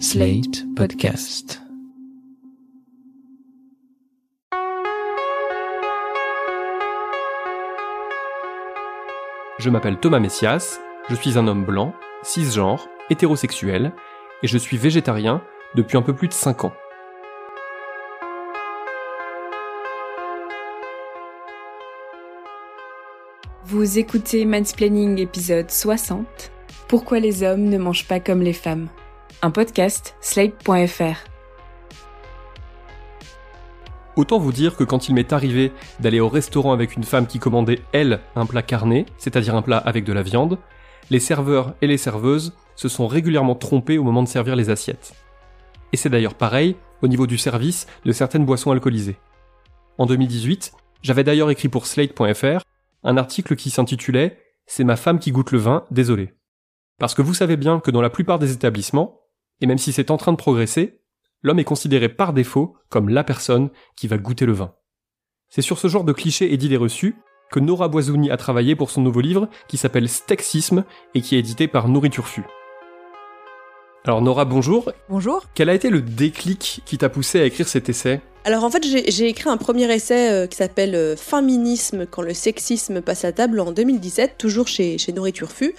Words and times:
Slate 0.00 0.64
Podcast. 0.74 1.62
Je 9.58 9.70
m'appelle 9.70 9.98
Thomas 10.00 10.18
Messias, 10.18 10.80
je 11.08 11.14
suis 11.14 11.38
un 11.38 11.46
homme 11.46 11.64
blanc, 11.64 11.94
cisgenre, 12.22 12.88
hétérosexuel, 13.08 13.92
et 14.42 14.48
je 14.48 14.58
suis 14.58 14.76
végétarien 14.76 15.42
depuis 15.76 15.96
un 15.96 16.02
peu 16.02 16.14
plus 16.14 16.28
de 16.28 16.32
5 16.32 16.64
ans. 16.64 16.72
Vous 23.64 23.98
écoutez 23.98 24.44
Mansplaining 24.44 25.18
épisode 25.18 25.70
60. 25.70 26.26
Pourquoi 26.88 27.20
les 27.20 27.44
hommes 27.44 27.64
ne 27.64 27.78
mangent 27.78 28.08
pas 28.08 28.20
comme 28.20 28.42
les 28.42 28.52
femmes? 28.52 28.88
Un 29.44 29.50
podcast 29.50 30.16
slate.fr. 30.22 31.28
Autant 34.16 34.38
vous 34.38 34.52
dire 34.52 34.74
que 34.74 34.84
quand 34.84 35.10
il 35.10 35.14
m'est 35.14 35.34
arrivé 35.34 35.70
d'aller 36.00 36.18
au 36.18 36.30
restaurant 36.30 36.72
avec 36.72 36.96
une 36.96 37.04
femme 37.04 37.26
qui 37.26 37.38
commandait, 37.38 37.82
elle, 37.92 38.20
un 38.36 38.46
plat 38.46 38.62
carné, 38.62 39.04
c'est-à-dire 39.18 39.54
un 39.54 39.60
plat 39.60 39.76
avec 39.76 40.04
de 40.04 40.14
la 40.14 40.22
viande, 40.22 40.56
les 41.10 41.20
serveurs 41.20 41.74
et 41.82 41.86
les 41.86 41.98
serveuses 41.98 42.54
se 42.74 42.88
sont 42.88 43.06
régulièrement 43.06 43.54
trompés 43.54 43.98
au 43.98 44.02
moment 44.02 44.22
de 44.22 44.28
servir 44.28 44.56
les 44.56 44.70
assiettes. 44.70 45.12
Et 45.92 45.98
c'est 45.98 46.08
d'ailleurs 46.08 46.36
pareil 46.36 46.74
au 47.02 47.06
niveau 47.06 47.26
du 47.26 47.36
service 47.36 47.86
de 48.06 48.12
certaines 48.12 48.46
boissons 48.46 48.70
alcoolisées. 48.70 49.18
En 49.98 50.06
2018, 50.06 50.72
j'avais 51.02 51.22
d'ailleurs 51.22 51.50
écrit 51.50 51.68
pour 51.68 51.84
Slate.fr 51.84 52.62
un 53.02 53.16
article 53.18 53.56
qui 53.56 53.68
s'intitulait 53.68 54.38
C'est 54.64 54.84
ma 54.84 54.96
femme 54.96 55.18
qui 55.18 55.32
goûte 55.32 55.50
le 55.50 55.58
vin, 55.58 55.84
désolé. 55.90 56.32
Parce 56.98 57.14
que 57.14 57.20
vous 57.20 57.34
savez 57.34 57.58
bien 57.58 57.80
que 57.80 57.90
dans 57.90 58.00
la 58.00 58.08
plupart 58.08 58.38
des 58.38 58.50
établissements, 58.52 59.20
et 59.60 59.66
même 59.66 59.78
si 59.78 59.92
c'est 59.92 60.10
en 60.10 60.16
train 60.16 60.32
de 60.32 60.36
progresser, 60.36 61.00
l'homme 61.42 61.58
est 61.58 61.64
considéré 61.64 62.08
par 62.08 62.32
défaut 62.32 62.76
comme 62.88 63.08
la 63.08 63.24
personne 63.24 63.70
qui 63.96 64.08
va 64.08 64.18
goûter 64.18 64.46
le 64.46 64.52
vin. 64.52 64.74
C'est 65.48 65.62
sur 65.62 65.78
ce 65.78 65.88
genre 65.88 66.04
de 66.04 66.12
clichés 66.12 66.52
et 66.52 66.56
d'idées 66.56 66.76
reçues 66.76 67.16
que 67.50 67.60
Nora 67.60 67.88
Boisouni 67.88 68.30
a 68.30 68.36
travaillé 68.36 68.74
pour 68.74 68.90
son 68.90 69.02
nouveau 69.02 69.20
livre 69.20 69.48
qui 69.68 69.76
s'appelle 69.76 70.08
Stexisme 70.08 70.84
et 71.14 71.20
qui 71.20 71.36
est 71.36 71.38
édité 71.38 71.68
par 71.68 71.88
Nourriture 71.88 72.26
Fu. 72.26 72.42
Alors 74.06 74.20
Nora, 74.20 74.44
bonjour. 74.44 74.92
Bonjour. 75.08 75.46
Quel 75.54 75.70
a 75.70 75.74
été 75.74 75.88
le 75.88 76.02
déclic 76.02 76.82
qui 76.84 76.98
t'a 76.98 77.08
poussé 77.08 77.40
à 77.40 77.44
écrire 77.44 77.68
cet 77.68 77.88
essai? 77.88 78.20
Alors 78.44 78.64
en 78.64 78.70
fait, 78.70 78.84
j'ai 78.84 79.28
écrit 79.28 79.48
un 79.48 79.56
premier 79.56 79.90
essai 79.90 80.30
euh, 80.30 80.46
qui 80.46 80.58
s'appelle 80.58 80.94
euh, 80.94 81.16
Féminisme 81.16 82.04
quand 82.04 82.20
le 82.20 82.34
sexisme 82.34 83.00
passe 83.00 83.24
à 83.24 83.32
table 83.32 83.60
en 83.60 83.72
2017, 83.72 84.36
toujours 84.36 84.68
chez, 84.68 84.98
chez 84.98 85.14
Nourriture 85.14 85.50
Fu. 85.50 85.74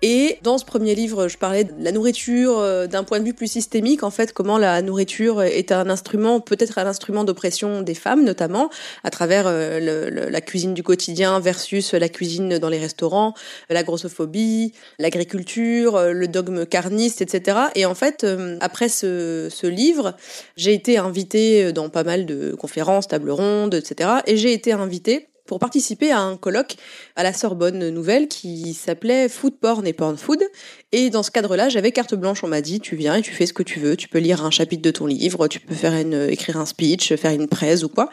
Et 0.00 0.38
dans 0.42 0.58
ce 0.58 0.64
premier 0.64 0.94
livre, 0.94 1.26
je 1.26 1.36
parlais 1.36 1.64
de 1.64 1.72
la 1.80 1.90
nourriture 1.90 2.58
euh, 2.58 2.86
d'un 2.86 3.02
point 3.02 3.18
de 3.18 3.24
vue 3.24 3.34
plus 3.34 3.50
systémique, 3.50 4.04
en 4.04 4.10
fait, 4.10 4.32
comment 4.32 4.56
la 4.56 4.80
nourriture 4.80 5.42
est 5.42 5.72
un 5.72 5.90
instrument, 5.90 6.38
peut-être 6.40 6.78
un 6.78 6.86
instrument 6.86 7.24
d'oppression 7.24 7.82
des 7.82 7.94
femmes, 7.94 8.24
notamment, 8.24 8.70
à 9.02 9.10
travers 9.10 9.44
euh, 9.46 10.30
la 10.30 10.40
cuisine 10.40 10.72
du 10.72 10.84
quotidien 10.84 11.40
versus 11.40 11.94
la 11.94 12.08
cuisine 12.08 12.58
dans 12.58 12.68
les 12.68 12.78
restaurants, 12.78 13.34
la 13.70 13.82
grossophobie, 13.82 14.72
l'agriculture, 15.00 15.96
euh, 15.96 16.12
le 16.12 16.28
dogme 16.28 16.64
carniste, 16.64 17.20
etc. 17.20 17.58
Et 17.74 17.84
en 17.84 17.94
fait, 17.94 18.24
après 18.60 18.88
ce, 18.88 19.48
ce 19.50 19.66
livre, 19.66 20.14
j'ai 20.56 20.74
été 20.74 20.98
invitée 20.98 21.72
dans 21.72 21.88
pas 21.88 22.04
mal 22.04 22.24
de 22.24 22.54
conférences, 22.54 23.08
tables 23.08 23.30
rondes, 23.30 23.74
etc. 23.74 24.10
Et 24.26 24.36
j'ai 24.36 24.52
été 24.52 24.72
invitée 24.72 25.28
pour 25.48 25.58
participer 25.58 26.12
à 26.12 26.20
un 26.20 26.36
colloque 26.36 26.76
à 27.16 27.24
la 27.24 27.32
Sorbonne 27.32 27.88
Nouvelle 27.88 28.28
qui 28.28 28.74
s'appelait 28.74 29.28
Food 29.28 29.58
Porn 29.58 29.84
et 29.86 29.94
Porn 29.94 30.16
Food. 30.16 30.44
Et 30.92 31.10
dans 31.10 31.22
ce 31.22 31.30
cadre-là, 31.30 31.70
j'avais 31.70 31.90
carte 31.90 32.14
blanche. 32.14 32.44
On 32.44 32.48
m'a 32.48 32.60
dit, 32.60 32.80
tu 32.80 32.94
viens 32.94 33.16
et 33.16 33.22
tu 33.22 33.32
fais 33.32 33.46
ce 33.46 33.54
que 33.54 33.62
tu 33.62 33.80
veux. 33.80 33.96
Tu 33.96 34.08
peux 34.08 34.18
lire 34.18 34.44
un 34.44 34.50
chapitre 34.50 34.82
de 34.82 34.90
ton 34.90 35.06
livre, 35.06 35.48
tu 35.48 35.58
peux 35.58 35.74
faire 35.74 35.94
une, 35.94 36.28
écrire 36.30 36.58
un 36.58 36.66
speech, 36.66 37.14
faire 37.16 37.32
une 37.32 37.48
presse 37.48 37.82
ou 37.82 37.88
quoi. 37.88 38.10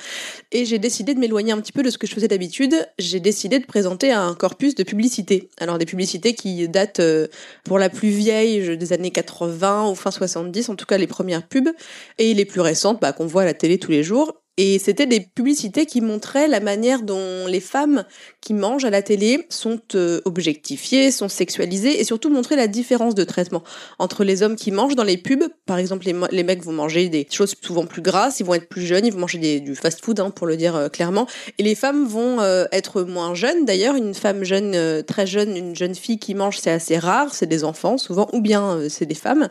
Et 0.52 0.66
j'ai 0.66 0.80
décidé 0.80 1.14
de 1.14 1.20
m'éloigner 1.20 1.52
un 1.52 1.60
petit 1.60 1.74
peu 1.74 1.84
de 1.84 1.90
ce 1.90 1.98
que 1.98 2.08
je 2.08 2.14
faisais 2.14 2.30
d'habitude. 2.30 2.74
J'ai 2.98 3.20
décidé 3.20 3.60
de 3.60 3.66
présenter 3.66 4.12
un 4.12 4.34
corpus 4.34 4.74
de 4.74 4.84
publicités. 4.84 5.50
Alors 5.60 5.78
des 5.78 5.86
publicités 5.86 6.34
qui 6.34 6.68
datent 6.70 7.02
euh, 7.02 7.28
pour 7.66 7.80
la 7.80 7.90
plus 7.90 8.10
vieille 8.10 8.78
des 8.78 8.94
années 8.94 9.12
80 9.12 9.90
ou 9.90 9.96
fin 9.96 10.12
70, 10.12 10.70
en 10.70 10.76
tout 10.76 10.86
cas 10.86 10.98
les 10.98 11.08
premières 11.08 11.46
pubs, 11.46 11.70
et 12.18 12.34
les 12.34 12.46
plus 12.46 12.62
récentes 12.62 13.02
bah, 13.02 13.12
qu'on 13.12 13.28
voit 13.28 13.42
à 13.42 13.46
la 13.46 13.54
télé 13.54 13.78
tous 13.78 13.92
les 13.92 14.04
jours. 14.04 14.34
Et 14.58 14.80
c'était 14.80 15.06
des 15.06 15.20
publicités 15.20 15.86
qui 15.86 16.00
montraient 16.00 16.48
la 16.48 16.62
manière 16.62 17.02
dont 17.02 17.46
les 17.46 17.60
femmes 17.60 18.06
qui 18.40 18.54
mangent 18.54 18.86
à 18.86 18.90
la 18.90 19.02
télé 19.02 19.46
sont 19.50 19.82
euh, 19.96 20.22
objectifiées, 20.24 21.12
sont 21.12 21.28
sexualisées 21.28 22.00
et 22.00 22.06
surtout 22.06 22.30
montrer 22.30 22.56
la 22.56 22.68
différence 22.68 23.16
de 23.16 23.26
traitement 23.26 23.64
entre 24.00 24.24
les 24.24 24.44
hommes 24.44 24.56
qui 24.56 24.72
mangent 24.72 24.96
dans 24.96 25.04
les 25.04 25.18
pubs. 25.18 25.44
Par 25.66 25.78
exemple, 25.78 26.06
les, 26.32 26.44
mecs 26.44 26.64
vont 26.64 26.72
manger 26.72 27.10
des 27.10 27.28
choses 27.30 27.54
souvent 27.62 27.86
plus 27.86 28.02
grasses, 28.02 28.40
ils 28.40 28.46
vont 28.46 28.54
être 28.54 28.70
plus 28.70 28.86
jeunes, 28.86 29.06
ils 29.06 29.12
vont 29.12 29.20
manger 29.20 29.60
du 29.60 29.76
fast-food, 29.76 30.22
hein, 30.22 30.30
pour 30.30 30.48
le 30.48 30.56
dire 30.56 30.76
euh, 30.78 30.88
clairement. 30.88 31.28
Et 31.58 31.64
les 31.64 31.76
femmes 31.76 32.06
vont 32.06 32.40
euh, 32.40 32.66
être 32.72 33.02
moins 33.02 33.36
jeunes. 33.36 33.66
D'ailleurs, 33.66 33.96
une 33.96 34.14
femme 34.14 34.46
jeune, 34.46 35.04
très 35.04 35.28
jeune, 35.28 35.58
une 35.58 35.76
jeune 35.76 35.96
fille 35.96 36.18
qui 36.18 36.34
mange, 36.34 36.60
c'est 36.60 36.72
assez 36.72 36.98
rare, 36.98 37.34
c'est 37.34 37.48
des 37.48 37.66
enfants 37.66 37.98
souvent, 37.98 38.30
ou 38.32 38.40
bien 38.40 38.80
c'est 38.88 39.06
des 39.06 39.16
femmes. 39.16 39.50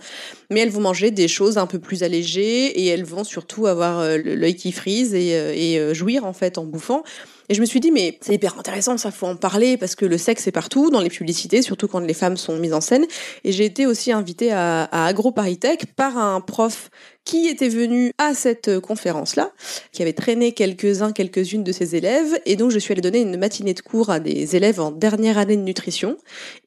Mais 0.51 0.61
elles 0.61 0.71
vont 0.71 0.81
manger 0.81 1.11
des 1.11 1.29
choses 1.29 1.59
un 1.59 1.67
peu 1.67 1.79
plus 1.79 2.03
allégées 2.03 2.67
et 2.81 2.87
elles 2.87 3.05
vont 3.05 3.25
surtout 3.25 3.67
avoir 3.67 4.03
l'œil 4.17 4.57
qui 4.57 4.73
frise 4.73 4.94
et, 5.03 5.35
euh, 5.35 5.91
euh, 5.91 5.95
jouir 5.95 6.25
en 6.25 6.33
fait 6.33 6.59
en 6.59 6.65
bouffant. 6.65 7.03
Et 7.49 7.55
je 7.55 7.61
me 7.61 7.67
suis 7.67 7.81
dit, 7.81 7.91
mais 7.91 8.19
c'est 8.23 8.35
hyper 8.35 8.59
intéressant, 8.59 8.97
ça 8.97 9.11
faut 9.11 9.27
en 9.27 9.37
parler 9.37 9.77
parce 9.77 9.95
que 9.95 10.07
le 10.07 10.17
sexe 10.17 10.47
est 10.47 10.53
partout, 10.53 10.91
dans 10.91 11.01
les 11.01 11.11
publicités, 11.11 11.61
surtout 11.61 11.89
quand 11.89 12.01
les 12.01 12.15
femmes 12.15 12.39
sont 12.39 12.57
mises 12.57 12.73
en 12.73 12.81
scène. 12.81 13.05
Et 13.45 13.53
j'ai 13.53 13.67
été 13.67 13.87
aussi 13.87 14.13
invitée 14.13 14.51
à, 14.51 14.85
à 14.85 15.07
AgroParisTech 15.07 15.95
par 15.95 16.17
un 16.17 16.41
prof 16.41 16.91
qui 17.25 17.49
était 17.49 17.69
venu 17.69 18.13
à 18.19 18.35
cette 18.35 18.69
euh, 18.69 18.81
conférence-là, 18.81 19.53
qui 19.93 20.03
avait 20.03 20.13
traîné 20.13 20.53
quelques-uns, 20.53 21.13
quelques-unes 21.13 21.65
de 21.65 21.73
ses 21.73 21.97
élèves. 21.97 22.39
Et 22.47 22.57
donc, 22.57 22.71
je 22.71 22.79
suis 22.79 22.93
allée 22.93 23.01
donner 23.01 23.21
une 23.21 23.37
matinée 23.39 23.75
de 23.75 23.81
cours 23.81 24.11
à 24.11 24.21
des 24.21 24.57
élèves 24.57 24.81
en 24.81 24.91
dernière 24.91 25.39
année 25.39 25.57
de 25.57 25.63
nutrition. 25.63 26.17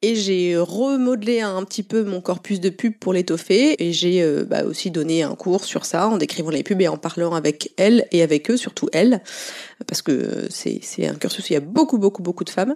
Et 0.01 0.15
j'ai 0.15 0.57
remodelé 0.57 1.41
un 1.41 1.63
petit 1.63 1.83
peu 1.83 2.03
mon 2.03 2.21
corpus 2.21 2.59
de 2.59 2.69
pub 2.69 2.97
pour 2.97 3.13
l'étoffer. 3.13 3.75
Et 3.83 3.93
j'ai 3.93 4.21
euh, 4.21 4.45
bah, 4.45 4.63
aussi 4.63 4.91
donné 4.91 5.23
un 5.23 5.35
cours 5.35 5.65
sur 5.65 5.85
ça, 5.85 6.07
en 6.07 6.17
décrivant 6.17 6.49
les 6.49 6.63
pubs 6.63 6.81
et 6.81 6.87
en 6.87 6.97
parlant 6.97 7.33
avec 7.33 7.71
elles 7.77 8.07
et 8.11 8.23
avec 8.23 8.49
eux, 8.49 8.57
surtout 8.57 8.89
elles 8.93 9.21
parce 9.85 10.01
que 10.01 10.47
c'est 10.49 11.07
un 11.07 11.13
cursus 11.15 11.45
où 11.45 11.47
il 11.49 11.53
y 11.53 11.57
a 11.57 11.61
beaucoup, 11.61 11.97
beaucoup, 11.97 12.23
beaucoup 12.23 12.43
de 12.43 12.49
femmes. 12.49 12.75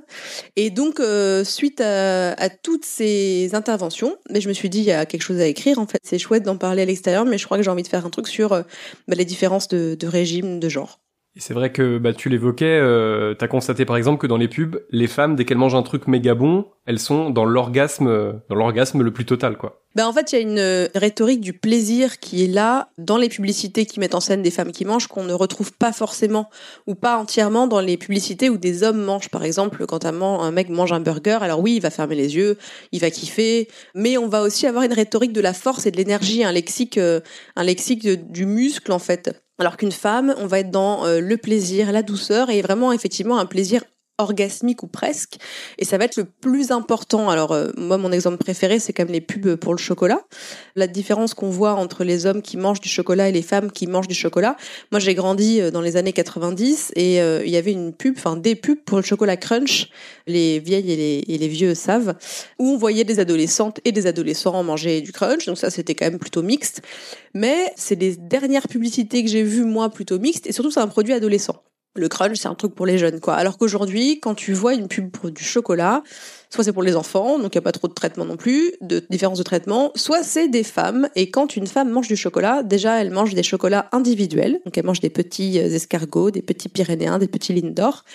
Et 0.55 0.69
donc, 0.69 0.99
euh, 0.99 1.43
suite 1.43 1.81
à, 1.81 2.49
toutes 2.49 2.85
ces 2.85 3.55
interventions, 3.55 4.17
je 4.33 4.47
me 4.47 4.53
suis 4.53 4.69
dit, 4.69 4.79
il 4.79 4.85
y 4.85 4.91
a 4.91 5.05
quelque 5.05 5.23
chose 5.23 5.39
à 5.39 5.47
écrire, 5.47 5.79
en 5.79 5.87
fait. 5.87 5.99
C'est 6.03 6.19
chouette 6.19 6.43
d'en 6.43 6.57
parler 6.57 6.83
à 6.83 6.85
l'extérieur, 6.85 7.25
mais 7.25 7.37
je 7.37 7.45
crois 7.45 7.57
que 7.57 7.63
j'ai 7.71 7.73
envie 7.73 7.83
de 7.83 7.87
faire 7.87 8.05
un 8.05 8.09
truc 8.09 8.27
sur 8.27 8.51
euh, 8.51 8.63
bah, 9.07 9.15
les 9.15 9.25
différences 9.25 9.67
de, 9.69 9.95
de 9.95 10.07
régime, 10.07 10.59
de 10.59 10.69
genre. 10.69 10.99
Et 11.35 11.39
c'est 11.39 11.53
vrai 11.53 11.71
que 11.71 11.97
bah, 11.97 12.13
tu 12.13 12.27
l'évoquais, 12.27 12.79
euh, 12.81 13.33
t'as 13.35 13.47
constaté 13.47 13.85
par 13.85 13.95
exemple 13.95 14.19
que 14.19 14.27
dans 14.27 14.37
les 14.37 14.49
pubs, 14.49 14.81
les 14.89 15.07
femmes, 15.07 15.35
dès 15.35 15.45
qu'elles 15.45 15.57
mangent 15.57 15.75
un 15.75 15.83
truc 15.83 16.07
méga 16.07 16.35
bon, 16.35 16.67
elles 16.85 16.99
sont 16.99 17.29
dans 17.29 17.45
l'orgasme, 17.45 18.41
dans 18.49 18.55
l'orgasme 18.55 19.01
le 19.01 19.11
plus 19.11 19.25
total, 19.25 19.57
quoi. 19.57 19.81
Ben 19.93 20.07
en 20.07 20.13
fait, 20.13 20.31
il 20.31 20.35
y 20.35 20.37
a 20.37 20.41
une 20.41 20.57
euh, 20.57 20.87
rhétorique 20.95 21.41
du 21.41 21.51
plaisir 21.51 22.19
qui 22.19 22.45
est 22.45 22.47
là 22.47 22.89
dans 22.97 23.17
les 23.17 23.27
publicités 23.27 23.85
qui 23.85 23.99
mettent 23.99 24.15
en 24.15 24.21
scène 24.21 24.41
des 24.41 24.51
femmes 24.51 24.71
qui 24.71 24.85
mangent 24.85 25.07
qu'on 25.07 25.25
ne 25.25 25.33
retrouve 25.33 25.73
pas 25.73 25.91
forcément 25.91 26.49
ou 26.87 26.95
pas 26.95 27.17
entièrement 27.17 27.67
dans 27.67 27.81
les 27.81 27.97
publicités 27.97 28.49
où 28.49 28.57
des 28.57 28.83
hommes 28.83 29.01
mangent. 29.01 29.29
Par 29.29 29.43
exemple, 29.43 29.85
quand 29.87 30.05
un, 30.05 30.21
un 30.21 30.51
mec 30.51 30.69
mange 30.69 30.93
un 30.93 31.01
burger, 31.01 31.39
alors 31.41 31.59
oui, 31.59 31.75
il 31.75 31.81
va 31.81 31.89
fermer 31.89 32.15
les 32.15 32.37
yeux, 32.37 32.57
il 32.93 33.01
va 33.01 33.11
kiffer, 33.11 33.67
mais 33.93 34.17
on 34.17 34.29
va 34.29 34.43
aussi 34.43 34.65
avoir 34.65 34.85
une 34.85 34.93
rhétorique 34.93 35.33
de 35.33 35.41
la 35.41 35.53
force 35.53 35.85
et 35.85 35.91
de 35.91 35.97
l'énergie, 35.97 36.45
un 36.45 36.53
lexique, 36.53 36.97
euh, 36.97 37.19
un 37.57 37.63
lexique 37.63 38.07
du 38.31 38.45
muscle 38.45 38.93
en 38.93 38.99
fait. 38.99 39.43
Alors 39.61 39.77
qu'une 39.77 39.91
femme, 39.91 40.33
on 40.39 40.47
va 40.47 40.57
être 40.57 40.71
dans 40.71 41.05
euh, 41.05 41.19
le 41.19 41.37
plaisir, 41.37 41.91
la 41.91 42.01
douceur 42.01 42.49
et 42.49 42.63
vraiment 42.63 42.91
effectivement 42.91 43.37
un 43.37 43.45
plaisir 43.45 43.83
orgasmique 44.21 44.83
ou 44.83 44.87
presque. 44.87 45.37
Et 45.77 45.85
ça 45.85 45.97
va 45.97 46.05
être 46.05 46.17
le 46.17 46.25
plus 46.25 46.71
important. 46.71 47.29
Alors, 47.29 47.51
euh, 47.51 47.71
moi, 47.77 47.97
mon 47.97 48.11
exemple 48.11 48.37
préféré, 48.37 48.79
c'est 48.79 48.93
quand 48.93 49.03
même 49.03 49.13
les 49.13 49.21
pubs 49.21 49.55
pour 49.55 49.73
le 49.73 49.79
chocolat. 49.79 50.21
La 50.75 50.87
différence 50.87 51.33
qu'on 51.33 51.49
voit 51.49 51.73
entre 51.73 52.03
les 52.03 52.25
hommes 52.25 52.41
qui 52.41 52.57
mangent 52.57 52.81
du 52.81 52.89
chocolat 52.89 53.29
et 53.29 53.31
les 53.31 53.41
femmes 53.41 53.71
qui 53.71 53.87
mangent 53.87 54.07
du 54.07 54.15
chocolat. 54.15 54.55
Moi, 54.91 54.99
j'ai 54.99 55.15
grandi 55.15 55.61
euh, 55.61 55.71
dans 55.71 55.81
les 55.81 55.97
années 55.97 56.13
90 56.13 56.93
et 56.95 57.21
euh, 57.21 57.41
il 57.45 57.51
y 57.51 57.57
avait 57.57 57.71
une 57.71 57.93
pub, 57.93 58.15
enfin 58.17 58.37
des 58.37 58.55
pubs 58.55 58.79
pour 58.85 58.97
le 58.97 59.03
chocolat 59.03 59.37
crunch, 59.37 59.89
les 60.27 60.59
vieilles 60.59 60.91
et 60.91 61.37
les, 61.37 61.47
vieux 61.47 61.75
savent, 61.75 62.15
où 62.59 62.69
on 62.69 62.77
voyait 62.77 63.03
des 63.03 63.19
adolescentes 63.19 63.79
et 63.85 63.91
des 63.91 64.07
adolescents 64.07 64.63
manger 64.63 65.01
du 65.01 65.11
crunch. 65.11 65.45
Donc 65.45 65.57
ça, 65.57 65.69
c'était 65.69 65.95
quand 65.95 66.05
même 66.05 66.19
plutôt 66.19 66.43
mixte. 66.43 66.81
Mais 67.33 67.71
c'est 67.75 67.99
les 67.99 68.15
dernières 68.15 68.67
publicités 68.67 69.23
que 69.23 69.29
j'ai 69.29 69.43
vues, 69.43 69.65
moi, 69.65 69.89
plutôt 69.89 70.19
mixtes. 70.19 70.47
Et 70.47 70.51
surtout, 70.51 70.71
c'est 70.71 70.79
un 70.79 70.87
produit 70.87 71.13
adolescent. 71.13 71.63
Le 71.93 72.07
crunch, 72.07 72.37
c'est 72.37 72.47
un 72.47 72.55
truc 72.55 72.73
pour 72.73 72.85
les 72.85 72.97
jeunes, 72.97 73.19
quoi. 73.19 73.33
Alors 73.33 73.57
qu'aujourd'hui, 73.57 74.21
quand 74.21 74.33
tu 74.33 74.53
vois 74.53 74.73
une 74.73 74.87
pub 74.87 75.11
pour 75.11 75.29
du 75.29 75.43
chocolat, 75.43 76.03
soit 76.49 76.63
c'est 76.63 76.71
pour 76.71 76.83
les 76.83 76.95
enfants, 76.95 77.37
donc 77.37 77.53
il 77.53 77.57
n'y 77.57 77.61
a 77.61 77.63
pas 77.63 77.73
trop 77.73 77.89
de 77.89 77.93
traitement 77.93 78.23
non 78.23 78.37
plus, 78.37 78.71
de 78.79 79.05
différence 79.09 79.39
de 79.39 79.43
traitement, 79.43 79.91
soit 79.95 80.23
c'est 80.23 80.47
des 80.47 80.63
femmes, 80.63 81.09
et 81.15 81.31
quand 81.31 81.57
une 81.57 81.67
femme 81.67 81.89
mange 81.89 82.07
du 82.07 82.15
chocolat, 82.15 82.63
déjà 82.63 83.01
elle 83.01 83.11
mange 83.11 83.33
des 83.33 83.43
chocolats 83.43 83.89
individuels, 83.91 84.61
donc 84.63 84.77
elle 84.77 84.85
mange 84.85 85.01
des 85.01 85.09
petits 85.09 85.59
euh, 85.59 85.65
escargots, 85.65 86.31
des 86.31 86.41
petits 86.41 86.69
pyrénéens, 86.69 87.19
des 87.19 87.27
petits 87.27 87.53
Lindor, 87.53 88.05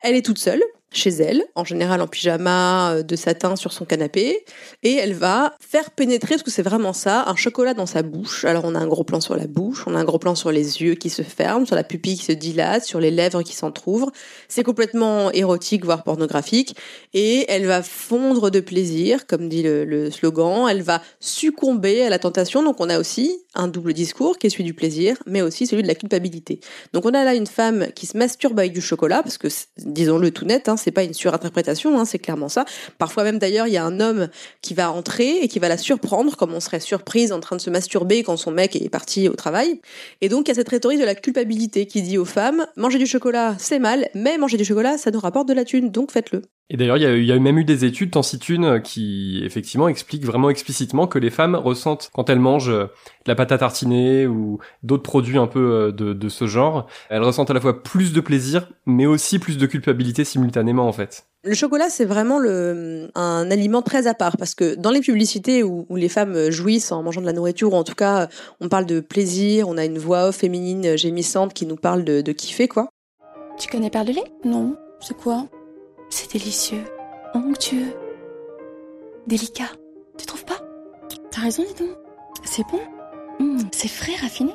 elle 0.00 0.16
est 0.16 0.24
toute 0.24 0.38
seule, 0.38 0.62
chez 0.90 1.10
elle, 1.10 1.44
en 1.54 1.64
général 1.64 2.00
en 2.00 2.06
pyjama 2.06 2.92
euh, 2.92 3.02
de 3.02 3.16
satin 3.16 3.56
sur 3.56 3.72
son 3.72 3.84
canapé, 3.84 4.44
et 4.82 4.94
elle 4.94 5.12
va 5.12 5.54
faire 5.60 5.90
pénétrer, 5.90 6.30
parce 6.30 6.42
que 6.42 6.50
c'est 6.50 6.62
vraiment 6.62 6.92
ça, 6.92 7.24
un 7.26 7.36
chocolat 7.36 7.74
dans 7.74 7.86
sa 7.86 8.02
bouche. 8.02 8.44
Alors 8.44 8.64
on 8.64 8.74
a 8.74 8.78
un 8.78 8.86
gros 8.86 9.04
plan 9.04 9.20
sur 9.20 9.36
la 9.36 9.46
bouche, 9.46 9.84
on 9.86 9.94
a 9.94 9.98
un 9.98 10.04
gros 10.04 10.18
plan 10.18 10.34
sur 10.34 10.50
les 10.50 10.82
yeux 10.82 10.94
qui 10.94 11.10
se 11.10 11.22
ferment, 11.22 11.66
sur 11.66 11.76
la 11.76 11.84
pupille 11.84 12.16
qui 12.16 12.24
se 12.24 12.32
dilate, 12.32 12.84
sur 12.84 13.00
les 13.00 13.10
lèvres 13.10 13.42
qui 13.42 13.54
s'entr'ouvrent. 13.54 14.10
C'est 14.48 14.64
complètement 14.64 15.30
érotique, 15.32 15.84
voire 15.84 16.04
pornographique, 16.04 16.74
et 17.12 17.44
elle 17.48 17.66
va 17.66 17.82
fondre 17.82 18.50
de 18.50 18.60
plaisir, 18.60 19.26
comme 19.26 19.48
dit 19.48 19.62
le, 19.62 20.10
slogan, 20.10 20.68
elle 20.70 20.82
va 20.82 21.02
succomber 21.20 22.02
à 22.02 22.08
la 22.08 22.18
tentation, 22.18 22.62
donc 22.62 22.76
on 22.80 22.88
a 22.88 22.98
aussi 22.98 23.38
un 23.54 23.68
double 23.68 23.92
discours 23.92 24.38
qui 24.38 24.46
est 24.46 24.50
celui 24.50 24.64
du 24.64 24.74
plaisir, 24.74 25.16
mais 25.26 25.42
aussi 25.42 25.66
celui 25.66 25.82
de 25.82 25.88
la 25.88 25.94
culpabilité. 25.94 26.60
Donc 26.94 27.04
on 27.04 27.12
a 27.12 27.24
là 27.24 27.34
une 27.34 27.46
femme 27.46 27.88
qui 27.94 28.06
se 28.06 28.16
masturbe 28.16 28.58
avec 28.58 28.72
du 28.72 28.80
chocolat, 28.80 29.22
parce 29.22 29.36
que 29.36 29.48
disons-le 29.78 30.30
tout 30.30 30.46
net, 30.46 30.68
hein, 30.68 30.77
c'est 30.78 30.90
pas 30.90 31.02
une 31.02 31.14
surinterprétation, 31.14 31.98
hein, 31.98 32.04
c'est 32.04 32.18
clairement 32.18 32.48
ça. 32.48 32.64
Parfois 32.96 33.24
même 33.24 33.38
d'ailleurs, 33.38 33.66
il 33.66 33.74
y 33.74 33.76
a 33.76 33.84
un 33.84 34.00
homme 34.00 34.28
qui 34.62 34.74
va 34.74 34.90
entrer 34.90 35.38
et 35.42 35.48
qui 35.48 35.58
va 35.58 35.68
la 35.68 35.76
surprendre, 35.76 36.36
comme 36.36 36.54
on 36.54 36.60
serait 36.60 36.80
surprise 36.80 37.32
en 37.32 37.40
train 37.40 37.56
de 37.56 37.60
se 37.60 37.70
masturber 37.70 38.22
quand 38.22 38.36
son 38.36 38.50
mec 38.50 38.76
est 38.76 38.88
parti 38.88 39.28
au 39.28 39.34
travail. 39.34 39.80
Et 40.20 40.28
donc 40.28 40.48
il 40.48 40.48
y 40.48 40.52
a 40.52 40.54
cette 40.54 40.68
rhétorique 40.68 41.00
de 41.00 41.04
la 41.04 41.14
culpabilité 41.14 41.86
qui 41.86 42.02
dit 42.02 42.18
aux 42.18 42.24
femmes 42.24 42.66
manger 42.76 42.98
du 42.98 43.06
chocolat 43.06 43.56
c'est 43.58 43.78
mal, 43.78 44.08
mais 44.14 44.38
manger 44.38 44.56
du 44.56 44.64
chocolat 44.64 44.98
ça 44.98 45.10
nous 45.10 45.20
rapporte 45.20 45.48
de 45.48 45.54
la 45.54 45.64
thune, 45.64 45.90
donc 45.90 46.12
faites-le. 46.12 46.42
Et 46.70 46.76
d'ailleurs, 46.76 46.98
il 46.98 47.24
y, 47.24 47.32
a, 47.32 47.38
même 47.38 47.58
eu 47.58 47.64
des 47.64 47.86
études, 47.86 48.10
tant 48.10 48.22
si 48.22 48.38
qui 48.38 49.40
effectivement 49.42 49.88
expliquent 49.88 50.26
vraiment 50.26 50.50
explicitement 50.50 51.06
que 51.06 51.18
les 51.18 51.30
femmes 51.30 51.54
ressentent 51.54 52.10
quand 52.12 52.28
elles 52.28 52.38
mangent 52.38 52.68
de 52.68 52.90
la 53.26 53.34
pâte 53.34 53.52
à 53.52 53.58
tartiner 53.58 54.26
ou 54.26 54.58
d'autres 54.82 55.02
produits 55.02 55.38
un 55.38 55.46
peu 55.46 55.60
euh, 55.60 55.92
de, 55.92 56.12
de, 56.12 56.28
ce 56.28 56.46
genre, 56.46 56.86
elles 57.08 57.22
ressentent 57.22 57.50
à 57.50 57.54
la 57.54 57.60
fois 57.60 57.82
plus 57.82 58.12
de 58.12 58.20
plaisir, 58.20 58.68
mais 58.84 59.06
aussi 59.06 59.38
plus 59.38 59.56
de 59.56 59.66
culpabilité 59.66 60.24
simultanément 60.24 60.86
en 60.86 60.92
fait. 60.92 61.24
Le 61.42 61.54
chocolat, 61.54 61.88
c'est 61.88 62.04
vraiment 62.04 62.38
le, 62.38 63.10
un 63.14 63.50
aliment 63.50 63.80
très 63.80 64.06
à 64.06 64.12
part 64.12 64.36
parce 64.36 64.54
que 64.54 64.74
dans 64.74 64.90
les 64.90 65.00
publicités 65.00 65.62
où, 65.62 65.86
où, 65.88 65.96
les 65.96 66.10
femmes 66.10 66.50
jouissent 66.50 66.92
en 66.92 67.02
mangeant 67.02 67.22
de 67.22 67.26
la 67.26 67.32
nourriture, 67.32 67.72
ou 67.72 67.76
en 67.76 67.84
tout 67.84 67.94
cas 67.94 68.28
on 68.60 68.68
parle 68.68 68.84
de 68.86 69.00
plaisir, 69.00 69.68
on 69.68 69.78
a 69.78 69.86
une 69.86 69.98
voix 69.98 70.28
off 70.28 70.36
féminine 70.36 70.98
gémissante 70.98 71.54
qui 71.54 71.64
nous 71.64 71.76
parle 71.76 72.04
de, 72.04 72.20
de 72.20 72.32
kiffer 72.32 72.68
quoi. 72.68 72.88
Tu 73.58 73.68
connais 73.68 73.90
Perle 73.90 74.08
de 74.08 74.12
lait 74.12 74.32
Non, 74.44 74.76
c'est 75.00 75.16
quoi? 75.16 75.46
C'est 76.10 76.32
délicieux, 76.32 76.84
onctueux, 77.34 77.94
délicat. 79.26 79.70
Tu 80.16 80.26
trouves 80.26 80.44
pas? 80.44 80.60
T'as 81.30 81.42
raison, 81.42 81.64
dis 81.64 81.84
donc. 81.84 81.96
C'est 82.44 82.66
bon? 82.68 82.80
Mmh, 83.38 83.68
c'est 83.72 83.88
frais, 83.88 84.16
raffiné. 84.16 84.54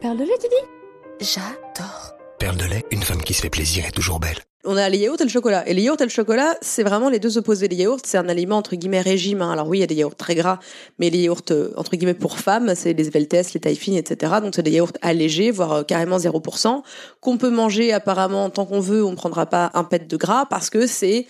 Perle 0.00 0.18
de 0.18 0.24
lait, 0.24 0.38
tu 0.40 0.48
dis? 0.48 1.26
J'adore. 1.32 2.14
Perle 2.38 2.56
de 2.56 2.64
lait, 2.64 2.84
une 2.90 3.02
femme 3.02 3.22
qui 3.22 3.34
se 3.34 3.42
fait 3.42 3.50
plaisir 3.50 3.84
est 3.86 3.90
toujours 3.92 4.20
belle. 4.20 4.38
On 4.64 4.76
a 4.76 4.88
les 4.88 4.98
yaourts 4.98 5.20
et 5.20 5.24
le 5.24 5.30
chocolat. 5.30 5.68
Et 5.68 5.72
les 5.72 5.82
yaourts 5.82 6.00
et 6.00 6.04
le 6.04 6.10
chocolat, 6.10 6.56
c'est 6.60 6.82
vraiment 6.82 7.08
les 7.08 7.20
deux 7.20 7.38
opposés. 7.38 7.68
Les 7.68 7.76
yaourts, 7.76 8.00
c'est 8.04 8.18
un 8.18 8.28
aliment 8.28 8.56
entre 8.56 8.74
guillemets 8.74 9.00
régime. 9.00 9.40
Hein. 9.40 9.52
Alors 9.52 9.68
oui, 9.68 9.78
il 9.78 9.80
y 9.82 9.84
a 9.84 9.86
des 9.86 9.94
yaourts 9.94 10.16
très 10.16 10.34
gras, 10.34 10.58
mais 10.98 11.10
les 11.10 11.18
yaourts 11.20 11.42
euh, 11.52 11.70
entre 11.76 11.94
guillemets 11.94 12.14
pour 12.14 12.40
femmes, 12.40 12.74
c'est 12.74 12.92
les 12.92 13.04
Sveltes, 13.04 13.52
les 13.54 13.60
tailles 13.60 13.78
etc. 13.96 14.32
Donc 14.42 14.56
c'est 14.56 14.64
des 14.64 14.72
yaourts 14.72 14.92
allégés, 15.00 15.52
voire 15.52 15.72
euh, 15.72 15.82
carrément 15.84 16.18
0%, 16.18 16.82
qu'on 17.20 17.38
peut 17.38 17.50
manger 17.50 17.92
apparemment 17.92 18.50
tant 18.50 18.66
qu'on 18.66 18.80
veut. 18.80 19.04
On 19.04 19.12
ne 19.12 19.16
prendra 19.16 19.46
pas 19.46 19.70
un 19.74 19.84
pet 19.84 20.08
de 20.08 20.16
gras 20.16 20.46
parce 20.46 20.70
que 20.70 20.88
c'est 20.88 21.26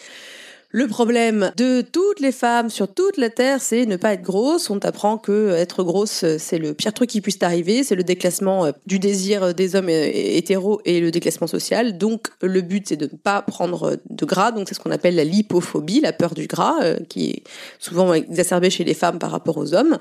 le 0.71 0.87
problème 0.87 1.51
de 1.57 1.81
toutes 1.81 2.21
les 2.21 2.31
femmes 2.31 2.69
sur 2.69 2.93
toute 2.93 3.17
la 3.17 3.31
terre, 3.31 3.63
c'est 3.63 3.87
ne 3.87 3.97
pas 3.97 4.13
être 4.13 4.23
grosse. 4.23 4.69
On 4.69 4.79
t'apprend 4.79 5.17
que 5.17 5.55
être 5.55 5.83
grosse, 5.83 6.27
c'est 6.37 6.59
le 6.59 6.75
pire 6.75 6.93
truc 6.93 7.09
qui 7.09 7.23
puisse 7.23 7.39
t'arriver. 7.39 7.83
C'est 7.85 7.95
le 7.95 8.05
déclassement 8.05 8.67
euh, 8.67 8.73
du 8.85 8.99
désir 8.99 9.55
des 9.55 9.77
hommes 9.77 9.89
euh, 9.89 10.11
hétéros 10.13 10.83
et 10.85 11.01
le 11.01 11.11
déclassement 11.11 11.47
social. 11.47 11.97
Donc, 11.97 12.29
le 12.43 12.61
but, 12.61 12.87
c'est 12.87 12.97
de 12.97 13.07
ne 13.07 13.17
pas 13.17 13.41
prendre 13.41 13.97
de 14.11 14.25
gras. 14.27 14.53
Donc, 14.53 14.69
c'est 14.69 14.75
ce 14.75 14.81
qu'on 14.81 14.91
appelle 14.91 15.15
la 15.15 15.25
lipophobie, 15.25 16.03
la 16.03 16.13
peur 16.13 16.35
du 16.35 16.47
gras, 16.47 16.77
euh, 16.83 16.99
qui 17.09 17.31
est 17.31 17.43
souvent 17.79 18.13
exacerbée 18.13 18.69
chez 18.69 18.85
les 18.85 18.95
femmes 18.95 19.19
par 19.19 19.31
rapport 19.31 19.57
aux 19.57 19.73
hommes. 19.73 19.97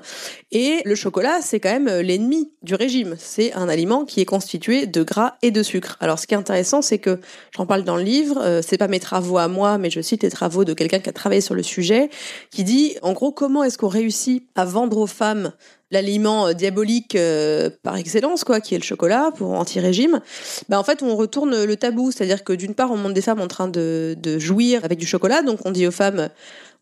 Et 0.52 0.82
le 0.84 0.94
chocolat, 0.94 1.38
c'est 1.40 1.60
quand 1.60 1.72
même 1.72 1.88
l'ennemi 2.00 2.50
du 2.62 2.74
régime. 2.74 3.16
C'est 3.18 3.54
un 3.54 3.70
aliment 3.70 4.04
qui 4.04 4.20
est 4.20 4.26
constitué 4.26 4.86
de 4.86 5.02
gras 5.02 5.36
et 5.40 5.50
de 5.50 5.62
sucre. 5.62 5.96
Alors, 6.00 6.18
ce 6.18 6.26
qui 6.26 6.34
est 6.34 6.38
intéressant, 6.38 6.82
c'est 6.82 6.98
que 6.98 7.20
j'en 7.56 7.64
parle 7.64 7.84
dans 7.84 7.96
le 7.96 8.02
livre. 8.02 8.60
C'est 8.62 8.76
pas 8.76 8.88
mes 8.88 9.00
travaux 9.00 9.38
à 9.38 9.48
moi, 9.48 9.78
mais 9.78 9.88
je 9.88 10.02
cite 10.02 10.22
les 10.22 10.30
travaux 10.30 10.57
de 10.64 10.74
quelqu'un 10.74 10.98
qui 10.98 11.08
a 11.08 11.12
travaillé 11.12 11.40
sur 11.40 11.54
le 11.54 11.62
sujet, 11.62 12.10
qui 12.50 12.64
dit 12.64 12.96
en 13.02 13.12
gros 13.12 13.32
comment 13.32 13.64
est-ce 13.64 13.78
qu'on 13.78 13.88
réussit 13.88 14.46
à 14.54 14.64
vendre 14.64 14.98
aux 14.98 15.06
femmes 15.06 15.52
l'aliment 15.90 16.48
euh, 16.48 16.52
diabolique 16.52 17.14
euh, 17.14 17.70
par 17.82 17.96
excellence, 17.96 18.44
quoi, 18.44 18.60
qui 18.60 18.74
est 18.74 18.78
le 18.78 18.84
chocolat 18.84 19.30
pour 19.36 19.52
anti-régime, 19.52 20.20
bah 20.68 20.78
en 20.78 20.84
fait 20.84 21.02
on 21.02 21.16
retourne 21.16 21.64
le 21.64 21.76
tabou, 21.76 22.10
c'est-à-dire 22.10 22.44
que 22.44 22.52
d'une 22.52 22.74
part 22.74 22.90
on 22.90 22.96
montre 22.96 23.14
des 23.14 23.22
femmes 23.22 23.40
en 23.40 23.48
train 23.48 23.68
de, 23.68 24.16
jouir 24.38 24.84
avec 24.84 24.98
du 24.98 25.06
chocolat, 25.06 25.42
donc 25.42 25.60
on 25.64 25.70
dit 25.70 25.86
aux 25.86 25.92
femmes 25.92 26.28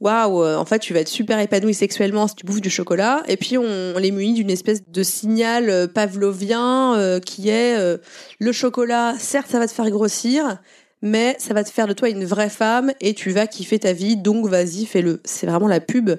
waouh, 0.01 0.43
euh, 0.43 0.57
en 0.57 0.65
fait 0.65 0.81
tu 0.81 0.93
vas 0.93 1.01
être 1.01 1.09
super 1.09 1.39
épanouie 1.39 1.75
sexuellement 1.75 2.27
si 2.27 2.35
tu 2.35 2.47
bouffes 2.47 2.61
du 2.61 2.71
chocolat, 2.71 3.23
et 3.29 3.37
puis 3.37 3.57
on, 3.57 3.99
les 3.99 4.11
munit 4.11 4.35
d'une 4.35 4.51
espèce 4.51 4.83
de 4.89 5.03
signal 5.03 5.89
pavlovien 5.93 7.21
qui 7.25 7.49
est 7.49 7.77
le 8.39 8.53
chocolat, 8.53 9.15
certes 9.19 9.49
ça 9.51 9.59
va 9.59 9.67
te 9.67 9.73
faire 9.73 9.89
grossir, 9.91 10.59
mais 11.03 11.37
ça 11.39 11.55
va 11.55 11.65
te 11.65 11.71
faire 11.71 11.87
de 11.87 11.93
toi 11.93 12.09
une 12.09 12.25
vraie 12.25 12.49
femme 12.49 12.93
et 13.01 13.15
tu 13.15 13.31
vas 13.31 13.47
kiffer 13.47 13.79
ta 13.79 13.93
vie, 13.93 14.17
donc 14.17 14.49
vas-y, 14.49 14.87
fais-le. 14.87 15.21
C'est 15.25 15.47
vraiment 15.47 15.69
la 15.69 15.81
pub 15.81 16.11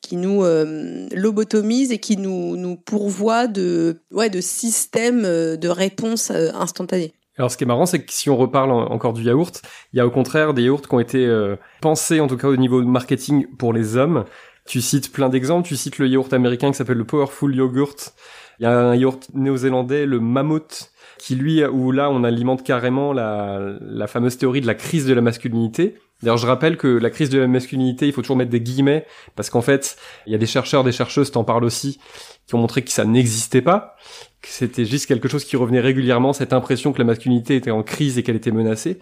qui 0.00 0.16
nous 0.16 0.44
euh, 0.44 1.06
lobotomise 1.12 1.92
et 1.92 1.98
qui 1.98 2.16
nous, 2.16 2.56
nous 2.56 2.76
pourvoit 2.76 3.46
de, 3.46 4.00
ouais, 4.12 4.30
de 4.30 4.40
systèmes 4.40 5.24
euh, 5.24 5.56
de 5.56 5.68
réponse 5.68 6.30
euh, 6.30 6.50
instantanée. 6.54 7.12
Alors 7.36 7.50
ce 7.50 7.56
qui 7.56 7.64
est 7.64 7.66
marrant, 7.66 7.86
c'est 7.86 8.04
que 8.04 8.12
si 8.12 8.30
on 8.30 8.36
reparle 8.36 8.72
encore 8.72 9.12
du 9.12 9.22
yaourt, 9.22 9.62
il 9.92 9.98
y 9.98 10.00
a 10.00 10.06
au 10.06 10.10
contraire 10.10 10.54
des 10.54 10.62
yaourts 10.62 10.82
qui 10.82 10.92
ont 10.92 10.98
été 10.98 11.54
pensés, 11.80 12.18
en 12.18 12.26
tout 12.26 12.36
cas 12.36 12.48
au 12.48 12.56
niveau 12.56 12.82
marketing, 12.82 13.46
pour 13.58 13.72
les 13.72 13.96
hommes. 13.96 14.24
Tu 14.68 14.82
cites 14.82 15.10
plein 15.10 15.30
d'exemples, 15.30 15.66
tu 15.66 15.76
cites 15.76 15.96
le 15.96 16.06
yaourt 16.08 16.30
américain 16.34 16.70
qui 16.70 16.76
s'appelle 16.76 16.98
le 16.98 17.06
Powerful 17.06 17.56
Yogurt. 17.56 18.12
Il 18.60 18.64
y 18.64 18.66
a 18.66 18.78
un 18.78 18.94
yaourt 18.94 19.26
néo-zélandais, 19.32 20.04
le 20.04 20.20
Mammoth, 20.20 20.92
qui 21.16 21.36
lui, 21.36 21.64
où 21.64 21.90
là, 21.90 22.10
on 22.10 22.22
alimente 22.22 22.62
carrément 22.62 23.14
la, 23.14 24.06
fameuse 24.08 24.36
théorie 24.36 24.60
de 24.60 24.66
la 24.66 24.74
crise 24.74 25.06
de 25.06 25.14
la 25.14 25.22
masculinité. 25.22 25.94
D'ailleurs, 26.22 26.36
je 26.36 26.46
rappelle 26.46 26.76
que 26.76 26.86
la 26.86 27.08
crise 27.08 27.30
de 27.30 27.38
la 27.38 27.46
masculinité, 27.46 28.08
il 28.08 28.12
faut 28.12 28.20
toujours 28.20 28.36
mettre 28.36 28.50
des 28.50 28.60
guillemets, 28.60 29.06
parce 29.36 29.48
qu'en 29.48 29.62
fait, 29.62 29.96
il 30.26 30.32
y 30.32 30.34
a 30.34 30.38
des 30.38 30.44
chercheurs, 30.44 30.84
des 30.84 30.92
chercheuses, 30.92 31.30
t'en 31.30 31.44
parles 31.44 31.64
aussi, 31.64 31.98
qui 32.46 32.54
ont 32.54 32.58
montré 32.58 32.82
que 32.82 32.90
ça 32.90 33.06
n'existait 33.06 33.62
pas, 33.62 33.96
que 34.42 34.48
c'était 34.48 34.84
juste 34.84 35.06
quelque 35.06 35.28
chose 35.28 35.46
qui 35.46 35.56
revenait 35.56 35.80
régulièrement, 35.80 36.34
cette 36.34 36.52
impression 36.52 36.92
que 36.92 36.98
la 36.98 37.04
masculinité 37.06 37.56
était 37.56 37.70
en 37.70 37.82
crise 37.82 38.18
et 38.18 38.22
qu'elle 38.22 38.36
était 38.36 38.50
menacée. 38.50 39.00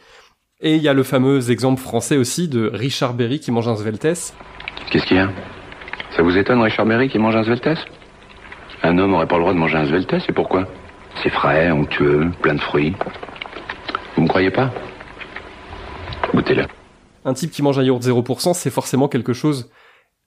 Et 0.60 0.76
il 0.76 0.82
y 0.82 0.88
a 0.88 0.94
le 0.94 1.02
fameux 1.02 1.50
exemple 1.50 1.82
français 1.82 2.16
aussi 2.16 2.46
de 2.46 2.70
Richard 2.72 3.14
Berry 3.14 3.40
qui 3.40 3.50
mange 3.50 3.66
un 3.66 3.74
Sveltes. 3.74 4.32
Qu'est-ce 4.92 5.06
qu'il 5.06 5.16
y 5.16 5.20
a? 5.20 5.55
Ça 6.16 6.22
vous 6.22 6.38
étonne, 6.38 6.62
Richard 6.62 6.86
Berry 6.86 7.10
qui 7.10 7.18
mange 7.18 7.36
un 7.36 7.44
Sveltes 7.44 7.76
Un 8.82 8.96
homme 8.96 9.12
aurait 9.12 9.26
pas 9.26 9.36
le 9.36 9.42
droit 9.42 9.52
de 9.52 9.58
manger 9.58 9.76
un 9.76 9.84
Sveltes, 9.84 10.26
et 10.26 10.32
pourquoi? 10.32 10.66
C'est 11.22 11.28
frais, 11.28 11.70
onctueux, 11.70 12.30
plein 12.40 12.54
de 12.54 12.60
fruits. 12.60 12.94
Vous 14.16 14.22
me 14.22 14.28
croyez 14.28 14.50
pas? 14.50 14.72
Goûtez-le. 16.32 16.64
Un 17.26 17.34
type 17.34 17.50
qui 17.50 17.62
mange 17.62 17.78
un 17.78 17.82
yaourt 17.82 18.02
0%, 18.02 18.54
c'est 18.54 18.70
forcément 18.70 19.08
quelque 19.08 19.34
chose 19.34 19.70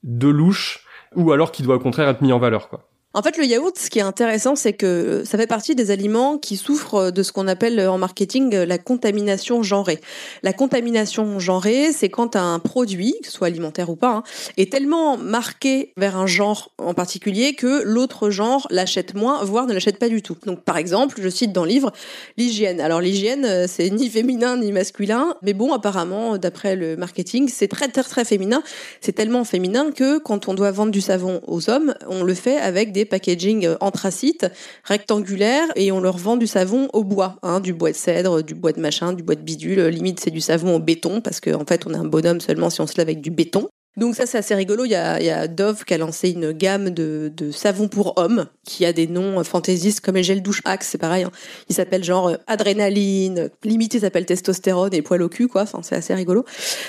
de 0.04 0.28
louche, 0.28 0.86
ou 1.16 1.32
alors 1.32 1.50
qui 1.50 1.64
doit 1.64 1.74
au 1.74 1.80
contraire 1.80 2.08
être 2.08 2.22
mis 2.22 2.32
en 2.32 2.38
valeur, 2.38 2.68
quoi. 2.68 2.89
En 3.12 3.22
fait, 3.22 3.36
le 3.38 3.44
yaourt, 3.44 3.76
ce 3.76 3.90
qui 3.90 3.98
est 3.98 4.02
intéressant, 4.02 4.54
c'est 4.54 4.72
que 4.72 5.24
ça 5.24 5.36
fait 5.36 5.48
partie 5.48 5.74
des 5.74 5.90
aliments 5.90 6.38
qui 6.38 6.56
souffrent 6.56 7.10
de 7.10 7.24
ce 7.24 7.32
qu'on 7.32 7.48
appelle 7.48 7.80
en 7.88 7.98
marketing 7.98 8.54
la 8.54 8.78
contamination 8.78 9.64
genrée. 9.64 9.98
La 10.44 10.52
contamination 10.52 11.40
genrée, 11.40 11.90
c'est 11.92 12.08
quand 12.08 12.36
un 12.36 12.60
produit, 12.60 13.16
que 13.20 13.26
ce 13.26 13.32
soit 13.32 13.48
alimentaire 13.48 13.90
ou 13.90 13.96
pas, 13.96 14.12
hein, 14.12 14.22
est 14.58 14.70
tellement 14.70 15.16
marqué 15.16 15.92
vers 15.96 16.16
un 16.16 16.28
genre 16.28 16.70
en 16.78 16.94
particulier 16.94 17.54
que 17.54 17.82
l'autre 17.82 18.30
genre 18.30 18.68
l'achète 18.70 19.16
moins, 19.16 19.42
voire 19.42 19.66
ne 19.66 19.72
l'achète 19.72 19.98
pas 19.98 20.08
du 20.08 20.22
tout. 20.22 20.36
Donc, 20.46 20.62
par 20.62 20.76
exemple, 20.76 21.16
je 21.20 21.28
cite 21.28 21.52
dans 21.52 21.64
le 21.64 21.70
livre 21.70 21.92
l'hygiène. 22.36 22.80
Alors, 22.80 23.00
l'hygiène, 23.00 23.44
euh, 23.44 23.66
c'est 23.66 23.90
ni 23.90 24.08
féminin 24.08 24.56
ni 24.56 24.70
masculin, 24.70 25.34
mais 25.42 25.52
bon, 25.52 25.72
apparemment, 25.72 26.38
d'après 26.38 26.76
le 26.76 26.96
marketing, 26.96 27.48
c'est 27.48 27.66
très 27.66 27.88
très 27.88 28.04
très 28.04 28.24
féminin. 28.24 28.62
C'est 29.00 29.14
tellement 29.14 29.42
féminin 29.42 29.90
que 29.90 30.18
quand 30.18 30.46
on 30.46 30.54
doit 30.54 30.70
vendre 30.70 30.92
du 30.92 31.00
savon 31.00 31.40
aux 31.48 31.70
hommes, 31.70 31.96
on 32.08 32.22
le 32.22 32.34
fait 32.34 32.56
avec 32.56 32.92
des 32.92 32.99
packaging 33.04 33.66
euh, 33.66 33.76
anthracite, 33.80 34.46
rectangulaires, 34.84 35.68
et 35.76 35.92
on 35.92 36.00
leur 36.00 36.18
vend 36.18 36.36
du 36.36 36.46
savon 36.46 36.88
au 36.92 37.04
bois, 37.04 37.36
hein, 37.42 37.60
du 37.60 37.72
bois 37.72 37.90
de 37.90 37.96
cèdre, 37.96 38.42
du 38.42 38.54
bois 38.54 38.72
de 38.72 38.80
machin, 38.80 39.12
du 39.12 39.22
bois 39.22 39.34
de 39.34 39.42
bidule. 39.42 39.86
Limite, 39.86 40.20
c'est 40.20 40.30
du 40.30 40.40
savon 40.40 40.76
au 40.76 40.78
béton, 40.80 41.20
parce 41.20 41.40
qu'en 41.40 41.62
en 41.62 41.66
fait, 41.66 41.86
on 41.86 41.94
est 41.94 41.98
un 41.98 42.04
bonhomme 42.04 42.40
seulement 42.40 42.70
si 42.70 42.80
on 42.80 42.86
se 42.86 42.96
lave 42.96 43.08
avec 43.08 43.20
du 43.20 43.30
béton. 43.30 43.68
Donc 43.96 44.14
ça 44.14 44.24
c'est 44.24 44.38
assez 44.38 44.54
rigolo, 44.54 44.84
il 44.84 44.92
y 44.92 44.94
a, 44.94 45.14
a 45.14 45.48
Dove 45.48 45.84
qui 45.84 45.94
a 45.94 45.98
lancé 45.98 46.30
une 46.30 46.52
gamme 46.52 46.90
de, 46.90 47.32
savons 47.50 47.88
pour 47.88 48.16
hommes 48.16 48.46
qui 48.64 48.86
a 48.86 48.92
des 48.92 49.08
noms 49.08 49.42
fantaisistes 49.42 50.00
comme 50.00 50.14
les 50.14 50.40
douche 50.40 50.62
Axe, 50.64 50.88
c'est 50.90 50.98
pareil. 50.98 51.24
Hein. 51.24 51.32
Il 51.68 51.74
s'appelle 51.74 52.04
genre 52.04 52.28
euh, 52.28 52.36
adrénaline, 52.46 53.50
limité 53.64 53.98
s'appelle 53.98 54.26
testostérone 54.26 54.94
et 54.94 55.02
poil 55.02 55.22
au 55.22 55.28
cul 55.28 55.48
quoi, 55.48 55.62
enfin 55.62 55.80
c'est 55.82 55.96
assez 55.96 56.14
rigolo. 56.14 56.44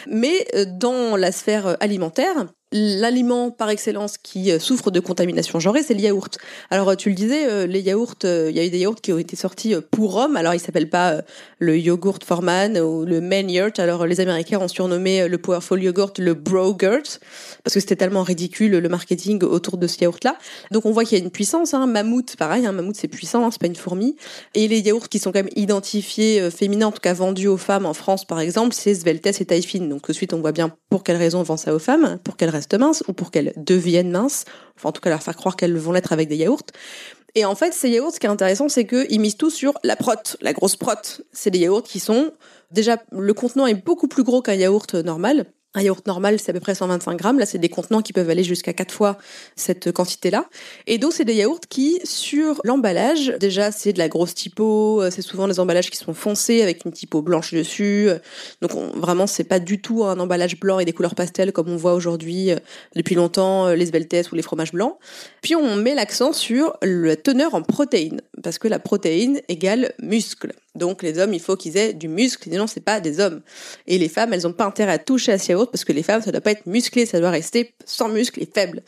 Mais 0.08 0.48
euh, 0.56 0.66
dans 0.80 1.16
la 1.16 1.32
sphère 1.32 1.76
alimentaire, 1.80 2.46
l'aliment 2.72 3.52
par 3.52 3.70
excellence 3.70 4.18
qui 4.18 4.52
euh, 4.52 4.60
souffre 4.60 4.92
de 4.92 5.00
contamination 5.00 5.60
genrée, 5.60 5.84
c'est 5.84 5.94
le 5.94 6.00
yaourt. 6.00 6.38
Alors 6.70 6.90
euh, 6.90 6.96
tu 6.96 7.10
le 7.10 7.16
disais, 7.16 7.50
euh, 7.50 7.68
les 7.68 7.82
yaourts, 7.82 8.16
il 8.24 8.52
y 8.52 8.60
a 8.60 8.66
eu 8.66 8.70
des 8.70 8.80
yaourts 8.80 9.02
qui 9.02 9.12
ont 9.12 9.18
été 9.18 9.36
sortis 9.36 9.76
pour 9.92 10.16
hommes. 10.16 10.38
Alors 10.38 10.54
ils 10.54 10.60
s'appellent 10.60 10.90
pas 10.90 11.22
le 11.60 11.78
yogurt 11.78 12.24
for 12.24 12.42
man 12.42 12.78
ou 12.78 13.06
le 13.06 13.20
man 13.20 13.50
yogurt. 13.50 13.80
Alors 13.80 14.06
les 14.06 14.20
Américains 14.20 14.60
ont 14.60 14.68
surnommé 14.68 15.28
le 15.28 15.38
powerful 15.38 15.82
yogurt 15.84 16.14
le 16.20 16.34
brogurt 16.34 17.20
parce 17.64 17.74
que 17.74 17.80
c'était 17.80 17.96
tellement 17.96 18.24
ridicule 18.24 18.72
le 18.72 18.90
marketing 18.90 19.44
autour 19.44 19.78
de 19.78 19.88
ce 19.88 20.02
yaourt-là. 20.02 20.38
Donc 20.72 20.86
on 20.86 20.92
voit 20.92 21.04
qu'il 21.04 21.18
y 21.18 21.22
a 21.22 21.24
une 21.24 21.32
puissance. 21.32 21.74
Hein. 21.74 21.88
Mammouth, 21.88 22.36
pareil, 22.38 22.66
hein, 22.66 22.72
mammouth 22.72 22.96
c'est 22.96 23.08
puissant, 23.08 23.46
hein, 23.46 23.50
c'est 23.52 23.62
pas 23.62 23.68
une 23.68 23.76
fourmi. 23.76 24.16
Et 24.56 24.68
les 24.68 24.80
yaourts 24.80 25.10
qui 25.10 25.20
sont 25.20 25.32
quand 25.32 25.40
même 25.40 25.50
identifiés 25.56 26.50
féminins, 26.52 26.88
en 26.88 26.92
tout 26.92 27.02
cas 27.02 27.14
vendus 27.14 27.48
aux 27.48 27.58
femmes 27.58 27.86
en 27.86 27.94
France 27.94 28.26
par 28.26 28.40
exemple, 28.40 28.74
c'est 28.74 28.96
Sveltes 28.96 29.42
et 29.42 29.46
taille 29.46 29.64
fine. 29.64 29.90
Donc 29.90 30.04
tout 30.04 30.12
de 30.12 30.18
suite 30.18 30.34
on 30.34 30.40
voit 30.40 30.52
bien 30.52 30.74
pour 30.92 31.04
quelles 31.04 31.18
raisons 31.18 31.40
on 31.40 31.44
vend 31.44 31.58
ça 31.58 31.74
aux 31.74 31.80
femmes, 31.80 32.20
pour 32.24 32.36
quelles 32.36 32.50
restent 32.50 32.74
minces 32.74 33.02
ou 33.08 33.14
pour 33.14 33.32
qu'elles 33.32 33.54
deviennent 33.56 34.12
minces. 34.12 34.44
Enfin, 34.76 34.90
en 34.90 34.92
tout 34.92 35.00
cas, 35.00 35.10
leur 35.10 35.24
faire 35.24 35.38
croire 35.38 35.56
qu'elles 35.56 35.76
vont 35.78 35.94
l'être 35.94 36.12
avec 36.12 36.28
des 36.28 36.36
yaourts. 36.36 36.66
Et 37.34 37.46
en 37.46 37.56
fait, 37.56 37.74
ces 37.74 37.90
yaourts, 37.90 38.12
ce 38.12 38.20
qui 38.20 38.28
est 38.28 38.30
intéressant, 38.30 38.68
c'est 38.68 38.86
qu'ils 38.86 39.22
misent 39.22 39.38
tout 39.38 39.50
sur 39.50 39.74
la 39.86 39.96
prot, 39.96 40.12
la 40.42 40.52
grosse 40.52 40.76
prot. 40.76 41.24
C'est 41.32 41.50
des 41.50 41.60
yaourts 41.60 41.84
qui 41.84 42.02
sont, 42.02 42.32
déjà, 42.72 42.98
le 43.14 43.34
contenant 43.34 43.68
est 43.68 43.74
beaucoup 43.74 44.10
plus 44.10 44.24
gros 44.24 44.42
qu'un 44.42 44.54
yaourt 44.54 44.94
normal. 44.96 45.46
Un 45.74 45.82
yaourt 45.84 46.06
normal, 46.06 46.38
c'est 46.38 46.50
à 46.50 46.54
peu 46.54 46.60
près 46.60 46.76
125 46.76 47.18
grammes. 47.18 47.40
Là, 47.40 47.46
c'est 47.46 47.58
des 47.58 47.70
contenants 47.70 48.02
qui 48.02 48.12
peuvent 48.12 48.30
aller 48.30 48.44
jusqu'à 48.44 48.74
quatre 48.74 48.94
fois 48.94 49.18
cette 49.56 49.94
quantité-là. 49.94 50.50
Et 50.86 50.98
donc, 50.98 51.14
c'est 51.14 51.24
des 51.24 51.36
yaourts 51.36 51.62
qui, 51.70 52.02
sur 52.04 52.60
l'emballage, 52.66 53.34
déjà, 53.40 53.72
c'est 53.72 53.94
de 53.94 53.98
la 53.98 54.10
grosse 54.10 54.36
typo. 54.36 55.02
Euh, 55.02 55.10
c'est 55.12 55.22
souvent 55.22 55.48
des 55.48 55.62
emballages 55.62 55.90
qui 55.90 55.98
sont 55.98 56.14
foncés 56.14 56.62
avec 56.62 56.84
une 56.84 56.92
typo 56.92 57.22
blanche 57.22 57.54
dessus. 57.54 58.10
Donc, 58.62 58.72
vraiment, 58.96 59.28
c'est 59.28 59.46
pas 59.46 59.60
du 59.60 59.80
tout 59.80 60.04
un 60.04 60.20
emballage 60.20 60.60
blanc 60.60 60.80
et 60.80 60.86
des 60.86 60.92
couleurs 60.92 61.16
pastel 61.16 61.54
comme 61.54 61.70
on 61.70 61.78
voit 61.78 61.94
aujourd'hui 61.94 62.52
euh, 62.52 62.58
depuis 62.98 63.16
longtemps 63.16 63.68
euh, 63.68 63.76
les 63.76 63.86
sveltes 63.86 64.30
ou 64.34 64.36
les 64.36 64.42
fromages 64.42 64.74
blancs. 64.74 64.98
Puis, 65.42 65.56
on 65.56 65.78
met 65.78 65.96
l'accent 65.96 66.34
sur 66.34 66.78
la 66.82 67.16
teneur 67.16 67.56
en 67.56 67.62
protéines 67.62 68.22
parce 68.44 68.60
que 68.60 68.68
la 68.68 68.80
protéine 68.80 69.40
égale 69.48 69.94
muscle. 70.00 70.52
Donc 70.76 71.04
les 71.04 71.20
hommes, 71.20 71.34
il 71.34 71.40
faut 71.42 71.58
qu'ils 71.58 71.78
aient 71.78 71.94
du 71.94 72.08
muscle, 72.08 72.50
sinon 72.50 72.68
c'est 72.68 72.82
pas 72.82 73.00
des 73.00 73.20
hommes. 73.20 73.42
Et 73.88 73.98
les 73.98 74.10
femmes, 74.10 74.34
elles 74.34 74.48
ont 74.48 74.54
pas 74.54 74.66
intérêt 74.66 74.94
à 74.94 75.00
toucher 75.00 75.34
à 75.34 75.38
ce 75.38 75.52
yaourt 75.52 75.70
parce 75.70 75.84
que 75.84 75.92
les 75.92 76.04
femmes, 76.04 76.22
ça 76.22 76.32
doit 76.32 76.42
pas 76.42 76.52
être 76.52 76.66
musclé, 76.66 77.06
ça 77.06 77.20
doit 77.20 77.30
rester 77.30 77.74
sans 77.86 78.08
muscle 78.08 78.42
et 78.42 78.50
faible. 78.52 78.82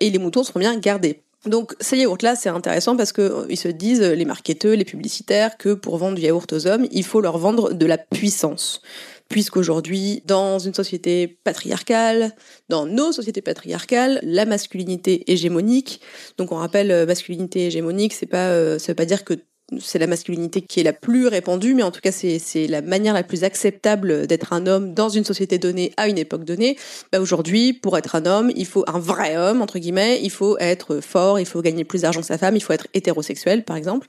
Et 0.00 0.10
les 0.10 0.18
moutons 0.18 0.44
seront 0.44 0.60
bien 0.60 0.76
gardés. 0.78 1.22
Donc 1.46 1.74
ces 1.80 1.98
yaourts-là, 1.98 2.36
c'est 2.36 2.48
intéressant 2.48 2.96
parce 2.96 3.12
que 3.12 3.20
euh, 3.20 3.56
se 3.56 3.68
disent, 3.68 4.00
les 4.00 4.24
marketeurs, 4.24 4.76
les 4.76 4.84
publicitaires, 4.84 5.58
que 5.58 5.74
pour 5.74 5.98
vendre 5.98 6.16
du 6.16 6.22
yaourt 6.22 6.50
aux 6.52 6.66
hommes, 6.66 6.86
il 6.90 7.04
faut 7.04 7.20
leur 7.20 7.36
vendre 7.38 7.72
de 7.72 7.86
la 7.86 7.98
puissance. 7.98 8.80
Puisqu'aujourd'hui, 9.28 10.22
dans 10.26 10.58
une 10.58 10.74
société 10.74 11.38
patriarcale, 11.44 12.32
dans 12.68 12.86
nos 12.86 13.10
sociétés 13.10 13.40
patriarcales, 13.40 14.20
la 14.22 14.44
masculinité 14.44 15.30
hégémonique, 15.32 16.00
donc 16.38 16.52
on 16.52 16.56
rappelle 16.56 16.90
euh, 16.90 17.06
masculinité 17.06 17.66
hégémonique, 17.66 18.12
c'est 18.12 18.26
pas, 18.26 18.48
euh, 18.50 18.78
ça 18.78 18.92
veut 18.92 18.96
pas 18.96 19.06
dire 19.06 19.24
que 19.24 19.34
c'est 19.80 19.98
la 19.98 20.06
masculinité 20.06 20.60
qui 20.60 20.80
est 20.80 20.82
la 20.82 20.92
plus 20.92 21.26
répandue, 21.26 21.74
mais 21.74 21.82
en 21.82 21.90
tout 21.90 22.00
cas 22.00 22.12
c'est 22.12 22.66
la 22.68 22.82
manière 22.82 23.14
la 23.14 23.22
plus 23.22 23.44
acceptable 23.44 24.26
d'être 24.26 24.52
un 24.52 24.66
homme 24.66 24.94
dans 24.94 25.08
une 25.08 25.24
société 25.24 25.58
donnée 25.58 25.92
à 25.96 26.08
une 26.08 26.18
époque 26.18 26.44
donnée. 26.44 26.76
Bah 27.12 27.20
aujourd'hui, 27.20 27.72
pour 27.72 27.96
être 27.98 28.14
un 28.14 28.26
homme, 28.26 28.52
il 28.56 28.66
faut 28.66 28.84
un 28.86 28.98
vrai 28.98 29.36
homme 29.36 29.62
entre 29.62 29.78
guillemets, 29.78 30.20
il 30.22 30.30
faut 30.30 30.58
être 30.58 31.00
fort, 31.00 31.40
il 31.40 31.46
faut 31.46 31.62
gagner 31.62 31.84
plus 31.84 32.02
d'argent 32.02 32.20
que 32.20 32.26
sa 32.26 32.38
femme, 32.38 32.56
il 32.56 32.62
faut 32.62 32.72
être 32.72 32.86
hétérosexuel 32.94 33.64
par 33.64 33.76
exemple, 33.76 34.06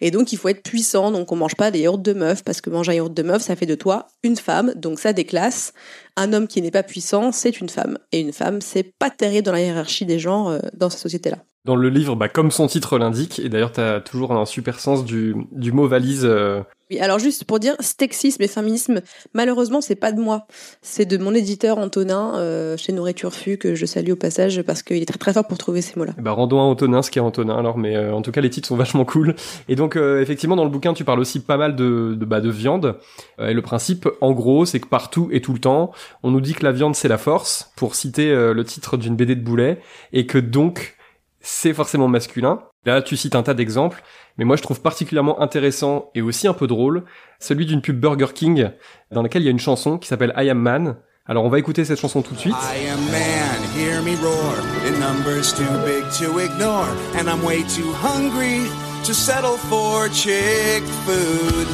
et 0.00 0.10
donc 0.10 0.32
il 0.32 0.36
faut 0.38 0.48
être 0.48 0.62
puissant. 0.62 1.10
Donc 1.10 1.32
on 1.32 1.36
mange 1.36 1.56
pas 1.56 1.70
des 1.70 1.80
yaourts 1.80 1.98
de 1.98 2.12
meuf 2.12 2.42
parce 2.44 2.60
que 2.60 2.70
manger 2.70 2.92
un 2.92 2.94
yaourt 2.96 3.14
de 3.14 3.22
meuf, 3.22 3.42
ça 3.42 3.56
fait 3.56 3.66
de 3.66 3.74
toi 3.74 4.08
une 4.22 4.36
femme, 4.36 4.72
donc 4.76 4.98
ça 4.98 5.12
déclasse. 5.12 5.72
Un 6.20 6.32
homme 6.32 6.48
qui 6.48 6.60
n'est 6.60 6.72
pas 6.72 6.82
puissant, 6.82 7.30
c'est 7.30 7.60
une 7.60 7.68
femme, 7.68 7.96
et 8.10 8.18
une 8.18 8.32
femme, 8.32 8.60
c'est 8.60 8.82
pas 8.82 9.08
terrible 9.08 9.44
dans 9.44 9.52
la 9.52 9.60
hiérarchie 9.60 10.04
des 10.04 10.18
genres 10.18 10.48
euh, 10.48 10.58
dans 10.74 10.90
cette 10.90 11.00
société-là 11.00 11.38
dans 11.64 11.76
le 11.76 11.90
livre, 11.90 12.16
bah, 12.16 12.30
comme 12.30 12.50
son 12.50 12.66
titre 12.66 12.98
l'indique, 12.98 13.40
et 13.40 13.50
d'ailleurs 13.50 13.72
tu 13.72 13.80
as 13.80 14.00
toujours 14.00 14.32
un 14.32 14.46
super 14.46 14.80
sens 14.80 15.04
du, 15.04 15.34
mot 15.52 15.86
valise. 15.86 16.24
Euh. 16.24 16.62
Alors 17.00 17.18
juste 17.18 17.44
pour 17.44 17.58
dire, 17.58 17.74
sexisme 17.80 18.42
et 18.42 18.48
féminisme, 18.48 19.02
malheureusement 19.34 19.82
c'est 19.82 19.94
pas 19.94 20.10
de 20.10 20.20
moi, 20.20 20.46
c'est 20.80 21.04
de 21.04 21.18
mon 21.18 21.34
éditeur 21.34 21.76
Antonin 21.76 22.36
euh, 22.36 22.78
chez 22.78 22.92
Nourriture 22.92 23.34
Fu 23.34 23.58
que 23.58 23.74
je 23.74 23.84
salue 23.84 24.12
au 24.12 24.16
passage 24.16 24.62
parce 24.62 24.82
qu'il 24.82 25.02
est 25.02 25.06
très 25.06 25.18
très 25.18 25.32
fort 25.34 25.46
pour 25.46 25.58
trouver 25.58 25.82
ces 25.82 25.98
mots-là. 25.98 26.14
Bah 26.18 26.32
rendons 26.32 26.60
à 26.60 26.62
Antonin 26.62 27.02
ce 27.02 27.10
qui 27.10 27.18
est 27.18 27.22
Antonin 27.22 27.58
alors, 27.58 27.76
mais 27.76 27.94
euh, 27.94 28.14
en 28.14 28.22
tout 28.22 28.32
cas 28.32 28.40
les 28.40 28.48
titres 28.48 28.68
sont 28.68 28.76
vachement 28.76 29.04
cool. 29.04 29.34
Et 29.68 29.76
donc 29.76 29.96
effectivement 29.96 30.56
dans 30.56 30.64
le 30.64 30.70
bouquin 30.70 30.94
tu 30.94 31.04
parles 31.04 31.20
aussi 31.20 31.40
pas 31.40 31.58
mal 31.58 31.76
de 31.76 32.16
de, 32.18 32.24
bah, 32.24 32.40
de 32.40 32.50
viande. 32.50 32.96
et 33.38 33.52
le 33.52 33.62
principe 33.62 34.08
en 34.22 34.32
gros 34.32 34.64
c'est 34.64 34.80
que 34.80 34.88
partout 34.88 35.28
et 35.30 35.42
tout 35.42 35.52
le 35.52 35.58
temps 35.58 35.92
on 36.22 36.30
nous 36.30 36.40
dit 36.40 36.54
que 36.54 36.64
la 36.64 36.72
viande 36.72 36.94
c'est 36.94 37.08
la 37.08 37.18
force, 37.18 37.70
pour 37.76 37.94
citer 37.96 38.30
le 38.30 38.64
titre 38.64 38.96
d'une 38.96 39.14
BD 39.14 39.36
de 39.36 39.44
Boulet, 39.44 39.80
et 40.12 40.26
que 40.26 40.38
donc 40.38 40.96
c'est 41.40 41.72
forcément 41.72 42.08
masculin. 42.08 42.62
Là, 42.88 43.02
tu 43.02 43.18
cites 43.18 43.34
un 43.34 43.42
tas 43.42 43.52
d'exemples, 43.52 44.02
mais 44.38 44.46
moi 44.46 44.56
je 44.56 44.62
trouve 44.62 44.80
particulièrement 44.80 45.42
intéressant 45.42 46.10
et 46.14 46.22
aussi 46.22 46.48
un 46.48 46.54
peu 46.54 46.66
drôle 46.66 47.04
celui 47.38 47.66
d'une 47.66 47.82
pub 47.82 48.00
Burger 48.00 48.32
King 48.34 48.70
dans 49.12 49.20
laquelle 49.20 49.42
il 49.42 49.44
y 49.44 49.48
a 49.48 49.50
une 49.50 49.58
chanson 49.58 49.98
qui 49.98 50.08
s'appelle 50.08 50.32
I 50.38 50.48
Am 50.48 50.58
Man. 50.58 50.96
Alors 51.26 51.44
on 51.44 51.50
va 51.50 51.58
écouter 51.58 51.84
cette 51.84 52.00
chanson 52.00 52.22
tout 52.22 52.32
de 52.32 52.38
suite. 52.38 52.54
I 52.54 52.88
am 52.88 52.98
man, 53.10 53.60
hear 53.76 54.00
me 54.00 54.16
roar. 54.22 54.54
The 54.86 54.98
number's 54.98 55.52
too 55.52 55.68
big 55.84 56.02
to 56.18 56.38
ignore, 56.38 56.88
and 57.18 57.28
I'm 57.28 57.44
way 57.44 57.62
too 57.64 57.92
hungry 57.92 58.62
to 59.04 59.12
settle 59.12 59.58
for 59.68 60.08
chick 60.08 60.82
food. 61.04 61.68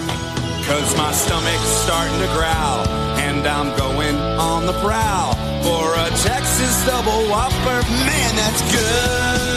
Cause 0.67 0.97
my 0.97 1.13
stomach's 1.13 1.71
starting 1.87 2.19
to 2.19 2.31
growl, 2.35 2.89
and 3.23 3.47
I'm 3.47 3.71
going 3.79 4.17
on 4.17 4.67
the 4.67 4.75
prowl 4.83 5.35
for 5.63 5.95
a 5.95 6.11
Texas 6.27 6.85
double 6.89 7.31
whopper. 7.31 7.87
Man, 8.03 8.35
that's 8.35 8.63
good. 8.73 9.54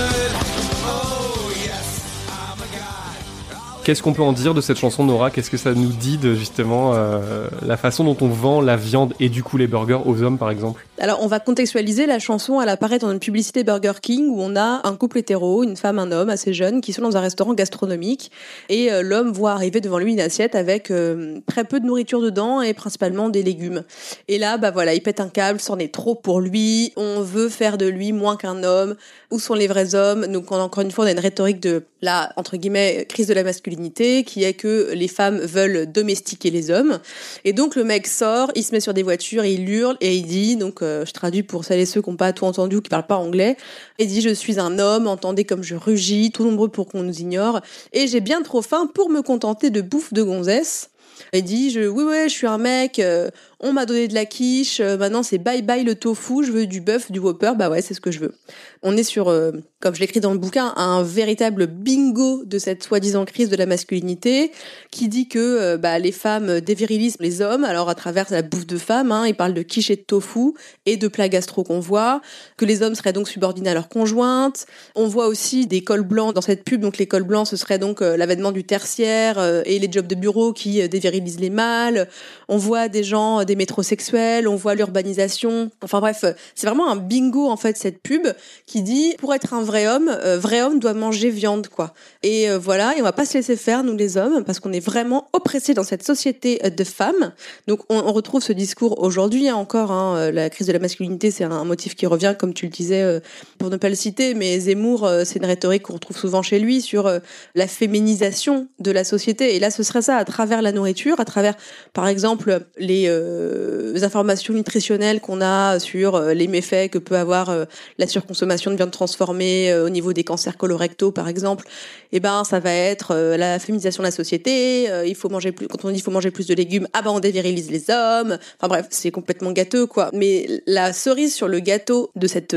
Qu'est-ce 3.87 4.03
qu'on 4.03 4.11
peut 4.11 4.21
en 4.21 4.33
dire 4.33 4.53
de 4.53 4.59
cette 4.59 4.77
chanson, 4.77 5.05
Nora? 5.05 5.31
Qu'est-ce 5.31 5.49
que 5.49 5.55
ça 5.55 5.73
nous 5.73 5.93
dit 5.93 6.17
de 6.17 6.35
justement 6.35 6.91
euh, 6.93 7.47
la 7.65 7.77
façon 7.77 8.03
dont 8.03 8.17
on 8.19 8.27
vend 8.27 8.59
la 8.59 8.75
viande 8.75 9.13
et 9.21 9.29
du 9.29 9.43
coup 9.43 9.55
les 9.55 9.65
burgers 9.65 10.01
aux 10.05 10.23
hommes, 10.23 10.37
par 10.37 10.51
exemple? 10.51 10.85
Alors, 10.99 11.19
on 11.23 11.27
va 11.27 11.39
contextualiser 11.39 12.05
la 12.05 12.19
chanson. 12.19 12.59
Elle 12.59 12.67
apparaît 12.67 12.99
dans 12.99 13.09
une 13.09 13.19
publicité 13.19 13.63
Burger 13.63 13.93
King 14.01 14.27
où 14.27 14.41
on 14.41 14.57
a 14.57 14.81
un 14.83 14.95
couple 14.97 15.19
hétéro, 15.19 15.63
une 15.63 15.77
femme, 15.77 15.99
un 15.99 16.11
homme 16.11 16.27
assez 16.27 16.53
jeune, 16.53 16.81
qui 16.81 16.91
sont 16.91 17.01
dans 17.01 17.15
un 17.15 17.21
restaurant 17.21 17.53
gastronomique 17.53 18.29
et 18.67 18.91
euh, 18.91 19.03
l'homme 19.03 19.31
voit 19.31 19.53
arriver 19.53 19.79
devant 19.79 19.99
lui 19.99 20.11
une 20.11 20.19
assiette 20.19 20.55
avec 20.55 20.91
euh, 20.91 21.39
très 21.47 21.63
peu 21.63 21.79
de 21.79 21.85
nourriture 21.85 22.21
dedans 22.21 22.61
et 22.61 22.73
principalement 22.73 23.29
des 23.29 23.41
légumes. 23.41 23.83
Et 24.27 24.37
là, 24.37 24.57
bah 24.57 24.71
voilà, 24.71 24.95
il 24.95 25.01
pète 25.01 25.21
un 25.21 25.29
câble, 25.29 25.61
c'en 25.61 25.79
est 25.79 25.93
trop 25.93 26.13
pour 26.13 26.41
lui. 26.41 26.91
On 26.97 27.21
veut 27.21 27.47
faire 27.47 27.77
de 27.77 27.85
lui 27.85 28.11
moins 28.11 28.35
qu'un 28.35 28.65
homme. 28.65 28.97
Où 29.31 29.39
sont 29.39 29.53
les 29.53 29.67
vrais 29.67 29.95
hommes? 29.95 30.27
Donc, 30.27 30.51
encore 30.51 30.83
une 30.83 30.91
fois, 30.91 31.05
on 31.05 31.07
a 31.07 31.11
une 31.11 31.19
rhétorique 31.19 31.61
de 31.61 31.83
la 32.01 32.33
entre 32.35 32.57
guillemets 32.57 33.05
crise 33.07 33.27
de 33.27 33.33
la 33.33 33.43
masculinité 33.43 33.76
qui 34.25 34.43
est 34.43 34.53
que 34.53 34.91
les 34.93 35.07
femmes 35.07 35.39
veulent 35.39 35.91
domestiquer 35.91 36.49
les 36.49 36.71
hommes. 36.71 36.99
Et 37.45 37.53
donc 37.53 37.75
le 37.75 37.83
mec 37.83 38.07
sort, 38.07 38.51
il 38.55 38.63
se 38.63 38.71
met 38.71 38.79
sur 38.79 38.93
des 38.93 39.03
voitures, 39.03 39.45
il 39.45 39.69
hurle 39.69 39.97
et 40.01 40.15
il 40.15 40.25
dit, 40.25 40.55
donc 40.55 40.81
euh, 40.81 41.05
je 41.05 41.13
traduis 41.13 41.43
pour 41.43 41.63
celles 41.63 41.79
et 41.79 41.85
ceux 41.85 42.01
qui 42.01 42.09
n'ont 42.09 42.15
pas 42.15 42.33
tout 42.33 42.45
entendu 42.45 42.77
ou 42.77 42.81
qui 42.81 42.89
parlent 42.89 43.07
pas 43.07 43.17
anglais, 43.17 43.57
il 43.99 44.07
dit 44.07 44.21
je 44.21 44.29
suis 44.29 44.59
un 44.59 44.79
homme, 44.79 45.07
entendez 45.07 45.45
comme 45.45 45.63
je 45.63 45.75
rugis, 45.75 46.31
tout 46.31 46.43
nombreux 46.43 46.69
pour 46.69 46.87
qu'on 46.87 47.03
nous 47.03 47.19
ignore, 47.19 47.61
et 47.93 48.07
j'ai 48.07 48.21
bien 48.21 48.41
trop 48.41 48.61
faim 48.61 48.89
pour 48.93 49.09
me 49.09 49.21
contenter 49.21 49.69
de 49.69 49.81
bouffe 49.81 50.13
de 50.13 50.23
gonzesse. 50.23 50.89
Il 51.33 51.43
dit 51.43 51.71
je, 51.71 51.87
oui 51.87 52.03
ouais 52.03 52.29
je 52.29 52.33
suis 52.33 52.47
un 52.47 52.57
mec, 52.57 52.99
euh, 52.99 53.29
on 53.59 53.73
m'a 53.73 53.85
donné 53.87 54.07
de 54.07 54.13
la 54.13 54.25
quiche, 54.25 54.79
euh, 54.79 54.97
maintenant 54.97 55.23
c'est 55.23 55.39
bye 55.39 55.63
bye 55.63 55.83
le 55.83 55.95
tofu, 55.95 56.43
je 56.43 56.51
veux 56.51 56.67
du 56.67 56.79
bœuf, 56.79 57.11
du 57.11 57.17
whopper, 57.17 57.53
bah 57.57 57.69
ouais, 57.69 57.81
c'est 57.81 57.95
ce 57.95 58.01
que 58.01 58.11
je 58.11 58.19
veux. 58.19 58.35
On 58.83 58.95
est 58.95 59.03
sur, 59.03 59.29
euh, 59.29 59.51
comme 59.79 59.95
je 59.95 59.99
l'écris 59.99 60.19
dans 60.19 60.31
le 60.31 60.37
bouquin, 60.37 60.73
un 60.75 61.01
véritable 61.01 61.65
bingo 61.65 62.43
de 62.45 62.59
cette 62.59 62.83
soi-disant 62.83 63.25
crise 63.25 63.49
de 63.49 63.55
la 63.55 63.65
masculinité, 63.65 64.51
qui 64.91 65.07
dit 65.07 65.27
que 65.27 65.39
euh, 65.39 65.77
bah, 65.77 65.97
les 65.97 66.11
femmes 66.11 66.61
dévirilisent 66.61 67.17
les 67.19 67.41
hommes, 67.41 67.63
alors 67.63 67.89
à 67.89 67.95
travers 67.95 68.27
la 68.29 68.43
bouffe 68.43 68.67
de 68.67 68.77
femmes, 68.77 69.11
hein, 69.11 69.25
ils 69.25 69.35
parlent 69.35 69.55
de 69.55 69.63
quiche 69.63 69.89
et 69.89 69.95
de 69.95 70.01
tofu, 70.01 70.53
et 70.85 70.97
de 70.97 71.07
plats 71.07 71.29
gastro 71.29 71.63
qu'on 71.63 71.79
voit, 71.79 72.21
que 72.57 72.65
les 72.65 72.83
hommes 72.83 72.93
seraient 72.93 73.13
donc 73.13 73.27
subordonnés 73.27 73.71
à 73.71 73.73
leur 73.73 73.89
conjointe. 73.89 74.67
On 74.95 75.07
voit 75.07 75.25
aussi 75.25 75.65
des 75.65 75.83
cols 75.83 76.03
blancs 76.03 76.35
dans 76.35 76.41
cette 76.41 76.63
pub, 76.63 76.81
donc 76.81 76.99
les 76.99 77.07
cols 77.07 77.23
blancs, 77.23 77.47
ce 77.47 77.55
serait 77.55 77.79
donc 77.79 78.01
l'avènement 78.01 78.51
du 78.51 78.63
tertiaire, 78.63 79.63
et 79.65 79.79
les 79.79 79.91
jobs 79.91 80.07
de 80.07 80.15
bureau 80.15 80.53
qui 80.53 80.87
dévirilisent 80.87 81.39
les 81.39 81.49
mâles. 81.49 82.07
On 82.47 82.57
voit 82.57 82.87
des 82.87 83.03
gens 83.03 83.43
des 83.47 83.55
métrosexuels, 83.55 84.47
on 84.47 84.55
voit 84.55 84.75
l'urbanisation. 84.75 85.71
Enfin 85.81 85.99
bref, 85.99 86.23
c'est 86.53 86.67
vraiment 86.67 86.91
un 86.91 86.95
bingo 86.95 87.47
en 87.49 87.57
fait 87.57 87.77
cette 87.77 87.99
pub 88.01 88.27
qui 88.65 88.83
dit 88.83 89.15
pour 89.17 89.33
être 89.33 89.53
un 89.53 89.63
vrai 89.63 89.87
homme, 89.87 90.09
euh, 90.09 90.37
vrai 90.37 90.61
homme 90.61 90.79
doit 90.79 90.93
manger 90.93 91.29
viande 91.29 91.67
quoi. 91.67 91.93
Et 92.21 92.49
euh, 92.49 92.59
voilà, 92.59 92.95
et 92.95 93.01
on 93.01 93.03
va 93.03 93.13
pas 93.13 93.25
se 93.25 93.35
laisser 93.35 93.55
faire 93.55 93.83
nous 93.83 93.95
les 93.95 94.17
hommes 94.17 94.43
parce 94.43 94.59
qu'on 94.59 94.73
est 94.73 94.79
vraiment 94.79 95.29
oppressés 95.33 95.73
dans 95.73 95.83
cette 95.83 96.03
société 96.03 96.59
euh, 96.63 96.69
de 96.69 96.83
femmes. 96.83 97.33
Donc 97.67 97.79
on, 97.89 98.11
retrouve 98.17 98.41
ce 98.41 98.53
discours 98.53 99.01
aujourd'hui 99.01 99.49
hein, 99.49 99.55
encore. 99.55 99.91
Hein, 99.91 100.31
la 100.31 100.49
crise 100.49 100.67
de 100.67 100.73
la 100.73 100.79
masculinité, 100.79 101.29
c'est 101.31 101.43
un 101.43 101.63
motif 101.63 101.95
qui 101.95 102.05
revient 102.05 102.35
comme 102.37 102.53
tu 102.53 102.65
le 102.65 102.71
disais 102.71 103.21
pour 103.57 103.69
ne 103.69 103.77
pas 103.77 103.89
le 103.89 103.95
citer, 103.95 104.33
mais 104.33 104.59
Zemmour, 104.59 105.09
c'est 105.23 105.39
une 105.39 105.45
rhétorique 105.45 105.83
qu'on 105.83 105.93
retrouve 105.93 106.17
souvent 106.17 106.41
chez 106.41 106.59
lui 106.59 106.81
sur 106.81 107.11
la 107.55 107.67
féminisation 107.67 108.67
de 108.79 108.91
la 108.91 109.03
société. 109.03 109.55
Et 109.55 109.59
là, 109.59 109.71
ce 109.71 109.83
serait 109.83 110.01
ça 110.01 110.17
à 110.17 110.25
travers 110.25 110.61
la 110.61 110.71
nourriture, 110.71 111.19
à 111.19 111.25
travers 111.25 111.55
par 111.93 112.07
exemple 112.07 112.61
les 112.77 113.07
euh, 113.37 114.03
informations 114.03 114.53
nutritionnelles 114.53 115.21
qu'on 115.21 115.41
a 115.41 115.79
sur 115.79 116.15
euh, 116.15 116.33
les 116.33 116.47
méfaits 116.47 116.89
que 116.91 116.97
peut 116.97 117.17
avoir 117.17 117.49
euh, 117.49 117.65
la 117.97 118.07
surconsommation 118.07 118.71
de 118.71 118.75
viande 118.75 118.91
transformée 118.91 119.73
au 119.75 119.89
niveau 119.89 120.13
des 120.13 120.23
cancers 120.23 120.57
colorectaux 120.57 121.11
par 121.11 121.27
exemple, 121.27 121.67
eh 122.11 122.19
ben 122.19 122.43
ça 122.43 122.59
va 122.59 122.73
être 122.73 123.15
la 123.15 123.59
féminisation 123.59 124.01
de 124.03 124.07
la 124.07 124.11
société, 124.11 124.87
il 125.05 125.15
faut 125.15 125.29
manger 125.29 125.51
plus 125.51 125.67
quand 125.67 125.83
on 125.85 125.89
dit 125.89 125.97
il 125.97 126.01
faut 126.01 126.11
manger 126.11 126.31
plus 126.31 126.47
de 126.47 126.53
légumes, 126.53 126.87
ah 126.93 127.01
ben 127.01 127.11
on 127.11 127.19
dévirilise 127.19 127.69
les 127.71 127.89
hommes. 127.89 128.37
Enfin 128.59 128.67
bref, 128.67 128.87
c'est 128.89 129.11
complètement 129.11 129.51
gâteux 129.51 129.85
quoi. 129.85 130.09
Mais 130.13 130.47
la 130.65 130.93
cerise 130.93 131.33
sur 131.33 131.47
le 131.47 131.59
gâteau 131.59 132.11
de 132.15 132.27
cette 132.27 132.55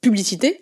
publicité, 0.00 0.60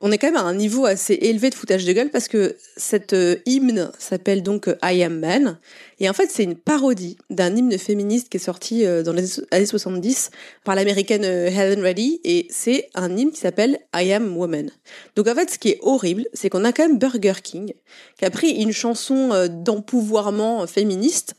on 0.00 0.12
est 0.12 0.18
quand 0.18 0.28
même 0.28 0.36
à 0.36 0.42
un 0.42 0.54
niveau 0.54 0.86
assez 0.86 1.14
élevé 1.14 1.50
de 1.50 1.54
foutage 1.54 1.84
de 1.84 1.92
gueule 1.92 2.10
parce 2.10 2.28
que 2.28 2.56
cette 2.76 3.12
euh, 3.12 3.36
hymne 3.46 3.90
s'appelle 3.98 4.42
donc 4.42 4.68
euh, 4.68 4.76
I 4.82 5.02
Am 5.02 5.18
Man. 5.18 5.58
Et 5.98 6.08
en 6.08 6.12
fait, 6.12 6.30
c'est 6.30 6.44
une 6.44 6.54
parodie 6.54 7.18
d'un 7.30 7.54
hymne 7.56 7.76
féministe 7.78 8.28
qui 8.28 8.36
est 8.36 8.40
sorti 8.40 8.86
euh, 8.86 9.02
dans 9.02 9.12
les 9.12 9.40
années 9.50 9.66
70 9.66 10.30
par 10.64 10.74
l'américaine 10.74 11.24
Helen 11.24 11.82
Reddy. 11.82 12.20
Et 12.24 12.46
c'est 12.50 12.88
un 12.94 13.16
hymne 13.16 13.32
qui 13.32 13.40
s'appelle 13.40 13.78
I 13.94 14.12
Am 14.12 14.36
Woman. 14.36 14.70
Donc 15.16 15.26
en 15.26 15.34
fait, 15.34 15.50
ce 15.50 15.58
qui 15.58 15.70
est 15.70 15.78
horrible, 15.82 16.26
c'est 16.32 16.48
qu'on 16.48 16.64
a 16.64 16.72
quand 16.72 16.86
même 16.86 16.98
Burger 16.98 17.34
King 17.42 17.72
qui 18.18 18.24
a 18.24 18.30
pris 18.30 18.50
une 18.50 18.72
chanson 18.72 19.48
d'empouvoirment 19.48 20.66
féministe 20.66 21.34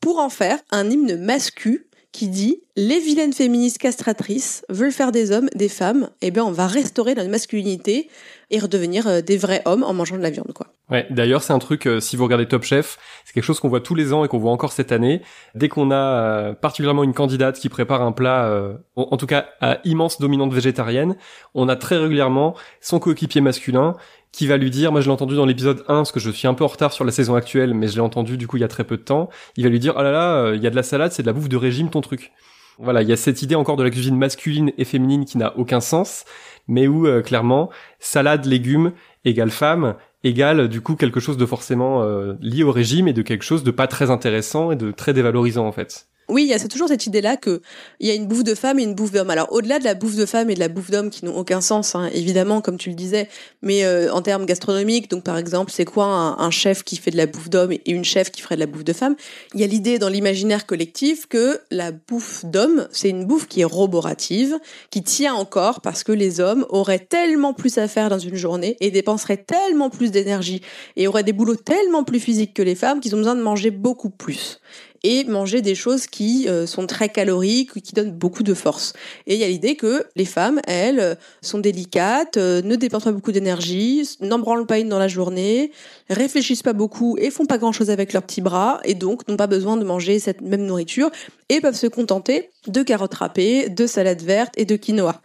pour 0.00 0.18
en 0.18 0.28
faire 0.28 0.58
un 0.70 0.90
hymne 0.90 1.16
mascu 1.16 1.86
qui 2.14 2.28
dit 2.28 2.62
les 2.76 3.00
vilaines 3.00 3.32
féministes 3.32 3.78
castratrices 3.78 4.64
veulent 4.68 4.92
faire 4.92 5.10
des 5.10 5.32
hommes 5.32 5.48
des 5.56 5.68
femmes, 5.68 6.10
et 6.22 6.28
eh 6.28 6.30
bien 6.30 6.44
on 6.44 6.52
va 6.52 6.68
restaurer 6.68 7.14
notre 7.16 7.28
masculinité 7.28 8.08
et 8.50 8.60
redevenir 8.60 9.08
euh, 9.08 9.20
des 9.20 9.36
vrais 9.36 9.62
hommes 9.64 9.82
en 9.82 9.92
mangeant 9.92 10.16
de 10.16 10.22
la 10.22 10.30
viande 10.30 10.52
quoi. 10.54 10.68
Ouais, 10.90 11.06
d'ailleurs 11.10 11.42
c'est 11.42 11.52
un 11.52 11.58
truc 11.58 11.86
euh, 11.86 11.98
si 11.98 12.14
vous 12.16 12.22
regardez 12.22 12.46
Top 12.46 12.62
Chef, 12.62 12.98
c'est 13.24 13.32
quelque 13.32 13.44
chose 13.44 13.58
qu'on 13.58 13.68
voit 13.68 13.80
tous 13.80 13.96
les 13.96 14.12
ans 14.12 14.24
et 14.24 14.28
qu'on 14.28 14.38
voit 14.38 14.52
encore 14.52 14.70
cette 14.70 14.92
année. 14.92 15.22
Dès 15.56 15.68
qu'on 15.68 15.90
a 15.90 15.96
euh, 15.96 16.52
particulièrement 16.52 17.02
une 17.02 17.14
candidate 17.14 17.58
qui 17.58 17.68
prépare 17.68 18.00
un 18.00 18.12
plat 18.12 18.78
en, 18.94 19.08
en, 19.10 19.16
tout 19.16 19.26
cas 19.26 19.48
à 19.60 19.78
immense 19.84 20.20
dominante 20.20 20.52
végétarienne, 20.52 21.16
on 21.54 21.68
a 21.68 21.74
très 21.74 21.96
régulièrement 21.96 22.54
son 22.80 23.00
coéquipier 23.00 23.40
masculin 23.40 23.96
qui 24.34 24.48
va 24.48 24.56
lui 24.56 24.70
dire, 24.70 24.90
moi 24.90 25.00
je 25.00 25.06
l'ai 25.06 25.12
entendu 25.12 25.36
dans 25.36 25.46
l'épisode 25.46 25.84
1, 25.86 25.94
parce 25.94 26.10
que 26.10 26.18
je 26.18 26.28
suis 26.28 26.48
un 26.48 26.54
peu 26.54 26.64
en 26.64 26.66
retard 26.66 26.92
sur 26.92 27.04
la 27.04 27.12
saison 27.12 27.36
actuelle, 27.36 27.72
mais 27.72 27.86
je 27.86 27.94
l'ai 27.94 28.00
entendu 28.00 28.36
du 28.36 28.48
coup 28.48 28.56
il 28.56 28.60
y 28.60 28.64
a 28.64 28.68
très 28.68 28.82
peu 28.82 28.96
de 28.96 29.02
temps, 29.02 29.30
il 29.56 29.62
va 29.62 29.70
lui 29.70 29.78
dire, 29.78 29.94
oh 29.96 30.02
là 30.02 30.10
là, 30.10 30.34
euh, 30.34 30.56
il 30.56 30.62
y 30.62 30.66
a 30.66 30.70
de 30.70 30.76
la 30.76 30.82
salade, 30.82 31.12
c'est 31.12 31.22
de 31.22 31.28
la 31.28 31.32
bouffe 31.32 31.48
de 31.48 31.56
régime 31.56 31.88
ton 31.88 32.00
truc. 32.00 32.32
Voilà, 32.78 33.02
il 33.02 33.08
y 33.08 33.12
a 33.12 33.16
cette 33.16 33.42
idée 33.42 33.54
encore 33.54 33.76
de 33.76 33.84
la 33.84 33.90
cuisine 33.90 34.16
masculine 34.16 34.72
et 34.76 34.84
féminine 34.84 35.24
qui 35.24 35.38
n'a 35.38 35.56
aucun 35.56 35.78
sens, 35.78 36.24
mais 36.66 36.88
où 36.88 37.06
euh, 37.06 37.22
clairement, 37.22 37.70
salade, 38.00 38.44
légumes 38.44 38.92
égale 39.24 39.50
femme, 39.50 39.94
égale 40.24 40.68
du 40.68 40.80
coup 40.80 40.96
quelque 40.96 41.20
chose 41.20 41.36
de 41.36 41.46
forcément 41.46 42.02
euh, 42.02 42.34
lié 42.40 42.64
au 42.64 42.72
régime 42.72 43.06
et 43.06 43.12
de 43.12 43.22
quelque 43.22 43.44
chose 43.44 43.62
de 43.62 43.70
pas 43.70 43.86
très 43.86 44.10
intéressant 44.10 44.72
et 44.72 44.76
de 44.76 44.90
très 44.90 45.12
dévalorisant 45.12 45.66
en 45.66 45.72
fait. 45.72 46.08
Oui, 46.28 46.44
il 46.44 46.48
y 46.48 46.54
a 46.54 46.58
toujours 46.58 46.88
cette 46.88 47.06
idée-là 47.06 47.36
que 47.36 47.60
il 48.00 48.08
y 48.08 48.10
a 48.10 48.14
une 48.14 48.26
bouffe 48.26 48.44
de 48.44 48.54
femme 48.54 48.78
et 48.78 48.82
une 48.82 48.94
bouffe 48.94 49.12
d'homme. 49.12 49.30
Alors 49.30 49.52
au-delà 49.52 49.78
de 49.78 49.84
la 49.84 49.94
bouffe 49.94 50.16
de 50.16 50.24
femme 50.24 50.48
et 50.48 50.54
de 50.54 50.60
la 50.60 50.68
bouffe 50.68 50.90
d'homme 50.90 51.10
qui 51.10 51.24
n'ont 51.24 51.36
aucun 51.36 51.60
sens, 51.60 51.94
hein, 51.94 52.08
évidemment, 52.14 52.62
comme 52.62 52.78
tu 52.78 52.88
le 52.88 52.94
disais, 52.94 53.28
mais 53.60 53.84
euh, 53.84 54.10
en 54.12 54.22
termes 54.22 54.46
gastronomiques, 54.46 55.10
donc 55.10 55.22
par 55.22 55.36
exemple, 55.36 55.70
c'est 55.70 55.84
quoi 55.84 56.06
un, 56.06 56.50
chef 56.50 56.82
qui 56.82 56.96
fait 56.96 57.10
de 57.10 57.16
la 57.16 57.26
bouffe 57.26 57.50
d'homme 57.50 57.72
et 57.72 57.82
une 57.90 58.04
chef 58.04 58.30
qui 58.30 58.40
ferait 58.40 58.54
de 58.54 58.60
la 58.60 58.66
bouffe 58.66 58.84
de 58.84 58.92
femme? 58.92 59.16
Il 59.54 59.60
y 59.60 59.64
a 59.64 59.66
l'idée 59.66 59.98
dans 59.98 60.08
l'imaginaire 60.08 60.66
collectif 60.66 61.26
que 61.26 61.60
la 61.70 61.92
bouffe 61.92 62.44
d'homme, 62.44 62.88
c'est 62.90 63.10
une 63.10 63.24
bouffe 63.24 63.46
qui 63.46 63.60
est 63.60 63.64
roborative, 63.64 64.58
qui 64.90 65.02
tient 65.02 65.34
encore 65.34 65.80
parce 65.80 66.04
que 66.04 66.12
les 66.12 66.40
hommes 66.40 66.64
auraient 66.70 67.00
tellement 67.00 67.52
plus 67.52 67.76
à 67.78 67.88
faire 67.88 68.08
dans 68.08 68.18
une 68.18 68.36
journée 68.36 68.76
et 68.80 68.90
dépenseraient 68.90 69.44
tellement 69.44 69.90
plus 69.90 70.10
d'énergie 70.10 70.62
et 70.96 71.06
auraient 71.06 71.24
des 71.24 71.32
boulots 71.32 71.56
tellement 71.56 72.04
plus 72.04 72.20
physiques 72.20 72.54
que 72.54 72.62
les 72.62 72.74
femmes 72.74 73.00
qu'ils 73.00 73.14
ont 73.14 73.18
besoin 73.18 73.34
de 73.34 73.42
manger 73.42 73.70
beaucoup 73.70 74.10
plus 74.10 74.60
et 75.04 75.22
manger 75.24 75.60
des 75.60 75.74
choses 75.74 76.06
qui 76.06 76.48
euh, 76.48 76.66
sont 76.66 76.86
très 76.86 77.10
caloriques, 77.10 77.80
qui 77.82 77.92
donnent 77.92 78.10
beaucoup 78.10 78.42
de 78.42 78.54
force. 78.54 78.94
Et 79.26 79.34
il 79.34 79.40
y 79.40 79.44
a 79.44 79.48
l'idée 79.48 79.76
que 79.76 80.04
les 80.16 80.24
femmes, 80.24 80.60
elles, 80.66 80.98
euh, 80.98 81.14
sont 81.42 81.58
délicates, 81.58 82.38
euh, 82.38 82.62
ne 82.62 82.74
dépensent 82.74 83.04
pas 83.04 83.12
beaucoup 83.12 83.30
d'énergie, 83.30 84.08
n'en 84.20 84.38
branlent 84.38 84.66
pas 84.66 84.78
une 84.78 84.88
dans 84.88 84.98
la 84.98 85.08
journée, 85.08 85.70
réfléchissent 86.08 86.62
pas 86.62 86.72
beaucoup 86.72 87.16
et 87.18 87.30
font 87.30 87.44
pas 87.44 87.58
grand 87.58 87.72
chose 87.72 87.90
avec 87.90 88.14
leurs 88.14 88.22
petits 88.22 88.40
bras, 88.40 88.80
et 88.84 88.94
donc 88.94 89.28
n'ont 89.28 89.36
pas 89.36 89.46
besoin 89.46 89.76
de 89.76 89.84
manger 89.84 90.18
cette 90.18 90.40
même 90.40 90.64
nourriture, 90.64 91.10
et 91.50 91.60
peuvent 91.60 91.76
se 91.76 91.86
contenter 91.86 92.50
de 92.66 92.82
carottes 92.82 93.14
râpées, 93.14 93.68
de 93.68 93.86
salade 93.86 94.22
verte 94.22 94.54
et 94.56 94.64
de 94.64 94.76
quinoa. 94.76 95.20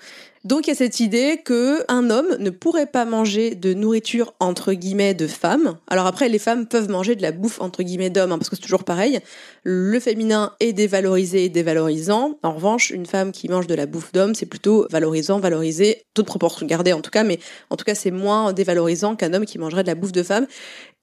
Donc 0.46 0.68
il 0.68 0.70
y 0.70 0.74
a 0.74 0.76
cette 0.76 1.02
idée 1.02 1.42
que 1.44 1.84
un 1.90 2.10
homme 2.10 2.38
ne 2.40 2.50
pourrait 2.50 2.86
pas 2.86 3.04
manger 3.04 3.56
de 3.56 3.74
nourriture 3.74 4.34
entre 4.40 4.72
guillemets 4.72 5.14
de 5.14 5.28
femme. 5.28 5.78
Alors 5.90 6.06
après 6.06 6.30
les 6.30 6.40
femmes 6.40 6.66
peuvent 6.66 6.90
manger 6.90 7.16
de 7.16 7.22
la 7.22 7.34
bouffe 7.34 7.60
entre 7.60 7.84
guillemets 7.84 8.10
d'homme 8.10 8.32
hein, 8.32 8.38
parce 8.38 8.50
que 8.50 8.56
c'est 8.56 8.62
toujours 8.62 8.86
pareil. 8.86 9.20
Le 9.64 10.00
féminin 10.00 10.54
est 10.62 10.72
dévalorisé 10.72 11.44
et 11.44 11.50
dévalorisant. 11.50 12.40
En 12.42 12.54
revanche, 12.54 12.90
une 12.90 13.06
femme 13.06 13.34
qui 13.34 13.50
mange 13.50 13.68
de 13.68 13.76
la 13.76 13.86
bouffe 13.86 14.14
d'homme, 14.14 14.34
c'est 14.34 14.46
plutôt 14.46 14.88
valorisant, 14.90 15.40
valorisé, 15.40 16.04
toute 16.14 16.28
proportion 16.28 16.66
gardée 16.66 16.94
en 16.94 17.02
tout 17.02 17.12
cas, 17.12 17.26
mais 17.26 17.40
en 17.70 17.76
tout 17.76 17.84
cas 17.84 17.96
c'est 17.96 18.12
moins 18.12 18.54
dévalorisant 18.54 19.18
qu'un 19.18 19.34
homme 19.34 19.46
qui 19.46 19.58
mangerait 19.58 19.84
de 19.84 19.90
la 19.90 19.96
bouffe 19.96 20.14
de 20.14 20.24
femme. 20.24 20.48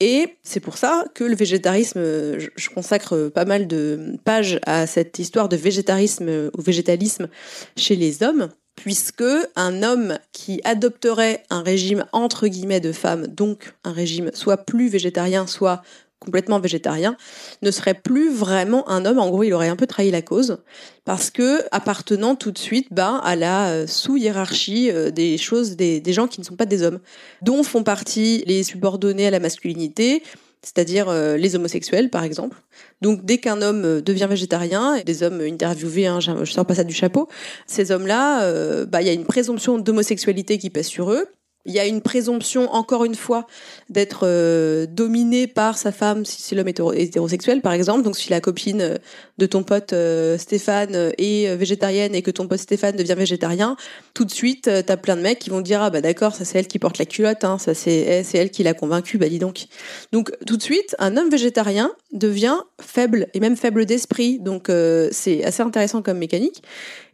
Et 0.01 0.39
c'est 0.45 0.61
pour 0.61 0.79
ça 0.79 1.05
que 1.15 1.25
le 1.25 1.37
végétarisme, 1.37 2.01
je 2.01 2.71
consacre 2.75 3.29
pas 3.29 3.45
mal 3.45 3.67
de 3.67 4.17
pages 4.25 4.61
à 4.65 4.87
cette 4.87 5.19
histoire 5.19 5.51
de 5.51 5.57
végétarisme 5.57 6.51
ou 6.57 6.63
végétalisme 6.63 7.29
chez 7.77 7.97
les 7.97 8.23
hommes 8.23 8.49
puisque 8.77 9.25
un 9.57 9.83
homme 9.83 10.19
qui 10.33 10.61
adopterait 10.65 11.43
un 11.51 11.63
régime 11.63 12.05
entre 12.13 12.47
guillemets 12.47 12.81
de 12.81 12.93
femme, 12.93 13.27
donc 13.27 13.75
un 13.85 13.93
régime 13.93 14.31
soit 14.35 14.59
plus 14.59 14.89
végétarien, 14.89 15.47
soit 15.47 15.83
complètement 16.19 16.61
végétarien, 16.61 17.17
ne 17.63 17.71
serait 17.71 17.95
plus 17.95 18.31
vraiment 18.33 18.89
un 18.89 19.05
homme. 19.05 19.19
En 19.19 19.29
gros, 19.29 19.43
il 19.43 19.53
aurait 19.53 19.69
un 19.69 19.77
peu 19.77 19.87
trahi 19.87 20.11
la 20.11 20.23
cause 20.23 20.59
parce 21.05 21.31
que 21.31 21.63
appartenant 21.73 22.37
tout 22.37 22.51
de 22.51 22.59
suite 22.59 22.89
ben, 22.91 23.21
à 23.23 23.37
la 23.37 23.69
euh, 23.69 23.87
sous-hiérarchie 23.87 24.91
euh, 24.91 25.11
des 25.11 25.39
choses 25.39 25.77
des 25.77 26.03
gens 26.13 26.27
qui 26.27 26.41
ne 26.41 26.45
sont 26.45 26.57
pas 26.57 26.67
des 26.67 26.83
hommes, 26.83 27.01
dont 27.43 27.63
font 27.63 27.83
partie 27.83 28.43
les 28.47 28.63
subordonnés 28.63 29.27
à 29.27 29.31
la 29.31 29.41
masculinité, 29.41 30.23
c'est-à-dire 30.67 31.09
euh, 31.09 31.37
les 31.37 31.55
homosexuels 31.55 32.11
par 32.11 32.25
exemple. 32.25 32.57
Donc 33.01 33.25
dès 33.25 33.39
qu'un 33.39 33.63
homme 33.63 33.85
euh, 33.85 34.01
devient 34.01 34.27
végétarien, 34.29 35.01
des 35.07 35.23
hommes 35.23 35.41
interviewés, 35.41 36.09
hein, 36.09 36.19
je 36.19 36.51
sors 36.51 36.67
pas 36.67 36.75
ça 36.75 36.83
du 36.83 36.93
chapeau, 36.93 37.29
ces 37.67 37.93
hommes-là, 37.93 38.43
euh, 38.43 38.85
bah 38.85 39.01
il 39.01 39.07
y 39.07 39.11
a 39.11 39.13
une 39.13 39.25
présomption 39.25 39.79
d'homosexualité 39.79 40.59
qui 40.59 40.71
pèse 40.71 40.87
sur 40.89 41.13
eux. 41.13 41.27
Il 41.67 41.75
y 41.75 41.81
a 41.81 41.87
une 41.87 42.01
présomption, 42.01 42.73
encore 42.73 43.05
une 43.05 43.17
fois, 43.17 43.47
d'être 43.91 44.21
euh, 44.23 44.87
dominé 44.87 45.47
par 45.47 45.77
sa 45.77 45.93
femme 45.93 46.25
si, 46.25 46.41
si 46.41 46.55
l'homme 46.55 46.69
est 46.69 46.81
hétérosexuel, 46.95 47.61
par 47.61 47.73
exemple. 47.73 48.03
Donc 48.03 48.17
si 48.17 48.31
la 48.31 48.41
copine 48.41 48.81
euh, 48.81 48.97
de 49.39 49.47
ton 49.47 49.65
pote 49.65 49.93
euh, 49.93 50.39
Stéphane 50.39 51.13
est 51.19 51.55
végétarienne 51.57 52.15
et 52.15 52.23
que 52.23 52.31
ton 52.31 52.47
pote 52.47 52.61
Stéphane 52.61 52.97
devient 52.97 53.17
végétarien, 53.17 53.77
tout 54.15 54.25
de 54.25 54.31
suite, 54.31 54.71
t'as 54.87 54.97
plein 54.97 55.17
de 55.17 55.23
mecs 55.23 55.41
qui 55.41 55.51
vont 55.51 55.61
dire 55.61 55.83
ah 55.83 55.91
bah 55.91 56.01
d'accord, 56.01 56.35
ça 56.35 56.45
c'est 56.45 56.59
elle 56.59 56.69
qui 56.69 56.79
porte 56.79 56.99
la 56.99 57.05
culotte, 57.05 57.45
hein, 57.45 57.59
ça 57.59 57.75
c'est 57.75 58.07
eh, 58.09 58.23
c'est 58.23 58.39
elle 58.39 58.51
qui 58.51 58.63
l'a 58.63 58.73
convaincu, 58.73 59.19
bah 59.19 59.29
dis 59.29 59.39
donc. 59.39 59.67
Donc 60.13 60.33
tout 60.47 60.57
de 60.57 60.63
suite, 60.63 60.97
un 60.99 61.17
homme 61.17 61.29
végétarien 61.29 61.93
devient 62.13 62.57
faible 62.81 63.27
et 63.35 63.41
même 63.41 63.57
faible 63.57 63.85
d'esprit. 63.85 64.39
Donc 64.39 64.71
c'est 65.11 65.45
assez 65.45 65.63
intéressant 65.63 66.03
comme 66.03 66.19
mécanique. 66.19 66.63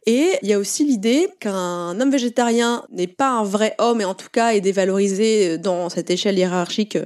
Et 0.07 0.31
il 0.43 0.49
y 0.49 0.53
a 0.53 0.59
aussi 0.59 0.85
l'idée 0.85 1.29
qu'un 1.39 2.01
homme 2.01 2.11
végétarien 2.11 2.85
n'est 2.91 3.07
pas 3.07 3.31
un 3.31 3.45
vrai 3.45 3.75
homme 3.79 4.01
et 4.01 4.05
en 4.05 4.15
tout 4.15 4.29
cas 4.33 4.53
est 4.53 4.61
dévalorisé 4.61 5.59
dans 5.59 5.89
cette 5.89 6.11
échelle 6.11 6.39
hiérarchique 6.39 6.99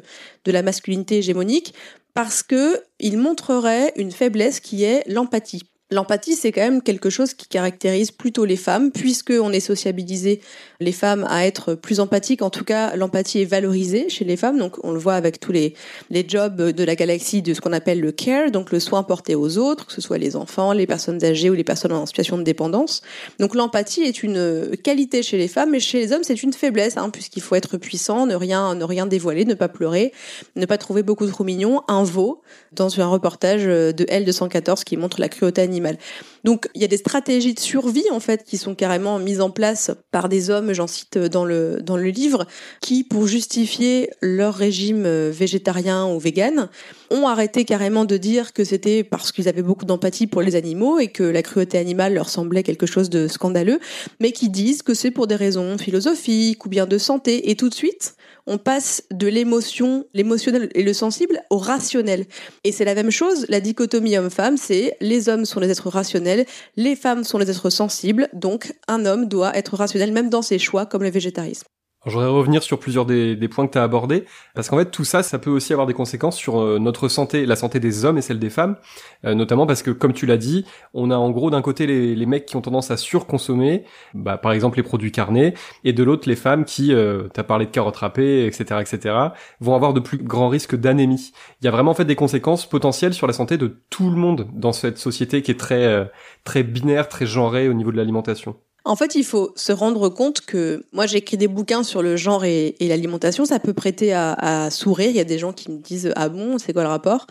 de 0.45 0.53
la 0.53 0.63
masculinité 0.63 1.19
hégémonique 1.19 1.75
parce 2.15 2.43
que 2.43 2.81
il 2.99 3.19
montrerait 3.19 3.93
une 3.97 4.11
faiblesse 4.11 4.61
qui 4.61 4.85
est 4.85 5.03
l'empathie. 5.07 5.65
L'empathie, 5.91 6.35
c'est 6.35 6.51
quand 6.51 6.63
même 6.63 6.83
quelque 6.83 7.11
chose 7.11 7.35
qui 7.35 7.47
caractérise 7.47 8.11
plutôt 8.11 8.45
les 8.45 8.57
femmes, 8.57 8.91
puisqu'on 8.91 9.53
est 9.53 9.61
sociabilisé 9.61 10.41
les 10.81 10.93
femmes 10.93 11.27
à 11.29 11.47
être 11.47 11.75
plus 11.75 12.01
empathiques. 12.01 12.43
En 12.43 12.51
tout 12.51 12.65
cas, 12.65 12.97
l'empathie 12.97 13.43
est 13.43 13.47
valorisée 13.47 14.09
chez 14.09 14.25
les 14.25 14.37
femmes. 14.37 14.59
Donc, 14.59 14.77
on 14.85 14.93
le 14.93 14.99
voit 14.99 15.15
avec 15.15 15.41
tous 15.41 15.53
les, 15.53 15.75
les 16.11 16.25
jobs 16.29 16.57
de 16.57 16.85
la 16.85 16.95
galaxie 16.95 17.43
de 17.43 17.55
ce 17.55 17.61
qu'on 17.61 17.73
appelle 17.73 18.01
le 18.01 18.13
care, 18.13 18.51
donc 18.51 18.73
le 18.73 18.81
soin 18.81 19.03
porté 19.03 19.35
aux 19.35 19.59
autres, 19.59 19.87
que 19.87 19.93
ce 19.93 20.01
soit 20.01 20.19
les 20.19 20.37
enfants, 20.37 20.73
les 20.73 20.87
personnes 20.87 21.25
âgées 21.25 21.51
ou 21.51 21.55
les 21.55 21.65
personnes 21.65 21.93
en 21.93 22.07
situation 22.07 22.39
de 22.39 22.43
dépendance. 22.43 23.03
Donc, 23.39 23.55
l'empathie 23.55 24.03
est 24.03 24.23
une 24.23 24.77
qualité 24.83 25.23
chez 25.23 25.39
les 25.39 25.49
femmes, 25.49 25.71
mais 25.71 25.81
chez 25.81 25.99
les 25.99 26.13
hommes, 26.13 26.25
c'est 26.25 26.43
une 26.43 26.53
faiblesse, 26.53 26.97
hein, 26.97 27.11
puisqu'il 27.11 27.43
faut 27.43 27.55
être 27.55 27.77
puissant, 27.77 28.27
ne 28.27 28.35
rien, 28.35 28.75
ne 28.75 28.85
rien 28.85 29.07
dévoiler, 29.07 29.45
ne 29.45 29.55
pas 29.55 29.69
pleurer, 29.69 30.13
ne 30.57 30.67
pas 30.67 30.79
trouver 30.79 31.03
beaucoup 31.03 31.27
trop 31.27 31.45
mignon, 31.45 31.83
un 31.89 32.05
veau, 32.05 32.43
dans 32.73 33.01
un 33.01 33.07
reportage 33.07 33.65
de 33.65 34.05
L214 34.05 34.85
qui 34.85 34.97
montre 34.97 35.21
la 35.21 35.29
cruauté 35.29 35.63
animale. 35.63 35.99
Donc 36.47 36.69
il 36.77 36.81
y 36.81 36.85
a 36.85 36.89
des 36.89 36.97
stratégies 36.97 37.55
de 37.55 37.59
survie 37.59 38.09
en 38.13 38.21
fait 38.21 38.45
qui 38.45 38.57
sont 38.57 38.77
carrément 38.77 39.19
mises 39.19 39.41
en 39.41 39.51
place 39.51 39.91
par 40.13 40.29
des 40.29 40.49
hommes, 40.49 40.73
j'en 40.73 40.87
cite 40.87 41.19
dans 41.19 41.45
le 41.45 41.81
dans 41.83 41.97
le 41.97 42.09
livre, 42.09 42.47
qui 42.81 43.03
pour 43.03 43.27
justifier 43.27 44.11
leur 44.23 44.55
régime 44.55 45.07
euh, 45.07 45.33
végétarien 45.35 46.07
ou 46.07 46.21
vegan, 46.21 46.69
ont 47.11 47.27
arrêté 47.27 47.65
carrément 47.65 48.05
de 48.05 48.17
dire 48.17 48.53
que 48.53 48.63
c'était 48.63 49.03
parce 49.03 49.33
qu'ils 49.33 49.49
avaient 49.49 49.61
beaucoup 49.61 49.87
d'empathie 49.87 50.29
pour 50.29 50.41
les 50.41 50.55
animaux 50.55 51.01
et 51.01 51.09
que 51.09 51.25
la 51.25 51.43
cruauté 51.43 51.79
animale 51.79 52.15
leur 52.15 52.29
semblait 52.29 52.63
quelque 52.63 52.87
chose 52.87 53.11
de 53.11 53.27
scandaleux, 53.27 53.81
mais 54.21 54.31
qui 54.31 54.49
disent 54.49 54.83
que 54.83 54.95
c'est 54.95 55.11
pour 55.11 55.27
des 55.27 55.35
raisons 55.35 55.77
philosophiques 55.79 56.65
ou 56.65 56.69
bien 56.69 56.87
de 56.87 56.97
santé. 56.97 57.51
Et 57.51 57.57
tout 57.57 57.69
de 57.69 57.75
suite 57.75 58.15
on 58.47 58.59
passe 58.59 59.03
de 59.11 59.27
l'émotion, 59.27 60.07
l'émotionnel 60.15 60.71
et 60.75 60.83
le 60.83 60.93
sensible 60.93 61.43
au 61.51 61.59
rationnel. 61.59 62.27
Et 62.65 62.73
c'est 62.73 62.85
la 62.85 62.95
même 62.95 63.11
chose, 63.11 63.47
la 63.49 63.61
dichotomie 63.61 64.17
homme-femme, 64.17 64.57
c'est 64.57 64.97
les 65.01 65.29
hommes 65.29 65.45
sont 65.45 65.61
les 65.61 65.71
êtres 65.71 65.91
rationnels 65.91 66.07
rationnel. 66.07 66.47
Les 66.77 66.95
femmes 66.95 67.25
sont 67.25 67.39
les 67.39 67.51
êtres 67.51 67.71
sensibles, 67.71 68.29
donc 68.33 68.73
un 68.87 69.07
homme 69.07 69.27
doit 69.27 69.57
être 69.57 69.77
rationnel 69.77 70.13
même 70.13 70.31
dans 70.31 70.43
ses 70.43 70.59
choix, 70.59 70.87
comme 70.87 71.03
le 71.03 71.11
végétarisme. 71.11 71.67
Je 72.07 72.13
voudrais 72.13 72.29
revenir 72.29 72.63
sur 72.63 72.79
plusieurs 72.79 73.05
des, 73.05 73.49
points 73.49 73.67
que 73.67 73.73
tu 73.73 73.79
as 73.79 73.83
abordés, 73.83 74.27
parce 74.55 74.69
qu'en 74.69 74.79
fait 74.79 74.93
tout 74.93 75.05
ça, 75.05 75.25
ça 75.25 75.41
peut 75.41 75.51
aussi 75.51 75.73
avoir 75.73 75.89
des 75.89 75.95
conséquences 75.95 76.37
sur 76.37 76.61
euh, 76.61 76.79
notre 76.79 77.09
santé, 77.09 77.47
la 77.47 77.57
santé 77.57 77.81
des 77.81 78.05
hommes 78.05 78.17
et 78.17 78.23
celle 78.23 78.39
des 78.39 78.49
femmes, 78.49 78.77
euh, 79.25 79.35
notamment 79.35 79.67
parce 79.67 79.83
que 79.83 79.91
comme 79.91 80.13
tu 80.13 80.25
l'as 80.25 80.37
dit, 80.37 80.65
on 80.95 81.11
a 81.11 81.17
en 81.17 81.31
gros 81.31 81.51
d'un 81.51 81.63
côté 81.63 81.87
les, 81.87 82.27
mecs 82.27 82.47
qui 82.47 82.55
ont 82.55 82.61
tendance 82.61 82.93
à 82.93 82.97
surconsommer, 82.97 83.85
bah, 84.15 84.39
par 84.39 84.53
exemple 84.53 84.77
les 84.77 84.85
produits 84.85 85.11
carnés, 85.11 85.55
et 85.83 85.93
de 85.93 86.05
l'autre 86.05 86.29
les 86.29 86.37
femmes 86.37 86.65
qui, 86.65 86.93
euh, 86.93 87.29
tu 87.35 87.41
as 87.41 87.45
parlé 87.45 87.67
de 87.67 87.71
carottes 87.73 87.97
râpées, 87.97 88.47
etc., 88.47 88.81
etc., 88.81 89.15
vont 89.61 89.75
avoir 89.75 89.93
de 89.93 90.01
plus 90.01 90.19
grands 90.19 90.49
risques 90.49 90.77
d'anémie. 90.77 91.33
Il 91.61 91.65
y 91.65 91.69
a 91.69 91.73
vraiment 91.73 91.91
en 91.91 91.95
fait 91.95 92.05
des 92.05 92.17
conséquences 92.17 92.69
potentielles 92.69 93.15
sur 93.15 93.27
la 93.27 93.33
santé 93.33 93.59
de 93.59 93.83
tout 93.91 94.11
le 94.11 94.17
monde 94.17 94.49
dans 94.53 94.73
cette 94.73 94.99
société 94.99 95.43
qui 95.43 95.51
est 95.51 95.59
très, 95.59 95.85
euh, 95.85 96.05
très 96.45 96.63
binaire, 96.63 97.09
très 97.09 97.27
genrée 97.27 97.69
au 97.69 97.75
niveau 97.75 97.91
de 97.91 97.97
l'alimentation. 97.97 98.57
En 98.87 98.95
fait, 98.95 99.17
il 99.17 99.25
faut 99.25 99.53
se 99.57 99.73
rendre 99.73 100.09
compte 100.09 100.43
que 100.43 100.85
moi, 100.93 101.07
j'ai 101.07 101.19
écrit 101.19 101.37
des 101.37 101.49
bouquins 101.49 101.83
sur 101.83 102.03
le 102.03 102.17
genre 102.17 102.45
et, 102.45 102.77
l'alimentation. 102.81 103.45
Ça 103.45 103.59
peut 103.59 103.73
prêter 103.73 104.13
à, 104.13 104.71
sourire. 104.71 105.11
Il 105.11 105.17
y 105.17 105.21
a 105.21 105.25
des 105.25 105.39
gens 105.39 105.53
qui 105.53 105.73
me 105.73 105.79
disent 105.79 106.13
ah 106.15 106.29
bon, 106.29 106.59
c'est 106.59 106.73
quoi 106.73 106.85
le 106.85 106.89
rapport? 106.89 107.27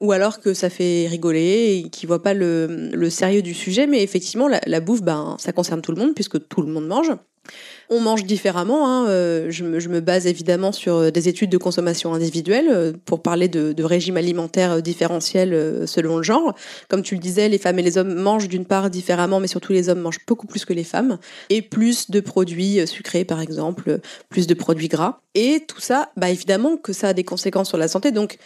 Ou 0.00 0.12
alors 0.12 0.38
que 0.38 0.54
ça 0.54 0.70
fait 0.70 1.08
rigoler 1.08 1.82
et 1.84 1.90
qui 1.90 2.06
voient 2.06 2.22
pas 2.22 2.34
le, 2.34 2.90
le, 2.92 3.10
sérieux 3.10 3.42
du 3.42 3.52
sujet. 3.52 3.88
Mais 3.88 4.04
effectivement, 4.04 4.46
la, 4.46 4.60
la 4.64 4.78
bouffe, 4.78 5.02
ben, 5.02 5.36
ça 5.40 5.52
concerne 5.52 5.82
tout 5.82 5.90
le 5.90 6.00
monde 6.00 6.14
puisque 6.14 6.46
tout 6.48 6.62
le 6.62 6.68
monde 6.68 6.86
mange. 6.86 7.10
On 7.90 8.00
mange 8.00 8.24
différemment. 8.24 8.88
Hein. 8.88 9.06
Euh, 9.08 9.46
je, 9.50 9.64
me, 9.64 9.80
je, 9.80 9.88
me, 9.88 10.00
base 10.00 10.26
évidemment 10.26 10.72
sur 10.72 10.96
euh, 10.96 11.10
des 11.10 11.28
études 11.28 11.50
de 11.50 11.58
consommation 11.58 12.14
individuelle 12.14 12.68
euh, 12.70 12.92
pour 13.04 13.20
parler 13.20 13.48
de, 13.48 13.72
de 13.72 13.84
régime 13.84 14.16
alimentaire 14.16 14.80
différentiel 14.80 15.86
selon 15.86 16.16
le 16.16 16.22
genre. 16.22 16.54
Comme 16.88 17.02
tu 17.02 17.14
le 17.14 17.20
disais, 17.20 17.48
les 17.48 17.58
femmes 17.58 17.78
et 17.78 17.82
les 17.82 17.98
hommes 17.98 18.14
mangent 18.14 18.48
d'une 18.48 18.64
part 18.64 18.88
différemment, 18.88 19.40
mais 19.40 19.46
surtout 19.46 19.72
les 19.72 19.88
hommes 19.88 20.00
mangent 20.00 20.24
beaucoup 20.26 20.46
plus 20.46 20.64
que 20.64 20.72
les 20.72 20.84
femmes 20.84 21.18
et 21.50 21.60
plus 21.60 22.10
de 22.10 22.20
produits 22.20 22.86
sucrés, 22.86 23.24
par 23.24 23.40
exemple, 23.40 24.00
plus 24.28 24.46
de 24.46 24.54
produits 24.54 24.88
gras. 24.88 25.20
Et 25.34 25.64
tout 25.66 25.80
ça, 25.80 26.10
bah 26.16 26.30
évidemment 26.30 26.76
que 26.76 26.92
ça 26.92 27.08
a 27.08 27.12
des 27.14 27.24
conséquences 27.24 27.68
sur 27.68 27.78
la 27.78 27.88
santé. 27.88 28.10
Donc 28.10 28.38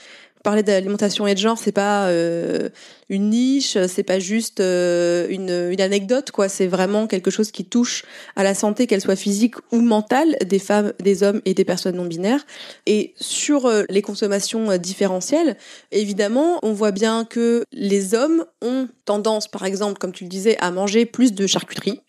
parler 0.47 0.63
d'alimentation 0.63 1.27
et 1.27 1.35
de 1.35 1.41
genre, 1.41 1.59
c'est 1.59 1.73
pas 1.73 2.07
euh, 2.07 2.69
une 3.09 3.31
niche, 3.31 3.77
c'est 3.89 4.05
pas 4.05 4.21
juste 4.21 4.61
euh, 4.61 5.27
une, 5.29 5.73
une, 5.73 5.81
anecdote, 5.81 6.31
quoi. 6.31 6.49
C'est 6.49 6.69
vraiment 6.69 7.09
quelque 7.09 7.33
chose 7.33 7.51
qui 7.51 7.65
touche 7.65 8.05
à 8.37 8.45
la 8.45 8.55
santé, 8.55 8.87
qu'elle 8.87 9.01
soit 9.01 9.17
physique 9.17 9.57
ou 9.73 9.81
mentale, 9.81 10.37
des 10.47 10.61
femmes, 10.61 10.93
des 11.01 11.25
hommes 11.25 11.43
et 11.47 11.55
des 11.55 11.65
personnes 11.65 11.97
non 11.97 12.05
binaires. 12.05 12.47
Et 12.87 13.13
sur 13.17 13.67
euh, 13.67 13.83
les 13.91 14.03
consommations 14.03 14.77
différentielles, 14.77 15.57
évidemment, 15.91 16.61
on 16.63 16.73
voit 16.73 16.93
bien 16.93 17.25
que 17.25 17.65
les 17.73 18.15
hommes 18.15 18.45
ont 18.63 18.87
tendance, 19.05 19.49
par 19.49 19.65
exemple, 19.65 19.99
comme 19.99 20.13
tu 20.13 20.23
le 20.23 20.31
disais, 20.31 20.57
à 20.61 20.71
manger 20.71 21.07
plus 21.07 21.33
de 21.33 21.49
charcuterie 21.49 22.03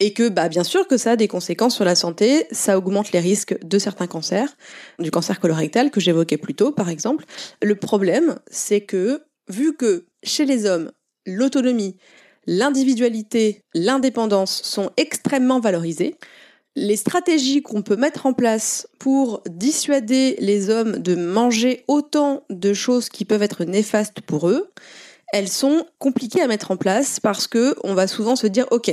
et 0.00 0.12
que 0.12 0.28
bah 0.28 0.48
bien 0.48 0.64
sûr 0.64 0.86
que 0.86 0.96
ça 0.96 1.12
a 1.12 1.16
des 1.16 1.28
conséquences 1.28 1.74
sur 1.74 1.84
la 1.84 1.94
santé, 1.94 2.46
ça 2.50 2.76
augmente 2.76 3.12
les 3.12 3.20
risques 3.20 3.56
de 3.64 3.78
certains 3.78 4.06
cancers, 4.06 4.56
du 4.98 5.10
cancer 5.10 5.40
colorectal 5.40 5.90
que 5.90 6.00
j'évoquais 6.00 6.36
plus 6.36 6.54
tôt 6.54 6.72
par 6.72 6.88
exemple. 6.88 7.24
Le 7.62 7.74
problème, 7.74 8.36
c'est 8.50 8.82
que 8.82 9.22
vu 9.48 9.74
que 9.74 10.06
chez 10.22 10.44
les 10.44 10.66
hommes, 10.66 10.90
l'autonomie, 11.26 11.96
l'individualité, 12.46 13.62
l'indépendance 13.74 14.62
sont 14.62 14.90
extrêmement 14.96 15.60
valorisées, 15.60 16.16
les 16.76 16.96
stratégies 16.96 17.62
qu'on 17.62 17.80
peut 17.80 17.96
mettre 17.96 18.26
en 18.26 18.34
place 18.34 18.86
pour 18.98 19.42
dissuader 19.48 20.36
les 20.40 20.68
hommes 20.68 20.98
de 20.98 21.14
manger 21.14 21.84
autant 21.88 22.44
de 22.50 22.74
choses 22.74 23.08
qui 23.08 23.24
peuvent 23.24 23.42
être 23.42 23.64
néfastes 23.64 24.20
pour 24.20 24.50
eux, 24.50 24.70
elles 25.32 25.48
sont 25.48 25.86
compliquées 25.98 26.42
à 26.42 26.46
mettre 26.46 26.70
en 26.70 26.76
place 26.76 27.18
parce 27.18 27.46
que 27.46 27.74
on 27.82 27.94
va 27.94 28.06
souvent 28.06 28.36
se 28.36 28.46
dire 28.46 28.66
OK, 28.70 28.92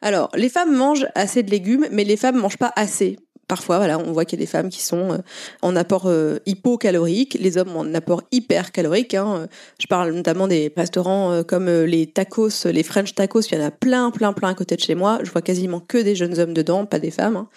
alors, 0.00 0.30
les 0.34 0.48
femmes 0.48 0.74
mangent 0.74 1.06
assez 1.14 1.42
de 1.42 1.50
légumes, 1.50 1.86
mais 1.90 2.04
les 2.04 2.16
femmes 2.16 2.36
mangent 2.36 2.58
pas 2.58 2.72
assez 2.76 3.16
parfois, 3.48 3.78
voilà, 3.78 3.98
on 3.98 4.12
voit 4.12 4.24
qu'il 4.24 4.38
y 4.38 4.42
a 4.42 4.44
des 4.44 4.50
femmes 4.50 4.68
qui 4.68 4.82
sont 4.82 5.12
euh, 5.12 5.18
en 5.62 5.76
apport 5.76 6.04
euh, 6.06 6.38
hypocalorique, 6.46 7.36
les 7.40 7.58
hommes 7.58 7.76
en 7.76 7.94
apport 7.94 8.22
hypercalorique. 8.32 9.14
Hein. 9.14 9.48
Je 9.80 9.86
parle 9.86 10.12
notamment 10.12 10.48
des 10.48 10.72
restaurants 10.76 11.32
euh, 11.32 11.42
comme 11.42 11.68
les 11.68 12.06
tacos, 12.06 12.66
les 12.66 12.82
French 12.82 13.14
tacos, 13.14 13.42
il 13.42 13.58
y 13.58 13.60
en 13.60 13.64
a 13.64 13.70
plein, 13.70 14.10
plein, 14.10 14.32
plein 14.32 14.48
à 14.48 14.54
côté 14.54 14.76
de 14.76 14.80
chez 14.80 14.94
moi. 14.94 15.18
Je 15.22 15.30
vois 15.30 15.42
quasiment 15.42 15.80
que 15.80 15.98
des 15.98 16.14
jeunes 16.14 16.38
hommes 16.38 16.54
dedans, 16.54 16.86
pas 16.86 16.98
des 16.98 17.10
femmes. 17.10 17.36
Hein. 17.36 17.48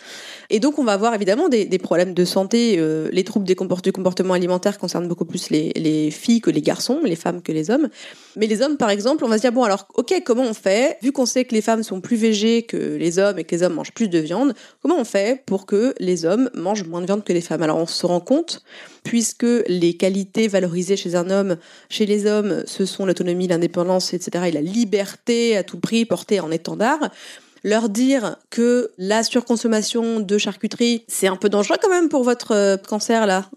Et 0.49 0.59
donc, 0.59 0.79
on 0.79 0.83
va 0.83 0.93
avoir 0.93 1.13
évidemment 1.13 1.49
des, 1.49 1.65
des 1.65 1.77
problèmes 1.77 2.13
de 2.13 2.25
santé. 2.25 2.81
les 3.11 3.23
troubles 3.23 3.45
des 3.45 3.55
du 3.83 3.91
comportement 3.91 4.33
alimentaire 4.33 4.77
concernent 4.77 5.07
beaucoup 5.07 5.25
plus 5.25 5.49
les, 5.49 5.71
les 5.75 6.11
filles 6.11 6.41
que 6.41 6.49
les 6.49 6.61
garçons, 6.61 7.01
les 7.03 7.15
femmes 7.15 7.41
que 7.41 7.51
les 7.51 7.69
hommes. 7.69 7.89
Mais 8.35 8.47
les 8.47 8.61
hommes, 8.61 8.77
par 8.77 8.89
exemple, 8.89 9.25
on 9.25 9.27
va 9.27 9.37
se 9.37 9.41
dire, 9.41 9.51
bon, 9.51 9.63
alors, 9.63 9.87
ok, 9.95 10.21
comment 10.25 10.43
on 10.43 10.53
fait? 10.53 10.97
Vu 11.01 11.11
qu'on 11.11 11.25
sait 11.25 11.45
que 11.45 11.53
les 11.53 11.61
femmes 11.61 11.83
sont 11.83 12.01
plus 12.01 12.15
végées 12.15 12.63
que 12.63 12.77
les 12.77 13.19
hommes 13.19 13.39
et 13.39 13.43
que 13.43 13.55
les 13.55 13.63
hommes 13.63 13.73
mangent 13.73 13.93
plus 13.93 14.07
de 14.07 14.19
viande, 14.19 14.53
comment 14.81 14.97
on 14.97 15.05
fait 15.05 15.43
pour 15.45 15.65
que 15.65 15.76
les 15.99 16.25
hommes 16.25 16.49
mangent 16.53 16.83
moins 16.83 17.01
de 17.01 17.05
viande 17.05 17.23
que 17.23 17.33
les 17.33 17.41
femmes. 17.41 17.63
Alors 17.63 17.77
on 17.77 17.85
se 17.85 18.05
rend 18.05 18.19
compte, 18.19 18.63
puisque 19.03 19.45
les 19.67 19.95
qualités 19.95 20.47
valorisées 20.47 20.97
chez 20.97 21.15
un 21.15 21.29
homme, 21.29 21.57
chez 21.89 22.05
les 22.05 22.25
hommes, 22.25 22.63
ce 22.65 22.85
sont 22.85 23.05
l'autonomie, 23.05 23.47
l'indépendance, 23.47 24.13
etc., 24.13 24.45
et 24.47 24.51
la 24.51 24.61
liberté 24.61 25.57
à 25.57 25.63
tout 25.63 25.79
prix 25.79 26.05
portée 26.05 26.39
en 26.39 26.51
étendard, 26.51 27.09
leur 27.63 27.89
dire 27.89 28.37
que 28.49 28.91
la 28.97 29.23
surconsommation 29.23 30.19
de 30.19 30.37
charcuterie, 30.37 31.03
c'est 31.07 31.27
un 31.27 31.35
peu 31.35 31.49
dangereux 31.49 31.77
quand 31.81 31.89
même 31.89 32.09
pour 32.09 32.23
votre 32.23 32.53
euh, 32.53 32.77
cancer 32.77 33.25
là, 33.25 33.49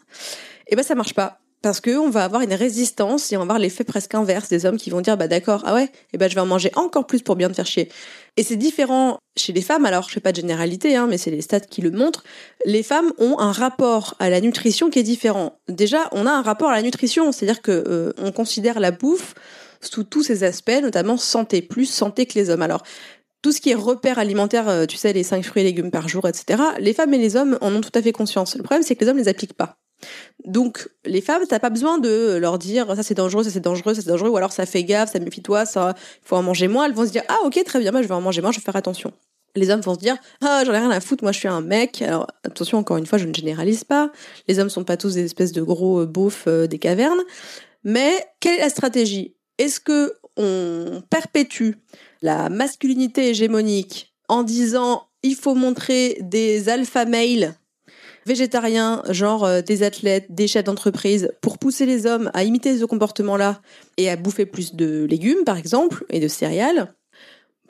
eh 0.69 0.77
ben 0.77 0.83
ça 0.83 0.95
marche 0.95 1.15
pas 1.15 1.40
parce 1.63 1.81
que 1.81 1.99
on 1.99 2.11
va 2.11 2.25
avoir 2.25 2.43
une 2.43 2.55
résistance 2.55 3.33
et 3.33 3.37
on 3.37 3.41
va 3.41 3.45
avoir 3.45 3.59
l'effet 3.59 3.85
presque 3.85 4.15
inverse 4.15 4.49
des 4.49 4.67
hommes 4.67 4.77
qui 4.77 4.91
vont 4.91 5.01
dire 5.01 5.17
bah 5.17 5.29
d'accord 5.29 5.63
ah 5.67 5.75
ouais 5.75 5.85
et 5.85 6.15
eh 6.15 6.19
ben 6.19 6.29
je 6.29 6.35
vais 6.35 6.41
en 6.41 6.47
manger 6.47 6.71
encore 6.75 7.07
plus 7.07 7.23
pour 7.23 7.37
bien 7.37 7.49
me 7.49 7.55
faire 7.55 7.67
chier 7.67 7.91
et 8.37 8.43
c'est 8.43 8.57
différent 8.57 9.19
chez 9.37 9.53
les 9.53 9.61
femmes 9.63 9.85
alors 9.85 10.09
je 10.09 10.15
fais 10.15 10.21
pas 10.21 10.33
de 10.33 10.37
généralité 10.37 10.97
hein, 10.97 11.07
mais 11.09 11.19
c'est 11.19 11.31
les 11.31 11.43
stats 11.43 11.61
qui 11.61 11.83
le 11.83 11.91
montrent 11.91 12.25
les 12.65 12.83
femmes 12.83 13.13
ont 13.19 13.39
un 13.39 13.53
rapport 13.53 14.15
à 14.19 14.31
la 14.31 14.41
nutrition 14.41 14.91
qui 14.91 14.99
est 14.99 15.05
différent 15.05 15.59
déjà 15.69 16.09
on 16.13 16.27
a 16.27 16.31
un 16.31 16.43
rapport 16.43 16.71
à 16.71 16.75
la 16.75 16.83
nutrition 16.83 17.33
c'est-à-dire 17.33 17.63
que 17.63 17.85
euh, 17.87 18.13
on 18.19 18.33
considère 18.33 18.81
la 18.81 18.91
bouffe 18.91 19.35
sous 19.81 20.05
tous 20.05 20.23
ses 20.23 20.45
aspects 20.45 20.81
notamment 20.83 21.17
santé 21.17 21.63
plus 21.63 21.87
santé 21.87 22.27
que 22.27 22.39
les 22.39 22.51
hommes 22.51 22.63
alors 22.63 22.83
tout 23.43 23.53
ce 23.53 23.61
qui 23.63 23.71
est 23.71 23.75
repère 23.75 24.19
alimentaire, 24.19 24.69
euh, 24.69 24.85
tu 24.85 24.99
sais, 24.99 25.15
les 25.15 25.23
5 25.23 25.43
fruits 25.43 25.63
et 25.63 25.65
légumes 25.65 25.91
par 25.91 26.09
jour, 26.09 26.29
etc., 26.29 26.63
les 26.79 26.93
femmes 26.93 27.15
et 27.15 27.19
les 27.19 27.37
hommes 27.37 27.57
en 27.63 27.75
ont 27.75 27.81
tout 27.81 27.91
à 27.95 28.03
fait 28.03 28.13
conscience. 28.13 28.55
Le 28.55 28.63
problème, 28.63 28.83
c'est 28.83 28.97
que 28.97 29.05
les 29.05 29.11
hommes 29.11 29.17
ne 29.17 29.23
les 29.23 29.29
appliquent 29.29 29.55
pas. 29.55 29.79
Donc, 30.45 30.89
les 31.05 31.21
femmes, 31.21 31.43
t'as 31.49 31.59
pas 31.59 31.71
besoin 31.71 31.99
de 31.99 32.37
leur 32.37 32.59
dire 32.59 32.95
ça 32.97 33.03
c'est 33.03 33.15
dangereux, 33.15 33.45
ça 33.45 33.51
c'est 33.51 33.61
dangereux, 33.61 33.95
ça 33.95 34.03
c'est 34.03 34.09
dangereux, 34.09 34.31
ou 34.31 34.37
alors 34.37 34.53
ça 34.53 34.67
fait 34.67 34.85
gaffe, 34.85 35.13
ça 35.13 35.19
méfie-toi, 35.19 35.67
ça, 35.67 35.95
faut 36.23 36.37
en 36.37 36.43
manger 36.43 36.69
moins. 36.69 36.87
Elles 36.87 36.95
vont 36.95 37.07
se 37.07 37.13
dire 37.13 37.23
ah 37.29 37.39
ok 37.45 37.63
très 37.65 37.81
bien, 37.81 37.93
moi 37.93 38.03
je 38.03 38.09
vais 38.09 38.15
en 38.15 38.21
manger 38.21 38.41
moins, 38.41 38.53
je 38.53 38.59
vais 38.59 38.65
faire 38.65 38.77
attention. 38.77 39.13
Les 39.57 39.71
hommes 39.71 39.81
vont 39.81 39.95
se 39.95 39.99
dire 39.99 40.17
ah 40.43 40.63
j'en 40.65 40.73
ai 40.73 40.79
rien 40.79 40.91
à 40.91 41.01
foutre, 41.01 41.25
moi 41.25 41.33
je 41.33 41.39
suis 41.39 41.49
un 41.49 41.61
mec. 41.61 42.03
Alors 42.03 42.27
attention 42.45 42.79
encore 42.79 42.97
une 42.97 43.07
fois, 43.07 43.19
je 43.19 43.27
ne 43.27 43.35
généralise 43.35 43.85
pas. 43.85 44.11
Les 44.49 44.59
hommes 44.59 44.71
sont 44.71 44.85
pas 44.85 44.97
tous 44.97 45.15
des 45.15 45.25
espèces 45.25 45.53
de 45.53 45.63
gros 45.63 46.01
euh, 46.01 46.07
beaufs 46.07 46.45
euh, 46.47 46.67
des 46.67 46.79
cavernes. 46.79 47.21
Mais 47.85 48.13
quelle 48.41 48.59
est 48.59 48.63
la 48.63 48.71
stratégie? 48.71 49.35
Est-ce 49.59 49.81
que 49.81 50.15
on 50.37 51.03
perpétue 51.11 51.73
la 52.23 52.49
masculinité 52.49 53.29
hégémonique 53.29 54.15
en 54.29 54.43
disant 54.43 55.09
il 55.23 55.35
faut 55.35 55.55
montrer 55.55 56.17
des 56.21 56.69
alpha 56.69 57.05
males 57.05 57.55
végétariens, 58.27 59.03
genre 59.11 59.45
euh, 59.45 59.63
des 59.63 59.83
athlètes, 59.83 60.27
des 60.31 60.49
chefs 60.49 60.65
d'entreprise, 60.65 61.31
pour 61.41 61.59
pousser 61.59 61.87
les 61.87 62.07
hommes 62.07 62.31
à 62.35 62.45
imiter 62.45 62.79
ce 62.79 62.85
comportement-là 62.85 63.61
et 63.97 64.11
à 64.11 64.17
bouffer 64.17 64.47
plus 64.47 64.75
de 64.75 65.05
légumes, 65.05 65.45
par 65.45 65.57
exemple, 65.57 66.05
et 66.11 66.21
de 66.21 66.29
céréales 66.29 66.95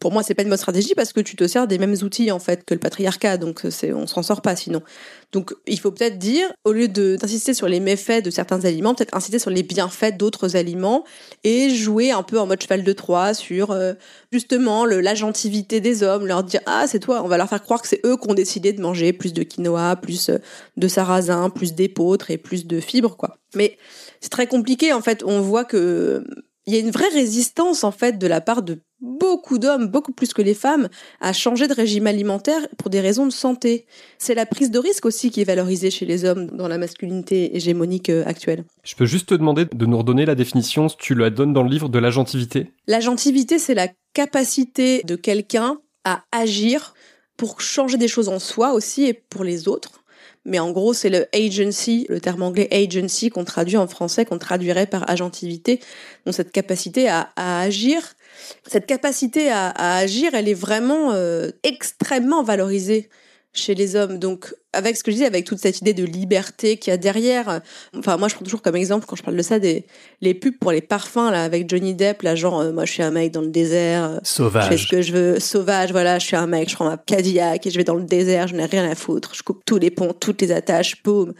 pour 0.01 0.13
moi, 0.13 0.23
c'est 0.23 0.35
pas 0.35 0.43
une 0.43 0.49
bonne 0.49 0.59
stratégie 0.59 0.95
parce 0.95 1.13
que 1.13 1.21
tu 1.21 1.37
te 1.37 1.47
sers 1.47 1.69
des 1.69 1.79
mêmes 1.79 1.95
outils 2.03 2.33
en 2.33 2.39
fait 2.39 2.65
que 2.65 2.73
le 2.73 2.81
patriarcat, 2.81 3.37
donc 3.37 3.61
c'est 3.69 3.93
on 3.93 4.07
s'en 4.07 4.23
sort 4.23 4.41
pas 4.41 4.57
sinon. 4.57 4.83
Donc 5.31 5.55
il 5.67 5.79
faut 5.79 5.93
peut-être 5.93 6.19
dire, 6.19 6.51
au 6.65 6.73
lieu 6.73 6.89
d'insister 6.89 7.53
sur 7.53 7.69
les 7.69 7.81
méfaits 7.81 8.25
de 8.25 8.31
certains 8.31 8.65
aliments, 8.65 8.95
peut-être 8.95 9.15
insister 9.15 9.39
sur 9.39 9.51
les 9.51 9.63
bienfaits 9.63 10.17
d'autres 10.17 10.57
aliments 10.57 11.05
et 11.45 11.69
jouer 11.69 12.11
un 12.11 12.23
peu 12.23 12.41
en 12.41 12.47
mode 12.47 12.63
cheval 12.63 12.83
de 12.83 12.93
Troie 12.95 13.35
sur 13.35 13.73
euh, 13.73 13.93
justement 14.33 14.87
le, 14.87 15.01
l'agentivité 15.01 15.81
des 15.81 16.03
hommes, 16.03 16.27
leur 16.27 16.45
dire 16.45 16.63
ah 16.65 16.87
c'est 16.89 16.99
toi, 16.99 17.21
on 17.23 17.29
va 17.29 17.37
leur 17.37 17.49
faire 17.49 17.63
croire 17.63 17.83
que 17.83 17.89
c'est 17.89 18.01
eux 18.07 18.17
qui 18.17 18.31
ont 18.31 18.35
décidé 18.35 18.73
de 18.73 18.81
manger 18.81 19.13
plus 19.13 19.35
de 19.35 19.43
quinoa, 19.43 19.97
plus 19.97 20.31
euh, 20.31 20.39
de 20.79 20.89
sarrasin, 20.89 21.51
plus 21.51 21.75
d'épeautres 21.75 22.31
et 22.31 22.39
plus 22.39 22.67
de 22.67 22.81
fibres 22.81 23.19
quoi. 23.19 23.37
Mais 23.55 23.77
c'est 24.21 24.31
très 24.31 24.47
compliqué 24.47 24.95
en 24.95 25.03
fait. 25.03 25.23
On 25.25 25.43
voit 25.43 25.67
que 25.67 26.25
il 26.67 26.75
y 26.75 26.77
a 26.77 26.81
une 26.81 26.91
vraie 26.91 27.09
résistance 27.09 27.85
en 27.85 27.91
fait 27.91 28.19
de 28.19 28.27
la 28.27 28.41
part 28.41 28.63
de 28.63 28.79
beaucoup 29.01 29.59
d'hommes, 29.59 29.89
beaucoup 29.89 30.13
plus 30.13 30.33
que 30.33 30.43
les 30.43 30.55
femmes, 30.55 30.89
à 31.21 31.33
changer 31.33 31.69
de 31.69 31.75
régime 31.75 32.07
alimentaire 32.07 32.67
pour 32.79 32.91
des 32.91 33.01
raisons 33.01 33.27
de 33.27 33.33
santé. 33.33 33.87
C'est 34.19 34.35
la 34.35 34.47
prise 34.47 34.71
de 34.71 34.79
risque 34.79 35.07
aussi 35.07 35.31
qui 35.31 35.41
est 35.41 35.45
valorisée 35.45 35.91
chez 35.91 36.07
les 36.07 36.25
hommes 36.25 36.47
dans 36.49 36.69
la 36.69 36.79
masculinité 36.79 37.57
hégémonique 37.57 38.11
euh, 38.11 38.25
actuelle. 38.27 38.65
Je 38.85 38.95
peux 38.95 39.07
juste 39.07 39.31
te 39.31 39.35
demander 39.35 39.67
de 39.73 39.87
nous 39.87 39.99
redonner 39.99 40.27
la 40.27 40.35
définition, 40.35 40.89
tu 40.99 41.15
la 41.15 41.31
donnes 41.31 41.53
dans 41.53 41.63
le 41.63 41.71
livre, 41.71 41.89
de 41.89 41.99
l'agentivité? 41.99 42.73
L'agentivité, 42.87 43.59
c'est 43.59 43.75
la 43.75 43.89
capacité 44.13 45.03
de 45.05 45.17
quelqu'un 45.17 45.79
à 46.05 46.23
agir 46.33 46.95
pour 47.37 47.61
changer 47.61 47.97
des 47.97 48.09
choses 48.09 48.29
en 48.29 48.39
soi 48.39 48.73
aussi 48.73 49.05
et 49.05 49.15
pour 49.15 49.45
les 49.45 49.69
autres 49.69 50.01
mais 50.47 50.59
en 50.59 50.71
gros, 50.71 50.95
c'est 50.95 51.11
le 51.11 51.27
agency, 51.35 52.07
le 52.09 52.21
terme 52.21 52.43
anglais 52.43 52.69
agency 52.73 53.29
qu'on 53.29 53.45
traduit 53.45 53.77
en 53.77 53.87
français, 53.87 54.25
qu'on 54.25 54.39
traduirait 54.39 54.87
par 54.87 55.09
agentivité. 55.11 55.81
Donc 56.25 56.35
cette 56.35 56.51
capacité 56.51 57.09
à, 57.09 57.31
à 57.37 57.61
agir 57.61 58.15
cette 58.67 58.87
capacité 58.87 59.51
à, 59.51 59.71
agir, 59.97 60.35
elle 60.35 60.49
est 60.49 60.55
vraiment 60.55 61.13
euh, 61.13 61.51
extrêmement 61.63 62.43
valorisée 62.43 63.09
chez 63.53 63.75
les 63.75 63.97
hommes. 63.97 64.19
Donc, 64.19 64.55
avec 64.73 64.97
ce 64.97 65.03
que 65.03 65.11
je 65.11 65.17
dis, 65.17 65.25
avec 65.25 65.45
toute 65.45 65.59
cette 65.59 65.81
idée 65.81 65.95
de 65.95 66.05
liberté 66.05 66.77
qu'il 66.77 66.91
y 66.91 66.95
a 66.95 66.97
derrière. 66.97 67.61
Enfin, 67.97 68.17
moi, 68.17 68.29
je 68.29 68.35
prends 68.35 68.45
toujours 68.45 68.63
comme 68.63 68.77
exemple, 68.77 69.07
quand 69.07 69.17
je 69.17 69.23
parle 69.23 69.37
de 69.37 69.43
ça, 69.43 69.59
des 69.59 69.85
les 70.21 70.35
pubs 70.35 70.57
pour 70.59 70.71
les 70.73 70.81
parfums, 70.81 71.31
là, 71.31 71.45
avec 71.45 71.69
Johnny 71.69 71.95
Depp, 71.95 72.23
là, 72.23 72.35
genre, 72.35 72.61
euh, 72.61 72.73
moi, 72.73 72.85
je 72.85 72.93
suis 72.93 73.03
un 73.03 73.11
mec 73.11 73.33
dans 73.33 73.41
le 73.41 73.49
désert, 73.49 74.05
euh, 74.05 74.15
je 74.15 74.19
fais 74.19 74.25
ce 74.27 74.35
Sauvage. 74.35 74.89
que 74.89 75.03
je 75.03 75.13
veux, 75.13 75.41
sauvage, 75.41 75.91
voilà, 75.93 76.19
je 76.19 76.27
suis 76.27 76.37
un 76.37 76.47
mec, 76.47 76.69
je 76.69 76.75
prends 76.75 76.85
ma 76.85 76.97
Cadillac 76.99 77.67
et 77.67 77.71
je 77.71 77.77
vais 77.77 77.85
dans 77.85 77.95
le 77.95 78.05
désert, 78.05 78.49
je 78.49 78.55
n'ai 78.55 78.67
rien 78.67 78.89
à 78.89 78.95
foutre, 78.95 79.35
je 79.35 79.43
coupe 79.43 79.63
tous 79.65 79.79
les 79.79 79.91
ponts, 79.91 80.13
toutes 80.13 80.41
les 80.43 80.53
attaches, 80.53 81.03
boum. 81.03 81.33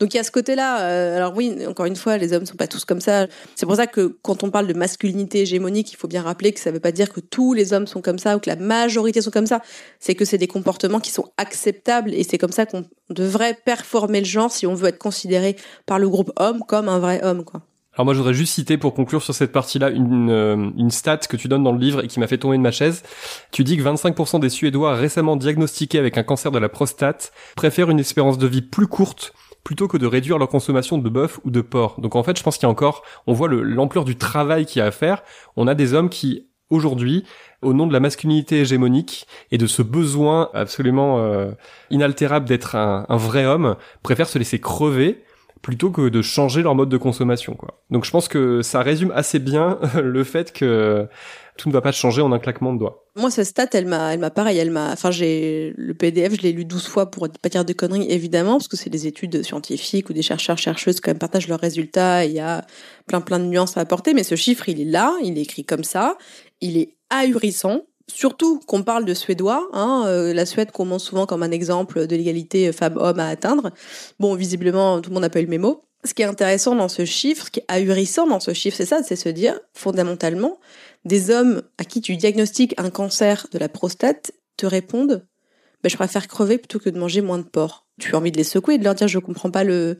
Donc 0.00 0.14
il 0.14 0.16
y 0.16 0.20
a 0.20 0.22
ce 0.24 0.30
côté-là. 0.30 0.80
euh, 0.82 1.16
alors 1.16 1.34
oui, 1.36 1.54
encore 1.66 1.86
une 1.86 1.96
fois, 1.96 2.16
les 2.16 2.32
hommes 2.32 2.46
sont 2.46 2.56
pas 2.56 2.68
tous 2.68 2.84
comme 2.84 3.00
ça. 3.00 3.26
C'est 3.56 3.66
pour 3.66 3.76
ça 3.76 3.86
que 3.86 4.16
quand 4.22 4.42
on 4.44 4.50
parle 4.50 4.66
de 4.66 4.74
masculinité 4.74 5.40
hégémonique, 5.40 5.92
il 5.92 5.96
faut 5.96 6.08
bien 6.08 6.22
rappeler 6.22 6.52
que 6.52 6.60
ça 6.60 6.70
veut 6.70 6.80
pas 6.80 6.92
dire 6.92 7.12
que 7.12 7.20
tous 7.20 7.52
les 7.54 7.72
hommes 7.72 7.86
sont 7.86 8.00
comme 8.00 8.18
ça 8.18 8.36
ou 8.36 8.38
que 8.40 8.48
la 8.48 8.56
majorité 8.56 9.20
sont 9.20 9.30
comme 9.30 9.46
ça. 9.46 9.60
C'est 9.98 10.14
que 10.14 10.24
c'est 10.24 10.38
des 10.38 10.46
comportements 10.46 11.00
qui 11.00 11.10
sont 11.10 11.30
acceptables 11.36 12.14
et 12.14 12.22
c'est 12.22 12.38
comme 12.38 12.52
ça 12.52 12.64
qu'on 12.66 12.77
devrait 13.10 13.56
performer 13.64 14.20
le 14.20 14.26
genre 14.26 14.50
si 14.50 14.66
on 14.66 14.74
veut 14.74 14.88
être 14.88 14.98
considéré 14.98 15.56
par 15.86 15.98
le 15.98 16.08
groupe 16.08 16.30
homme 16.36 16.62
comme 16.66 16.88
un 16.88 16.98
vrai 16.98 17.22
homme, 17.24 17.44
quoi. 17.44 17.62
Alors 17.94 18.04
moi, 18.04 18.14
je 18.14 18.18
voudrais 18.18 18.34
juste 18.34 18.54
citer 18.54 18.78
pour 18.78 18.94
conclure 18.94 19.22
sur 19.24 19.34
cette 19.34 19.50
partie-là 19.50 19.90
une, 19.90 20.30
euh, 20.30 20.70
une 20.76 20.90
stat 20.92 21.16
que 21.18 21.36
tu 21.36 21.48
donnes 21.48 21.64
dans 21.64 21.72
le 21.72 21.80
livre 21.80 22.04
et 22.04 22.06
qui 22.06 22.20
m'a 22.20 22.28
fait 22.28 22.38
tomber 22.38 22.56
de 22.56 22.62
ma 22.62 22.70
chaise. 22.70 23.02
Tu 23.50 23.64
dis 23.64 23.76
que 23.76 23.82
25% 23.82 24.38
des 24.38 24.50
Suédois 24.50 24.94
récemment 24.94 25.34
diagnostiqués 25.34 25.98
avec 25.98 26.16
un 26.16 26.22
cancer 26.22 26.52
de 26.52 26.60
la 26.60 26.68
prostate 26.68 27.32
préfèrent 27.56 27.90
une 27.90 27.98
espérance 27.98 28.38
de 28.38 28.46
vie 28.46 28.62
plus 28.62 28.86
courte 28.86 29.32
plutôt 29.64 29.88
que 29.88 29.96
de 29.96 30.06
réduire 30.06 30.38
leur 30.38 30.48
consommation 30.48 30.96
de 30.98 31.08
bœuf 31.08 31.40
ou 31.44 31.50
de 31.50 31.60
porc. 31.60 32.00
Donc 32.00 32.14
en 32.14 32.22
fait, 32.22 32.38
je 32.38 32.42
pense 32.44 32.56
qu'il 32.56 32.62
y 32.62 32.66
a 32.66 32.70
encore, 32.70 33.02
on 33.26 33.32
voit 33.32 33.48
le- 33.48 33.62
l'ampleur 33.62 34.04
du 34.04 34.16
travail 34.16 34.64
qu'il 34.64 34.78
y 34.78 34.82
a 34.82 34.86
à 34.86 34.90
faire. 34.92 35.22
On 35.56 35.66
a 35.66 35.74
des 35.74 35.92
hommes 35.92 36.08
qui, 36.08 36.46
aujourd'hui, 36.70 37.24
au 37.62 37.72
nom 37.72 37.86
de 37.86 37.92
la 37.92 38.00
masculinité 38.00 38.60
hégémonique 38.60 39.26
et 39.50 39.58
de 39.58 39.66
ce 39.66 39.82
besoin 39.82 40.50
absolument 40.54 41.18
euh, 41.18 41.50
inaltérable 41.90 42.46
d'être 42.46 42.76
un, 42.76 43.06
un 43.08 43.16
vrai 43.16 43.46
homme, 43.46 43.76
préfèrent 44.02 44.28
se 44.28 44.38
laisser 44.38 44.60
crever 44.60 45.22
plutôt 45.62 45.90
que 45.90 46.08
de 46.08 46.22
changer 46.22 46.62
leur 46.62 46.74
mode 46.74 46.88
de 46.88 46.96
consommation 46.96 47.54
quoi. 47.54 47.80
Donc 47.90 48.04
je 48.04 48.10
pense 48.10 48.28
que 48.28 48.62
ça 48.62 48.80
résume 48.80 49.12
assez 49.14 49.38
bien 49.38 49.78
le 50.02 50.22
fait 50.24 50.52
que 50.52 51.08
tout 51.58 51.68
ne 51.68 51.74
va 51.74 51.82
pas 51.82 51.92
changer 51.92 52.22
en 52.22 52.32
un 52.32 52.38
claquement 52.38 52.72
de 52.72 52.78
doigts. 52.78 53.04
Moi, 53.16 53.30
cette 53.32 53.46
stat, 53.46 53.66
elle 53.72 53.86
m'a, 53.86 54.14
elle 54.14 54.20
m'a 54.20 54.30
pareil, 54.30 54.58
elle 54.58 54.70
m'a, 54.70 54.92
enfin, 54.92 55.10
j'ai, 55.10 55.74
le 55.76 55.92
PDF, 55.92 56.36
je 56.36 56.42
l'ai 56.42 56.52
lu 56.52 56.64
12 56.64 56.86
fois 56.86 57.10
pour 57.10 57.28
pas 57.28 57.48
dire 57.48 57.64
de 57.64 57.72
conneries, 57.72 58.06
évidemment, 58.08 58.52
parce 58.52 58.68
que 58.68 58.76
c'est 58.76 58.90
des 58.90 59.08
études 59.08 59.42
scientifiques 59.42 60.08
où 60.08 60.12
des 60.12 60.22
chercheurs, 60.22 60.56
chercheuses, 60.56 61.00
quand 61.00 61.10
même, 61.10 61.18
partagent 61.18 61.48
leurs 61.48 61.58
résultats, 61.58 62.24
il 62.24 62.32
y 62.32 62.38
a 62.38 62.64
plein, 63.08 63.20
plein 63.20 63.40
de 63.40 63.46
nuances 63.46 63.76
à 63.76 63.80
apporter, 63.80 64.14
mais 64.14 64.22
ce 64.22 64.36
chiffre, 64.36 64.68
il 64.68 64.80
est 64.80 64.90
là, 64.90 65.12
il 65.22 65.36
est 65.36 65.42
écrit 65.42 65.64
comme 65.64 65.82
ça, 65.82 66.16
il 66.60 66.76
est 66.76 66.96
ahurissant, 67.10 67.82
surtout 68.08 68.60
qu'on 68.60 68.82
parle 68.82 69.04
de 69.04 69.14
Suédois, 69.14 69.68
hein, 69.72 70.04
euh, 70.06 70.32
la 70.32 70.46
Suède 70.46 70.70
montre 70.78 71.04
souvent 71.04 71.26
comme 71.26 71.42
un 71.42 71.50
exemple 71.50 72.06
de 72.06 72.16
l'égalité 72.16 72.72
femmes-hommes 72.72 73.20
à 73.20 73.28
atteindre. 73.28 73.70
Bon, 74.18 74.34
visiblement, 74.34 75.00
tout 75.00 75.10
le 75.10 75.14
monde 75.14 75.22
n'a 75.22 75.30
pas 75.30 75.40
eu 75.40 75.44
le 75.44 75.50
mémo. 75.50 75.84
Ce 76.04 76.14
qui 76.14 76.22
est 76.22 76.26
intéressant 76.26 76.76
dans 76.76 76.88
ce 76.88 77.04
chiffre, 77.04 77.46
ce 77.46 77.50
qui 77.50 77.60
est 77.60 77.64
ahurissant 77.68 78.26
dans 78.26 78.40
ce 78.40 78.54
chiffre, 78.54 78.76
c'est 78.76 78.86
ça, 78.86 79.02
c'est 79.02 79.16
se 79.16 79.28
dire, 79.28 79.58
fondamentalement, 79.74 80.58
des 81.04 81.30
hommes 81.30 81.62
à 81.76 81.84
qui 81.84 82.00
tu 82.00 82.16
diagnostiques 82.16 82.74
un 82.78 82.90
cancer 82.90 83.48
de 83.50 83.58
la 83.58 83.68
prostate 83.68 84.32
te 84.56 84.66
répondent 84.66 85.26
ben, 85.82 85.88
je 85.88 85.96
préfère 85.96 86.26
crever 86.26 86.58
plutôt 86.58 86.78
que 86.78 86.90
de 86.90 86.98
manger 86.98 87.20
moins 87.20 87.38
de 87.38 87.44
porc. 87.44 87.87
Tu 87.98 88.14
as 88.14 88.18
envie 88.18 88.32
de 88.32 88.36
les 88.36 88.44
secouer 88.44 88.78
de 88.78 88.84
leur 88.84 88.94
dire 88.94 89.08
je 89.08 89.18
comprends 89.18 89.50
pas 89.50 89.64
le, 89.64 89.98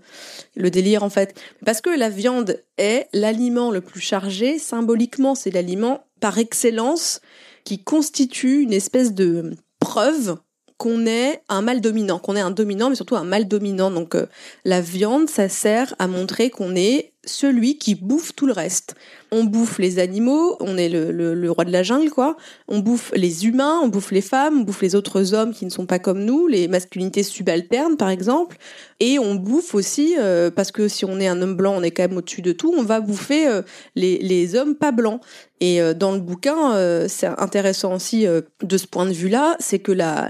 le 0.57 0.71
délire 0.71 1.03
en 1.03 1.11
fait. 1.11 1.39
Parce 1.65 1.81
que 1.81 1.91
la 1.91 2.09
viande 2.09 2.63
est 2.77 3.09
l'aliment 3.13 3.71
le 3.71 3.81
plus 3.81 4.01
chargé, 4.01 4.59
symboliquement 4.59 5.35
c'est 5.35 5.51
l'aliment 5.51 6.05
par 6.21 6.39
excellence 6.39 7.21
qui 7.65 7.83
constitue 7.83 8.63
une 8.63 8.73
espèce 8.73 9.15
de 9.15 9.55
preuve 9.81 10.39
qu'on 10.79 11.07
est 11.07 11.43
un 11.49 11.61
mal 11.61 11.81
dominant, 11.81 12.21
qu'on 12.21 12.37
est 12.37 12.41
un 12.41 12.53
dominant 12.53 12.89
mais 12.89 12.95
surtout 12.95 13.17
un 13.17 13.25
mal 13.25 13.49
dominant. 13.49 13.91
Donc 13.91 14.15
euh, 14.15 14.27
la 14.65 14.81
viande 14.81 15.29
ça 15.29 15.49
sert 15.49 15.95
à 15.99 16.07
montrer 16.07 16.51
qu'on 16.51 16.77
est 16.77 17.13
celui 17.29 17.79
qui 17.79 17.95
bouffe 17.95 18.35
tout 18.35 18.47
le 18.47 18.53
reste. 18.53 18.95
On 19.31 19.45
bouffe 19.45 19.79
les 19.79 19.99
animaux, 19.99 20.57
on 20.61 20.79
est 20.79 20.89
le, 20.89 21.51
roi 21.51 21.65
de 21.65 21.71
la 21.71 21.83
jungle, 21.83 22.11
quoi. 22.11 22.37
On 22.67 22.79
bouffe 22.79 23.13
les 23.15 23.47
humains, 23.47 23.79
on 23.83 23.89
bouffe 23.89 24.11
les 24.11 24.23
femmes, 24.23 24.61
on 24.61 24.63
bouffe 24.63 24.81
les 24.81 24.95
autres 24.95 25.35
hommes 25.35 25.53
qui 25.53 25.67
ne 25.67 25.71
sont 25.71 25.85
pas 25.85 25.99
comme 25.99 26.25
nous, 26.25 26.47
les 26.47 26.67
masculinités 26.67 27.23
subalternes, 27.23 27.97
par 27.97 28.09
exemple. 28.09 28.57
Et 29.01 29.19
on 29.19 29.35
bouffe 29.35 29.75
aussi, 29.75 30.17
euh, 30.19 30.51
parce 30.51 30.73
que 30.73 30.89
si 30.89 31.05
on 31.05 31.21
est 31.21 31.29
un 31.29 31.41
homme 31.43 31.57
blanc, 31.57 31.75
on 31.77 31.83
est 31.83 31.91
quand 31.91 32.05
même 32.05 32.17
au-dessus 32.17 32.43
de 32.43 32.53
tout, 32.53 32.75
on 32.77 32.83
va 32.83 33.01
bouffer 33.01 33.47
euh, 33.47 33.63
les, 33.95 34.55
hommes 34.57 34.75
pas 34.75 34.93
blancs. 34.93 35.21
Et 35.61 35.83
euh, 35.83 35.93
dans 35.93 36.13
le 36.13 36.21
bouquin, 36.21 37.07
c'est 37.09 37.27
intéressant 37.27 37.95
aussi 37.95 38.25
de 38.27 38.77
ce 38.77 38.87
point 38.87 39.05
de 39.05 39.13
vue-là, 39.13 39.57
c'est 39.61 39.79
que 39.79 39.93
la, 39.93 40.29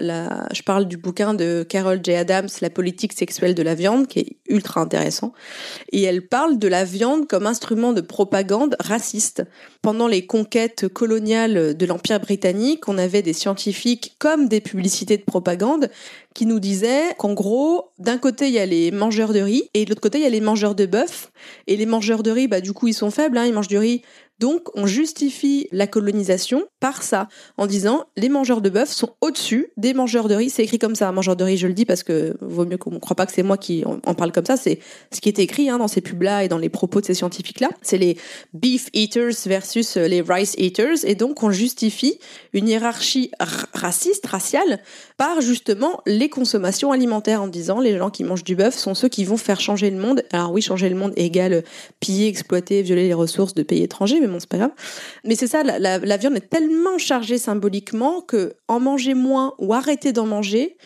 je 0.53 0.63
parle 0.63 0.87
du 0.87 0.97
bouquin 0.97 1.35
de 1.35 1.65
Carol 1.69 2.01
J. 2.03 2.15
Adams, 2.15 2.49
La 2.61 2.71
politique 2.71 3.13
sexuelle 3.13 3.55
de 3.55 3.63
la 3.63 3.75
viande, 3.75 4.09
qui 4.09 4.19
est 4.19 4.37
ultra 4.49 4.81
intéressant. 4.81 5.33
Et 5.93 6.03
elle 6.03 6.27
parle 6.27 6.59
de 6.59 6.69
la 6.69 6.85
viande 6.89 7.29
comme 7.29 7.47
instrument 7.47 7.93
de 7.93 8.01
propagande 8.01 8.77
raciste. 8.81 9.45
Pendant 9.83 10.09
les 10.09 10.27
conquêtes 10.27 10.89
coloniales 10.89 11.77
de 11.77 11.87
l'Empire 11.87 12.21
britannique, 12.21 12.89
on 12.89 12.99
avait 12.99 13.23
des 13.23 13.33
scientifiques 13.33 14.17
comme 14.19 14.49
des 14.49 14.61
publicités 14.61 15.17
de 15.17 15.23
propagande 15.23 15.91
qui 16.35 16.47
nous 16.47 16.61
disaient 16.61 17.15
qu'en 17.19 17.35
gros, 17.35 17.91
d'un 17.99 18.19
côté, 18.19 18.49
il 18.49 18.55
y 18.55 18.59
a 18.59 18.67
les 18.67 18.91
mangeurs 18.91 19.33
de 19.33 19.41
riz 19.41 19.71
et 19.75 19.85
de 19.85 19.91
l'autre 19.91 20.01
côté, 20.01 20.19
il 20.19 20.25
y 20.25 20.27
a 20.27 20.31
les 20.31 20.41
mangeurs 20.41 20.75
de 20.75 20.87
bœuf. 20.87 21.31
Et 21.67 21.77
les 21.77 21.87
mangeurs 21.87 22.23
de 22.23 22.31
riz, 22.31 22.49
bah, 22.49 22.61
du 22.61 22.73
coup, 22.73 22.89
ils 22.89 22.95
sont 22.95 23.11
faibles, 23.11 23.39
hein, 23.39 23.47
ils 23.47 23.53
mangent 23.53 23.69
du 23.69 23.79
riz 23.79 24.03
donc, 24.39 24.69
on 24.75 24.87
justifie 24.87 25.69
la 25.73 25.87
colonisation 25.87 26.67
par 26.79 27.03
ça, 27.03 27.29
en 27.57 27.67
disant 27.67 28.05
les 28.17 28.29
mangeurs 28.29 28.61
de 28.61 28.71
bœuf 28.71 28.91
sont 28.91 29.17
au-dessus 29.21 29.73
des 29.77 29.95
mangeurs 29.95 30.29
de 30.29 30.35
riz. 30.35 30.51
C'est 30.51 30.63
écrit 30.63 30.79
comme 30.79 30.95
ça, 30.95 31.09
un 31.09 31.13
mangeur 31.13 31.35
de 31.35 31.43
riz, 31.43 31.57
je 31.57 31.67
le 31.67 31.75
dis 31.75 31.85
parce 31.85 32.05
que 32.05 32.37
vaut 32.41 32.65
mieux 32.65 32.79
qu'on 32.79 32.93
ne 32.93 32.99
croit 32.99 33.17
pas 33.17 33.27
que 33.27 33.33
c'est 33.33 33.43
moi 33.43 33.57
qui 33.57 33.85
en 33.85 34.15
parle 34.15 34.31
comme 34.31 34.47
ça. 34.47 34.57
C'est 34.57 34.79
ce 35.13 35.21
qui 35.21 35.29
est 35.29 35.41
écrit 35.41 35.69
hein, 35.69 35.79
dans 35.79 35.89
ces 35.89 36.01
pubs-là 36.01 36.45
et 36.45 36.49
dans 36.49 36.59
les 36.59 36.69
propos 36.69 37.01
de 37.01 37.07
ces 37.07 37.15
scientifiques-là. 37.15 37.71
C'est 37.83 37.99
les 37.99 38.17
beef 38.55 38.89
eaters 38.93 39.35
versus 39.47 39.97
les 39.97 40.21
rice 40.21 40.55
eaters. 40.57 41.05
Et 41.05 41.17
donc, 41.17 41.43
on 41.43 41.51
justifie 41.51 42.19
une 42.53 42.69
hiérarchie 42.69 43.33
raciste, 43.75 44.27
raciale, 44.27 44.81
par 45.19 45.41
justement 45.41 46.01
les 46.07 46.29
consommations 46.29 46.93
alimentaires 46.93 47.43
en 47.43 47.49
disant 47.49 47.81
les 47.81 47.99
gens 47.99 48.09
qui 48.09 48.23
mangent 48.23 48.45
du 48.45 48.55
bœuf 48.55 48.79
sont 48.79 48.95
ceux 48.95 49.09
qui 49.09 49.25
vont 49.25 49.37
faire 49.37 49.61
changer 49.61 49.91
le 49.91 49.99
monde. 49.99 50.23
Alors 50.33 50.53
oui, 50.53 50.63
changer 50.63 50.89
le 50.89 50.95
monde 50.95 51.13
égale 51.17 51.65
piller, 51.99 52.29
exploiter, 52.29 52.83
violer 52.83 53.09
les 53.09 53.15
ressources 53.15 53.53
de 53.53 53.65
pays 53.65 53.83
étrangers, 53.83 54.21
mais 54.21 54.29
bon, 54.29 54.39
c'est 54.39 54.49
pas 54.49 54.59
grave. 54.59 54.71
Mais 55.25 55.35
c'est 55.35 55.49
ça, 55.49 55.65
la, 55.65 56.17
viande 56.17 56.37
est 56.37 56.49
tellement 56.49 56.99
chargée 56.99 57.37
symboliquement 57.37 58.21
que 58.21 58.55
en 58.69 58.79
manger 58.79 59.15
moins 59.15 59.55
ou 59.59 59.75
arrêter 59.75 60.13
d'en 60.13 60.27
manger, 60.27 60.77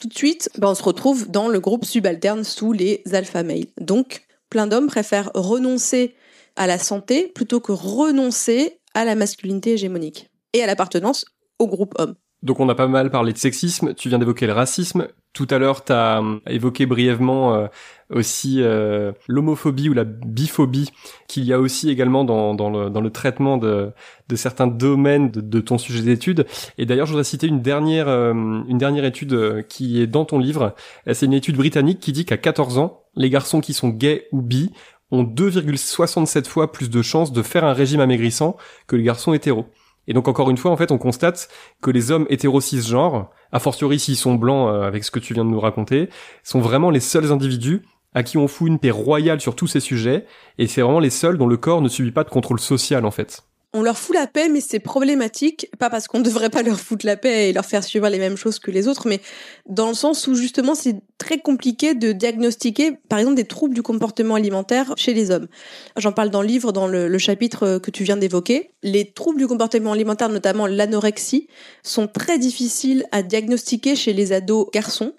tout 0.00 0.08
de 0.08 0.14
suite, 0.14 0.50
ben, 0.58 0.68
on 0.68 0.74
se 0.74 0.82
retrouve 0.82 1.30
dans 1.30 1.48
le 1.48 1.58
groupe 1.58 1.86
subalterne 1.86 2.44
sous 2.44 2.72
les 2.72 3.02
alpha 3.12 3.42
males. 3.42 3.66
Donc, 3.80 4.26
plein 4.50 4.66
d'hommes 4.66 4.86
préfèrent 4.86 5.30
renoncer 5.34 6.14
à 6.56 6.66
la 6.66 6.78
santé 6.78 7.26
plutôt 7.34 7.60
que 7.60 7.72
renoncer 7.72 8.80
à 8.92 9.06
la 9.06 9.14
masculinité 9.14 9.72
hégémonique 9.72 10.30
et 10.52 10.62
à 10.62 10.66
l'appartenance 10.66 11.24
au 11.58 11.66
groupe 11.66 11.94
homme. 11.98 12.14
Donc 12.42 12.60
on 12.60 12.68
a 12.68 12.74
pas 12.76 12.86
mal 12.86 13.10
parlé 13.10 13.32
de 13.32 13.38
sexisme, 13.38 13.94
tu 13.94 14.08
viens 14.08 14.20
d'évoquer 14.20 14.46
le 14.46 14.52
racisme, 14.52 15.08
tout 15.32 15.48
à 15.50 15.58
l'heure 15.58 15.84
tu 15.84 15.92
as 15.92 16.22
évoqué 16.46 16.86
brièvement 16.86 17.52
euh, 17.54 17.66
aussi 18.10 18.62
euh, 18.62 19.10
l'homophobie 19.26 19.88
ou 19.88 19.92
la 19.92 20.04
biphobie 20.04 20.88
qu'il 21.26 21.44
y 21.44 21.52
a 21.52 21.58
aussi 21.58 21.90
également 21.90 22.24
dans, 22.24 22.52
le, 22.52 23.10
traitement 23.10 23.56
de, 23.56 23.92
certains 24.36 24.68
domaines 24.68 25.30
de, 25.32 25.60
ton 25.60 25.78
sujet 25.78 26.02
d'étude. 26.02 26.46
Et 26.78 26.86
d'ailleurs 26.86 27.06
je 27.06 27.12
voudrais 27.12 27.24
citer 27.24 27.48
une 27.48 27.60
dernière, 27.60 28.06
euh, 28.06 28.32
une 28.32 28.78
dernière 28.78 29.04
étude 29.04 29.66
qui 29.68 30.00
est 30.00 30.06
dans 30.06 30.24
ton 30.24 30.38
livre, 30.38 30.76
c'est 31.12 31.26
une 31.26 31.34
étude 31.34 31.56
britannique 31.56 31.98
qui 31.98 32.12
dit 32.12 32.24
qu'à 32.24 32.36
14 32.36 32.78
ans, 32.78 33.02
les 33.16 33.30
garçons 33.30 33.60
qui 33.60 33.74
sont 33.74 33.88
gays 33.88 34.28
ou 34.30 34.42
bi 34.42 34.70
ont 35.10 35.24
2,67 35.24 36.46
fois 36.46 36.70
plus 36.70 36.88
de 36.88 37.02
chances 37.02 37.32
de 37.32 37.42
faire 37.42 37.64
un 37.64 37.72
régime 37.72 38.00
amaigrissant 38.00 38.56
que 38.86 38.94
les 38.94 39.02
garçons 39.02 39.32
hétéros. 39.32 39.66
Et 40.08 40.14
donc 40.14 40.26
encore 40.26 40.50
une 40.50 40.56
fois, 40.56 40.72
en 40.72 40.76
fait, 40.76 40.90
on 40.90 40.98
constate 40.98 41.48
que 41.80 41.90
les 41.92 42.10
hommes 42.10 42.26
hétéro 42.30 42.60
cisgenres, 42.60 43.30
a 43.52 43.60
fortiori 43.60 44.00
s'ils 44.00 44.16
sont 44.16 44.34
blancs 44.34 44.68
euh, 44.68 44.82
avec 44.82 45.04
ce 45.04 45.10
que 45.12 45.20
tu 45.20 45.34
viens 45.34 45.44
de 45.44 45.50
nous 45.50 45.60
raconter, 45.60 46.08
sont 46.42 46.60
vraiment 46.60 46.90
les 46.90 47.00
seuls 47.00 47.30
individus 47.30 47.82
à 48.14 48.22
qui 48.22 48.38
on 48.38 48.48
fout 48.48 48.68
une 48.68 48.78
paix 48.78 48.90
royale 48.90 49.40
sur 49.40 49.54
tous 49.54 49.66
ces 49.66 49.80
sujets, 49.80 50.24
et 50.56 50.66
c'est 50.66 50.80
vraiment 50.80 50.98
les 50.98 51.10
seuls 51.10 51.38
dont 51.38 51.46
le 51.46 51.58
corps 51.58 51.82
ne 51.82 51.88
subit 51.88 52.10
pas 52.10 52.24
de 52.24 52.30
contrôle 52.30 52.58
social 52.58 53.04
en 53.04 53.10
fait. 53.10 53.44
On 53.74 53.82
leur 53.82 53.98
fout 53.98 54.16
la 54.16 54.26
paix, 54.26 54.48
mais 54.48 54.62
c'est 54.62 54.78
problématique, 54.78 55.70
pas 55.78 55.90
parce 55.90 56.08
qu'on 56.08 56.20
ne 56.20 56.24
devrait 56.28 56.48
pas 56.48 56.62
leur 56.62 56.80
foutre 56.80 57.04
la 57.04 57.16
paix 57.16 57.50
et 57.50 57.52
leur 57.52 57.66
faire 57.66 57.84
suivre 57.84 58.08
les 58.08 58.18
mêmes 58.18 58.36
choses 58.36 58.58
que 58.58 58.70
les 58.70 58.88
autres, 58.88 59.06
mais 59.06 59.20
dans 59.66 59.88
le 59.88 59.94
sens 59.94 60.26
où 60.26 60.34
justement 60.34 60.74
c'est 60.74 60.96
très 61.18 61.38
compliqué 61.38 61.94
de 61.94 62.12
diagnostiquer, 62.12 62.92
par 63.08 63.18
exemple, 63.18 63.36
des 63.36 63.44
troubles 63.44 63.74
du 63.74 63.82
comportement 63.82 64.36
alimentaire 64.36 64.94
chez 64.96 65.12
les 65.12 65.30
hommes. 65.30 65.48
J'en 65.96 66.12
parle 66.12 66.30
dans 66.30 66.40
le 66.40 66.48
livre, 66.48 66.72
dans 66.72 66.86
le, 66.86 67.08
le 67.08 67.18
chapitre 67.18 67.78
que 67.78 67.90
tu 67.90 68.04
viens 68.04 68.16
d'évoquer. 68.16 68.70
Les 68.82 69.12
troubles 69.12 69.38
du 69.38 69.46
comportement 69.46 69.92
alimentaire, 69.92 70.30
notamment 70.30 70.66
l'anorexie, 70.66 71.48
sont 71.82 72.06
très 72.06 72.38
difficiles 72.38 73.04
à 73.12 73.22
diagnostiquer 73.22 73.96
chez 73.96 74.14
les 74.14 74.32
ados 74.32 74.68
garçons, 74.72 75.12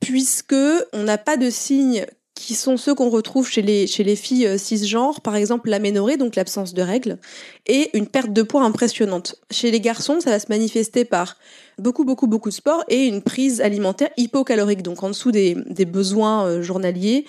puisque 0.00 0.54
on 0.92 1.04
n'a 1.04 1.18
pas 1.18 1.36
de 1.36 1.50
signes 1.50 2.06
qui 2.36 2.54
sont 2.54 2.76
ceux 2.76 2.94
qu'on 2.94 3.08
retrouve 3.08 3.48
chez 3.48 3.62
les, 3.62 3.86
chez 3.88 4.04
les 4.04 4.14
filles 4.14 4.46
euh, 4.46 4.58
cisgenres, 4.58 5.22
par 5.22 5.34
exemple 5.34 5.70
l'aménorrhée, 5.70 6.18
donc 6.18 6.36
l'absence 6.36 6.74
de 6.74 6.82
règles, 6.82 7.18
et 7.66 7.90
une 7.96 8.06
perte 8.06 8.32
de 8.32 8.42
poids 8.42 8.62
impressionnante. 8.62 9.36
Chez 9.50 9.70
les 9.70 9.80
garçons, 9.80 10.20
ça 10.20 10.30
va 10.30 10.38
se 10.38 10.46
manifester 10.50 11.04
par 11.04 11.38
beaucoup, 11.78 12.04
beaucoup, 12.04 12.26
beaucoup 12.26 12.50
de 12.50 12.54
sport 12.54 12.84
et 12.88 13.06
une 13.06 13.22
prise 13.22 13.60
alimentaire 13.62 14.10
hypocalorique, 14.18 14.82
donc 14.82 15.02
en 15.02 15.08
dessous 15.08 15.32
des, 15.32 15.56
des 15.66 15.86
besoins 15.86 16.46
euh, 16.46 16.62
journaliers. 16.62 17.24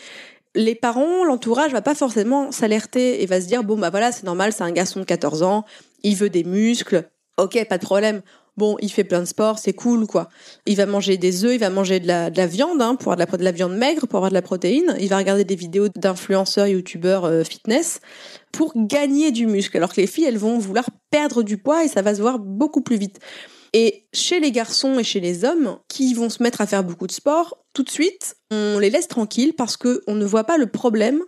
Les 0.56 0.76
parents, 0.76 1.24
l'entourage 1.24 1.72
va 1.72 1.82
pas 1.82 1.96
forcément 1.96 2.52
s'alerter 2.52 3.24
et 3.24 3.26
va 3.26 3.40
se 3.40 3.48
dire 3.48 3.64
bon 3.64 3.78
bah 3.78 3.90
voilà 3.90 4.12
c'est 4.12 4.24
normal 4.24 4.52
c'est 4.52 4.64
un 4.64 4.72
garçon 4.72 5.00
de 5.00 5.06
14 5.06 5.44
ans 5.44 5.66
il 6.04 6.16
veut 6.16 6.30
des 6.30 6.44
muscles 6.44 7.08
ok 7.38 7.64
pas 7.68 7.78
de 7.78 7.84
problème 7.84 8.22
bon, 8.58 8.76
il 8.82 8.92
fait 8.92 9.04
plein 9.04 9.20
de 9.20 9.26
sport, 9.26 9.60
c'est 9.60 9.74
cool, 9.74 10.08
quoi. 10.08 10.30
Il 10.66 10.76
va 10.76 10.86
manger 10.86 11.18
des 11.18 11.46
œufs, 11.46 11.54
il 11.54 11.60
va 11.60 11.70
manger 11.70 12.00
de 12.00 12.08
la, 12.08 12.30
de 12.30 12.38
la 12.38 12.48
viande, 12.48 12.82
hein, 12.82 12.96
pour 12.96 13.12
avoir 13.14 13.28
de 13.28 13.32
la, 13.32 13.38
de 13.38 13.44
la, 13.44 13.52
viande 13.52 13.78
maigre, 13.78 14.08
pour 14.08 14.18
avoir 14.18 14.32
de 14.32 14.36
la 14.36 14.42
protéine. 14.42 14.96
Il 15.00 15.10
va 15.10 15.18
regarder 15.18 15.46
des 15.46 15.56
vidéos 15.56 15.88
d'influenceurs, 15.96 16.68
youtubeurs 16.68 17.26
euh, 17.26 17.44
fitness 17.44 18.02
pour 18.52 18.74
gagner 18.76 19.32
du 19.32 19.46
muscle. 19.46 19.78
Alors 19.78 19.94
que 19.94 20.02
les 20.02 20.08
filles, 20.08 20.26
elles 20.26 20.38
vont 20.38 20.58
vouloir 20.58 20.90
perdre 21.12 21.44
du 21.44 21.58
poids 21.58 21.86
et 21.86 21.88
ça 21.88 22.02
va 22.02 22.16
se 22.16 22.22
voir 22.22 22.40
beaucoup 22.40 22.82
plus 22.82 22.98
vite. 22.98 23.20
Et 23.74 24.08
chez 24.14 24.40
les 24.40 24.52
garçons 24.52 24.98
et 24.98 25.04
chez 25.04 25.20
les 25.20 25.44
hommes 25.46 25.78
qui 25.88 26.14
vont 26.14 26.30
se 26.30 26.42
mettre 26.42 26.62
à 26.62 26.68
faire 26.68 26.84
beaucoup 26.84 27.06
de 27.06 27.12
sport, 27.12 27.58
tout 27.74 27.84
de 27.84 27.90
suite, 27.90 28.36
on 28.50 28.80
les 28.80 28.90
laisse 28.90 29.08
tranquilles 29.08 29.54
parce 29.54 29.78
qu'on 29.78 30.16
ne 30.16 30.26
voit 30.26 30.46
pas 30.46 30.58
le 30.58 30.68
problème 30.68 31.22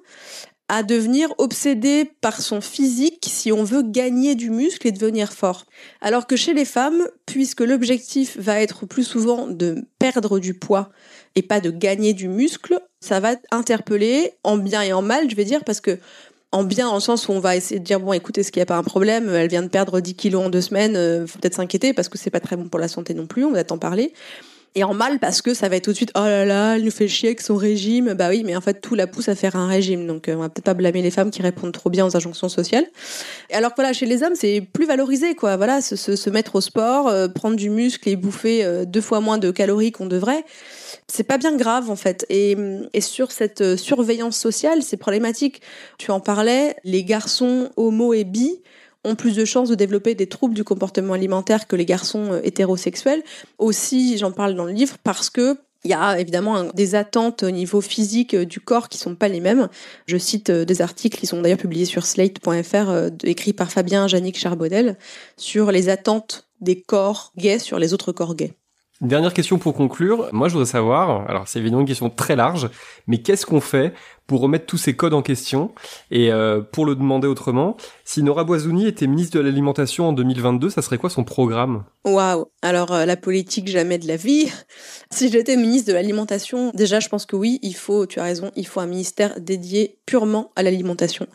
à 0.69 0.84
devenir 0.84 1.34
obsédé 1.39 2.12
par 2.21 2.41
son 2.41 2.62
physique 2.62 3.25
si 3.27 3.51
on 3.51 3.63
veut 3.63 3.82
gagner 3.84 4.36
du 4.36 4.51
muscle 4.51 4.88
et 4.88 4.91
devenir 4.91 5.34
fort. 5.34 5.65
Alors 5.99 6.27
que 6.27 6.36
chez 6.36 6.53
les 6.53 6.63
femmes, 6.63 7.08
puisque 7.25 7.62
l'objectif 7.62 8.38
va 8.38 8.62
être 8.62 8.86
plus 8.86 9.03
souvent 9.03 9.47
de 9.47 9.84
perdre 9.97 10.39
du 10.39 10.53
poids 10.53 10.91
et 11.36 11.41
pas 11.41 11.60
de 11.60 11.71
gagner 11.71 12.13
du 12.13 12.27
muscle, 12.27 12.79
ça 13.01 13.19
va 13.19 13.36
interpeller 13.49 14.34
en 14.43 14.58
bien 14.58 14.84
et 14.84 14.93
en 14.93 15.01
mal, 15.01 15.29
je 15.29 15.36
vais 15.36 15.45
dire, 15.45 15.63
parce 15.63 15.82
que 15.82 15.97
en 16.51 16.63
bien 16.63 16.88
en 16.88 16.99
sens 16.99 17.27
où 17.27 17.32
on 17.32 17.39
va 17.39 17.55
essayer 17.55 17.79
de 17.79 17.86
dire 17.86 17.99
bon 17.99 18.13
écoutez 18.13 18.41
ce 18.41 18.51
qu'il 18.51 18.60
n'y 18.60 18.63
a 18.63 18.67
pas 18.67 18.77
un 18.77 18.84
problème? 18.84 19.29
Elle 19.29 19.49
vient 19.49 19.62
de 19.62 19.67
perdre 19.67 19.99
10 19.99 20.15
kilos 20.15 20.45
en 20.45 20.49
deux 20.49 20.62
semaines 20.62 20.95
euh, 20.95 21.27
faut 21.27 21.38
peut-être 21.38 21.53
s'inquiéter 21.53 21.93
parce 21.93 22.10
que 22.10 22.17
c'est 22.17 22.32
pas 22.32 22.39
très 22.39 22.55
bon 22.55 22.69
pour 22.69 22.79
la 22.79 22.88
santé 22.88 23.13
non 23.13 23.27
plus 23.27 23.45
on 23.45 23.51
va 23.51 23.63
t'en 23.63 23.77
parler 23.77 24.13
et 24.75 24.84
en 24.84 24.93
mal 24.93 25.19
parce 25.19 25.41
que 25.41 25.53
ça 25.53 25.67
va 25.67 25.77
être 25.77 25.86
tout 25.86 25.91
de 25.91 25.95
suite 25.95 26.12
oh 26.15 26.19
là 26.19 26.45
là 26.45 26.75
elle 26.75 26.84
nous 26.84 26.91
fait 26.91 27.08
chier 27.08 27.29
avec 27.29 27.41
son 27.41 27.55
régime. 27.55 28.13
Bah 28.13 28.29
oui 28.29 28.43
mais 28.45 28.55
en 28.55 28.62
fait 28.62 28.82
tout 28.82 28.95
la 28.95 29.08
pousse 29.08 29.27
à 29.29 29.36
faire 29.36 29.55
un 29.55 29.67
régime. 29.67 30.05
Donc 30.05 30.27
euh, 30.27 30.36
on 30.36 30.39
va 30.39 30.49
peut-être 30.49 30.65
pas 30.65 30.73
blâmer 30.73 31.01
les 31.01 31.12
femmes 31.12 31.32
qui 31.32 31.41
répondent 31.41 31.71
trop 31.71 31.89
bien 31.89 32.05
aux 32.05 32.15
injonctions 32.15 32.49
sociales. 32.49 32.86
Alors 33.51 33.71
que 33.71 33.75
voilà 33.77 33.93
chez 33.93 34.05
les 34.05 34.23
hommes 34.23 34.36
c'est 34.36 34.62
plus 34.62 34.86
valorisé 34.86 35.36
quoi. 35.36 35.58
Voilà 35.58 35.82
se, 35.82 35.95
se, 35.95 36.15
se 36.15 36.29
mettre 36.29 36.55
au 36.55 36.62
sport 36.62 37.08
euh, 37.08 37.27
prendre 37.27 37.55
du 37.55 37.69
muscle 37.69 38.08
et 38.08 38.15
bouffer 38.15 38.63
euh, 38.63 38.86
deux 38.86 39.01
fois 39.01 39.19
moins 39.19 39.38
de 39.38 39.51
calories 39.51 39.91
qu'on 39.91 40.05
devrait 40.05 40.45
c'est 41.08 41.23
pas 41.23 41.38
bien 41.38 41.55
grave 41.55 41.89
en 41.89 41.95
fait. 41.95 42.25
Et, 42.29 42.55
et 42.93 43.01
sur 43.01 43.32
cette 43.32 43.75
surveillance 43.75 44.38
sociale 44.38 44.84
c'est 44.84 44.97
problématique. 44.97 45.62
Tu 45.97 46.12
en 46.12 46.19
parlais 46.19 46.75
les 46.84 47.03
garçons 47.03 47.69
homo 47.75 48.13
et 48.13 48.23
bi 48.23 48.62
ont 49.03 49.15
plus 49.15 49.35
de 49.35 49.45
chances 49.45 49.69
de 49.69 49.75
développer 49.75 50.15
des 50.15 50.27
troubles 50.27 50.53
du 50.53 50.63
comportement 50.63 51.13
alimentaire 51.13 51.67
que 51.67 51.75
les 51.75 51.85
garçons 51.85 52.33
euh, 52.33 52.41
hétérosexuels. 52.43 53.23
Aussi, 53.57 54.17
j'en 54.17 54.31
parle 54.31 54.55
dans 54.55 54.65
le 54.65 54.73
livre 54.73 54.97
parce 55.03 55.29
que 55.29 55.57
il 55.85 55.91
y 55.91 55.93
a 55.93 56.19
évidemment 56.19 56.65
des 56.73 56.95
attentes 56.95 57.43
au 57.43 57.51
niveau 57.51 57.79
physique 57.79 58.33
euh, 58.33 58.45
du 58.45 58.59
corps 58.59 58.89
qui 58.89 58.97
sont 58.97 59.15
pas 59.15 59.29
les 59.29 59.39
mêmes. 59.39 59.69
Je 60.07 60.17
cite 60.17 60.49
euh, 60.49 60.65
des 60.65 60.81
articles 60.81 61.17
qui 61.17 61.27
sont 61.27 61.41
d'ailleurs 61.41 61.57
publiés 61.57 61.85
sur 61.85 62.05
slate.fr 62.05 62.91
écrits 63.23 63.53
par 63.53 63.71
Fabien 63.71 64.07
Jannick 64.07 64.38
Charbonel 64.38 64.97
sur 65.38 65.71
les 65.71 65.88
attentes 65.88 66.49
des 66.59 66.81
corps 66.81 67.31
gays 67.38 67.59
sur 67.59 67.79
les 67.79 67.93
autres 67.93 68.12
corps 68.12 68.35
gays. 68.35 68.59
Dernière 69.01 69.33
question 69.33 69.57
pour 69.59 69.75
conclure. 69.75 70.27
Moi, 70.33 70.49
je 70.49 70.53
voudrais 70.53 70.69
savoir, 70.69 71.29
alors 71.29 71.47
c'est 71.47 71.59
évidemment 71.59 71.81
une 71.81 71.88
question 71.88 72.09
très 72.09 72.35
large, 72.35 72.69
mais 73.07 73.19
qu'est-ce 73.19 73.45
qu'on 73.45 73.62
fait 73.62 73.93
pour 74.27 74.41
remettre 74.41 74.65
tous 74.65 74.77
ces 74.77 74.93
codes 74.93 75.13
en 75.13 75.21
question 75.21 75.73
Et 76.12 76.33
euh, 76.33 76.59
pour 76.59 76.85
le 76.85 76.95
demander 76.95 77.25
autrement, 77.25 77.77
si 78.03 78.23
Nora 78.23 78.43
Boisouni 78.43 78.88
était 78.88 79.07
ministre 79.07 79.38
de 79.38 79.41
l'Alimentation 79.41 80.09
en 80.09 80.13
2022, 80.13 80.69
ça 80.69 80.81
serait 80.81 80.97
quoi 80.97 81.09
son 81.09 81.23
programme? 81.23 81.85
Waouh 82.03 82.47
Alors, 82.62 82.91
euh, 82.91 83.05
la 83.05 83.15
politique, 83.15 83.69
jamais 83.69 83.99
de 83.99 84.07
la 84.07 84.17
vie. 84.17 84.51
Si 85.12 85.31
j'étais 85.31 85.55
ministre 85.55 85.88
de 85.88 85.93
l'Alimentation, 85.93 86.71
déjà, 86.75 86.99
je 86.99 87.09
pense 87.09 87.25
que 87.25 87.35
oui, 87.35 87.57
il 87.63 87.73
faut, 87.73 88.05
tu 88.05 88.19
as 88.19 88.23
raison, 88.23 88.51
il 88.55 88.67
faut 88.67 88.79
un 88.79 88.85
ministère 88.85 89.39
dédié 89.39 89.97
purement 90.05 90.51
à 90.55 90.62
l'alimentation. 90.62 91.25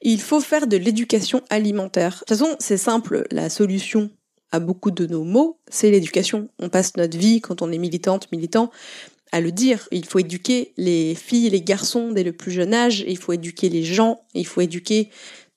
Il 0.00 0.20
faut 0.20 0.40
faire 0.40 0.66
de 0.66 0.78
l'éducation 0.78 1.42
alimentaire. 1.50 2.12
De 2.12 2.18
toute 2.18 2.28
façon, 2.38 2.56
c'est 2.58 2.78
simple, 2.78 3.26
la 3.30 3.50
solution 3.50 4.08
à 4.52 4.60
beaucoup 4.60 4.90
de 4.90 5.06
nos 5.06 5.24
mots, 5.24 5.58
c'est 5.68 5.90
l'éducation. 5.90 6.48
On 6.58 6.68
passe 6.68 6.96
notre 6.96 7.18
vie, 7.18 7.40
quand 7.40 7.62
on 7.62 7.72
est 7.72 7.78
militante, 7.78 8.30
militant, 8.30 8.70
à 9.32 9.40
le 9.40 9.50
dire. 9.50 9.88
Il 9.90 10.04
faut 10.04 10.18
éduquer 10.18 10.72
les 10.76 11.14
filles 11.14 11.48
et 11.48 11.50
les 11.50 11.62
garçons 11.62 12.12
dès 12.12 12.22
le 12.22 12.32
plus 12.32 12.52
jeune 12.52 12.74
âge, 12.74 13.04
il 13.08 13.18
faut 13.18 13.32
éduquer 13.32 13.70
les 13.70 13.82
gens, 13.82 14.20
il 14.34 14.46
faut 14.46 14.60
éduquer 14.60 15.08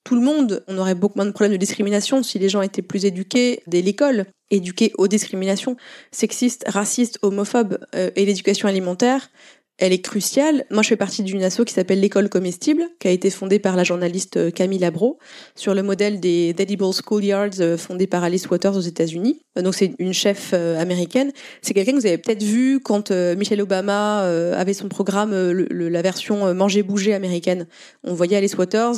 tout 0.06 0.16
le 0.16 0.22
monde. 0.22 0.64
On 0.68 0.78
aurait 0.78 0.96
beaucoup 0.96 1.18
moins 1.18 1.26
de 1.26 1.32
problèmes 1.32 1.52
de 1.52 1.58
discrimination 1.58 2.24
si 2.24 2.40
les 2.40 2.48
gens 2.48 2.62
étaient 2.62 2.82
plus 2.82 3.06
éduqués 3.06 3.62
dès 3.68 3.82
l'école, 3.82 4.26
éduqués 4.50 4.94
aux 4.98 5.08
discriminations 5.08 5.76
sexistes, 6.12 6.64
racistes, 6.68 7.20
homophobes 7.22 7.80
euh, 7.96 8.12
et 8.16 8.26
l'éducation 8.26 8.68
alimentaire 8.68 9.30
elle 9.78 9.92
est 9.92 10.02
cruciale. 10.02 10.66
Moi, 10.72 10.84
je 10.84 10.90
fais 10.90 10.96
partie 10.96 11.22
d'une 11.24 11.44
asso 11.44 11.64
qui 11.66 11.74
s'appelle 11.74 12.00
l'école 12.00 12.30
comestible, 12.30 12.84
qui 13.00 13.08
a 13.08 13.12
été 13.12 13.30
fondée 13.30 13.60
par 13.60 13.76
la 13.76 13.84
journaliste 13.84 14.38
euh, 14.38 14.50
Camille 14.50 14.80
Labro, 14.80 15.20
sur 15.56 15.76
le 15.76 15.84
modèle 15.84 16.20
des 16.20 16.56
Edible 16.58 16.86
Schoolyards 16.94 17.60
euh, 17.60 17.78
fondés 17.78 18.08
par 18.08 18.24
Alice 18.24 18.50
Waters 18.50 18.78
aux 18.78 18.82
États-Unis. 18.82 19.42
Euh, 19.58 19.62
donc, 19.62 19.76
c'est 19.76 19.94
une 20.00 20.14
chef 20.14 20.54
américaine. 20.54 21.32
C'est 21.62 21.74
quelqu'un 21.74 21.92
que 21.92 22.00
vous 22.00 22.06
avez 22.06 22.18
peut-être 22.18 22.44
vu 22.44 22.80
quand 22.80 23.12
Michelle 23.12 23.62
Obama 23.62 24.20
avait 24.20 24.74
son 24.74 24.88
programme, 24.88 25.32
la 25.32 26.02
version 26.02 26.54
manger 26.54 26.84
bouger 26.84 27.14
américaine. 27.14 27.68
On 28.04 28.14
voyait 28.14 28.38
Alice 28.38 28.58
Waters 28.58 28.96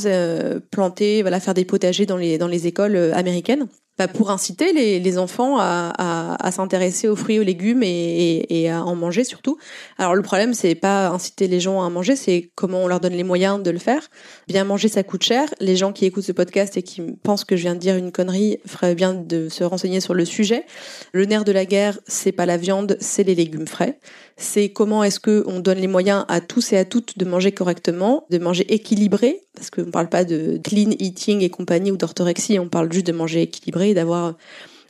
planter, 0.72 1.22
voilà, 1.22 1.40
faire 1.40 1.54
des 1.54 1.66
potagers 1.66 2.06
dans 2.06 2.18
les 2.18 2.38
dans 2.38 2.48
les 2.48 2.68
écoles 2.68 2.96
américaines. 3.14 3.68
Bah, 3.98 4.08
pour 4.08 4.30
inciter 4.30 4.74
les, 4.74 5.18
enfants 5.18 5.58
à, 5.60 6.52
s'intéresser 6.52 7.08
aux 7.08 7.16
fruits 7.16 7.40
aux 7.40 7.44
légumes 7.44 7.82
et, 7.82 8.70
à 8.70 8.84
en 8.84 8.96
manger 8.96 9.24
surtout. 9.24 9.58
Alors 9.98 10.14
le 10.14 10.22
problème 10.22 10.54
c'est 10.54 10.76
pas 10.76 11.08
inciter 11.08 11.48
les 11.48 11.60
gens 11.60 11.82
à 11.82 11.90
manger, 11.90 12.16
c'est 12.16 12.52
comment 12.54 12.84
on 12.84 12.88
leur 12.88 13.00
donne 13.00 13.14
les 13.14 13.24
moyens 13.24 13.62
de 13.64 13.72
le 13.72 13.80
faire. 13.80 14.08
Bien 14.48 14.66
manger 14.66 14.88
ça 14.88 15.02
coûte 15.02 15.24
cher. 15.24 15.52
Les 15.60 15.76
gens 15.76 15.94
qui 15.94 16.06
écoutent 16.06 16.26
ce 16.26 16.32
podcast 16.32 16.78
et 16.78 16.84
qui 16.84 17.02
pensent 17.24 17.44
que 17.44 17.56
je 17.56 17.64
viens 17.64 17.74
de 17.74 17.80
dire 17.80 17.96
une 17.96 18.12
connerie 18.12 18.60
feraient 18.68 18.94
bien 18.94 19.16
de 19.16 19.50
se 19.50 19.64
renseigner 19.64 20.00
sur 20.00 20.14
le 20.14 20.26
sujet. 20.26 20.66
Le 21.12 21.26
nerf 21.26 21.44
de 21.44 21.52
la 21.52 21.66
guerre 21.66 21.98
c'est 22.06 22.32
pas 22.32 22.46
la 22.46 22.58
viande, 22.58 22.98
c'est 23.00 23.24
les 23.24 23.34
légumes 23.34 23.68
frais. 23.68 24.00
C'est 24.40 24.70
comment 24.70 25.04
est-ce 25.04 25.20
que 25.20 25.44
on 25.48 25.60
donne 25.60 25.80
les 25.80 25.88
moyens 25.88 26.24
à 26.28 26.42
tous 26.42 26.72
et 26.72 26.78
à 26.78 26.86
toutes 26.86 27.18
de 27.18 27.26
manger 27.26 27.52
correctement, 27.52 28.26
de 28.30 28.38
manger 28.38 28.72
équilibré, 28.72 29.42
parce 29.56 29.72
qu'on 29.72 29.86
ne 29.86 29.92
parle 29.92 30.10
pas 30.10 30.24
de 30.24 30.60
clean 30.64 30.92
eating 31.00 31.42
et 31.42 31.50
compagnie 31.50 31.92
ou 31.92 31.98
d'orthorexie, 31.98 32.60
on 32.60 32.70
parle 32.70 32.94
juste 32.94 33.08
de 33.08 33.12
manger 33.12 33.42
équilibré 33.42 33.87
d'avoir 33.94 34.36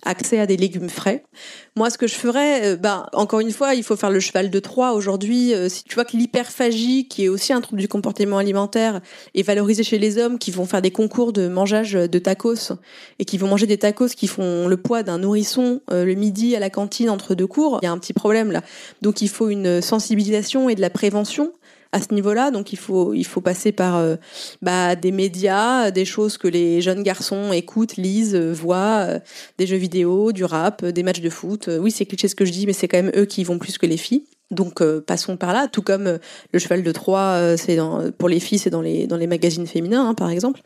accès 0.07 0.39
à 0.39 0.45
des 0.45 0.57
légumes 0.57 0.89
frais. 0.89 1.23
Moi, 1.75 1.89
ce 1.89 1.97
que 1.97 2.07
je 2.07 2.15
ferais, 2.15 2.77
bah, 2.77 3.09
encore 3.13 3.39
une 3.39 3.51
fois, 3.51 3.75
il 3.75 3.83
faut 3.83 3.95
faire 3.95 4.09
le 4.09 4.19
cheval 4.19 4.49
de 4.49 4.59
Troie. 4.59 4.93
Aujourd'hui, 4.93 5.53
euh, 5.53 5.69
si 5.69 5.83
tu 5.83 5.95
vois 5.95 6.05
que 6.05 6.15
l'hyperphagie, 6.15 7.07
qui 7.07 7.25
est 7.25 7.29
aussi 7.29 7.53
un 7.53 7.61
trouble 7.61 7.81
du 7.81 7.87
comportement 7.87 8.37
alimentaire, 8.37 9.01
est 9.35 9.43
valorisé 9.43 9.83
chez 9.83 9.99
les 9.99 10.17
hommes 10.17 10.39
qui 10.39 10.51
vont 10.51 10.65
faire 10.65 10.81
des 10.81 10.91
concours 10.91 11.33
de 11.33 11.47
mangeage 11.47 11.93
de 11.93 12.19
tacos 12.19 12.73
et 13.19 13.25
qui 13.25 13.37
vont 13.37 13.47
manger 13.47 13.67
des 13.67 13.77
tacos 13.77 14.07
qui 14.15 14.27
font 14.27 14.67
le 14.67 14.77
poids 14.77 15.03
d'un 15.03 15.19
nourrisson 15.19 15.81
euh, 15.91 16.05
le 16.05 16.13
midi 16.13 16.55
à 16.55 16.59
la 16.59 16.69
cantine 16.69 17.09
entre 17.09 17.35
deux 17.35 17.47
cours, 17.47 17.79
il 17.81 17.85
y 17.85 17.89
a 17.89 17.91
un 17.91 17.97
petit 17.97 18.13
problème 18.13 18.51
là. 18.51 18.61
Donc, 19.01 19.21
il 19.21 19.29
faut 19.29 19.49
une 19.49 19.81
sensibilisation 19.81 20.69
et 20.69 20.75
de 20.75 20.81
la 20.81 20.89
prévention 20.89 21.51
à 21.97 22.01
ce 22.01 22.13
niveau-là. 22.13 22.51
Donc 22.51 22.71
il 22.71 22.77
faut 22.77 23.13
il 23.13 23.25
faut 23.25 23.41
passer 23.41 23.71
par 23.71 23.97
euh, 23.97 24.15
bah, 24.61 24.95
des 24.95 25.11
médias, 25.11 25.91
des 25.91 26.05
choses 26.05 26.37
que 26.37 26.47
les 26.47 26.81
jeunes 26.81 27.03
garçons 27.03 27.51
écoutent, 27.51 27.97
lisent, 27.97 28.35
voient, 28.35 29.05
euh, 29.07 29.19
des 29.57 29.67
jeux 29.67 29.77
vidéo, 29.77 30.31
du 30.31 30.45
rap, 30.45 30.85
des 30.85 31.03
matchs 31.03 31.21
de 31.21 31.29
foot. 31.29 31.69
Oui, 31.79 31.91
c'est 31.91 32.05
cliché 32.05 32.27
ce 32.27 32.35
que 32.35 32.45
je 32.45 32.51
dis, 32.51 32.65
mais 32.65 32.73
c'est 32.73 32.87
quand 32.87 33.01
même 33.01 33.11
eux 33.17 33.25
qui 33.25 33.43
vont 33.43 33.59
plus 33.59 33.77
que 33.77 33.85
les 33.85 33.97
filles. 33.97 34.25
Donc 34.49 34.81
euh, 34.81 35.01
passons 35.01 35.35
par 35.35 35.51
là, 35.51 35.67
tout 35.67 35.81
comme 35.81 36.19
le 36.53 36.59
cheval 36.59 36.81
de 36.81 36.91
Troie, 36.93 37.57
c'est 37.57 37.75
dans, 37.75 38.11
pour 38.11 38.29
les 38.29 38.39
filles, 38.39 38.59
c'est 38.59 38.69
dans 38.69 38.81
les 38.81 39.05
dans 39.05 39.17
les 39.17 39.27
magazines 39.27 39.67
féminins, 39.67 40.07
hein, 40.07 40.13
par 40.13 40.29
exemple. 40.29 40.61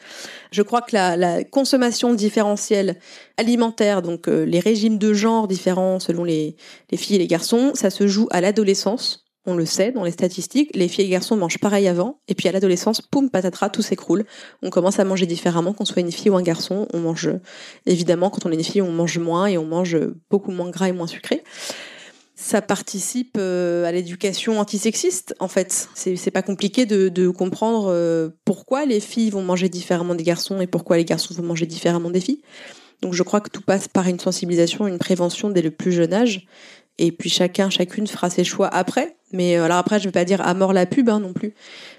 Je 0.51 0.61
crois 0.61 0.81
que 0.81 0.93
la, 0.93 1.17
la 1.17 1.43
consommation 1.43 2.13
différentielle 2.13 2.99
alimentaire, 3.37 4.03
donc 4.03 4.27
les 4.27 4.59
régimes 4.59 4.99
de 4.99 5.13
genre 5.13 5.47
différents 5.47 5.99
selon 5.99 6.23
les 6.23 6.55
les 6.91 6.97
filles 6.97 7.15
et 7.15 7.19
les 7.19 7.27
garçons, 7.27 7.71
ça 7.73 7.89
se 7.89 8.05
joue 8.05 8.27
à 8.29 8.41
l'adolescence 8.41 9.25
on 9.45 9.55
le 9.55 9.65
sait 9.65 9.91
dans 9.91 10.03
les 10.03 10.11
statistiques, 10.11 10.69
les 10.75 10.87
filles 10.87 11.05
et 11.05 11.09
garçons 11.09 11.35
mangent 11.35 11.57
pareil 11.57 11.87
avant, 11.87 12.19
et 12.27 12.35
puis 12.35 12.47
à 12.47 12.51
l'adolescence, 12.51 13.01
poum, 13.01 13.29
patatras, 13.29 13.69
tout 13.69 13.81
s'écroule. 13.81 14.25
On 14.61 14.69
commence 14.69 14.99
à 14.99 15.03
manger 15.03 15.25
différemment, 15.25 15.73
qu'on 15.73 15.85
soit 15.85 16.01
une 16.01 16.11
fille 16.11 16.29
ou 16.29 16.35
un 16.35 16.43
garçon. 16.43 16.87
On 16.93 16.99
mange, 16.99 17.29
évidemment, 17.85 18.29
quand 18.29 18.45
on 18.45 18.51
est 18.51 18.55
une 18.55 18.63
fille, 18.63 18.81
on 18.81 18.91
mange 18.91 19.17
moins 19.17 19.47
et 19.47 19.57
on 19.57 19.65
mange 19.65 19.97
beaucoup 20.29 20.51
moins 20.51 20.69
gras 20.69 20.89
et 20.89 20.91
moins 20.91 21.07
sucré. 21.07 21.43
Ça 22.35 22.61
participe 22.61 23.37
euh, 23.37 23.85
à 23.85 23.91
l'éducation 23.91 24.59
antisexiste, 24.59 25.35
en 25.39 25.47
fait. 25.47 25.89
C'est 25.95 26.31
pas 26.31 26.41
compliqué 26.41 26.85
de, 26.85 27.29
comprendre 27.29 27.91
euh, 27.91 28.29
pourquoi 28.45 28.85
les 28.85 28.99
filles 28.99 29.29
vont 29.31 29.43
manger 29.43 29.69
différemment 29.69 30.15
des 30.15 30.23
garçons 30.23 30.61
et 30.61 30.67
pourquoi 30.67 30.97
les 30.97 31.05
garçons 31.05 31.33
vont 31.33 31.43
manger 31.43 31.65
différemment 31.65 32.09
des 32.09 32.21
filles. 32.21 32.41
Donc 33.01 33.13
je 33.13 33.23
crois 33.23 33.41
que 33.41 33.49
tout 33.49 33.61
passe 33.61 33.87
par 33.87 34.07
une 34.07 34.19
sensibilisation, 34.19 34.87
une 34.87 34.99
prévention 34.99 35.49
dès 35.49 35.61
le 35.61 35.71
plus 35.71 35.91
jeune 35.91 36.13
âge 36.13 36.45
et 37.05 37.11
puis 37.11 37.29
chacun, 37.29 37.69
chacune 37.69 38.07
fera 38.07 38.29
ses 38.29 38.43
choix 38.43 38.67
après. 38.67 39.17
Mais 39.33 39.55
alors 39.55 39.77
après, 39.77 39.99
je 39.99 40.03
ne 40.03 40.07
vais 40.07 40.19
pas 40.19 40.25
dire 40.25 40.41
à 40.41 40.53
mort 40.53 40.73
la 40.73 40.85
pub 40.85 41.09
hein, 41.09 41.19
non 41.19 41.33
plus. 41.33 41.53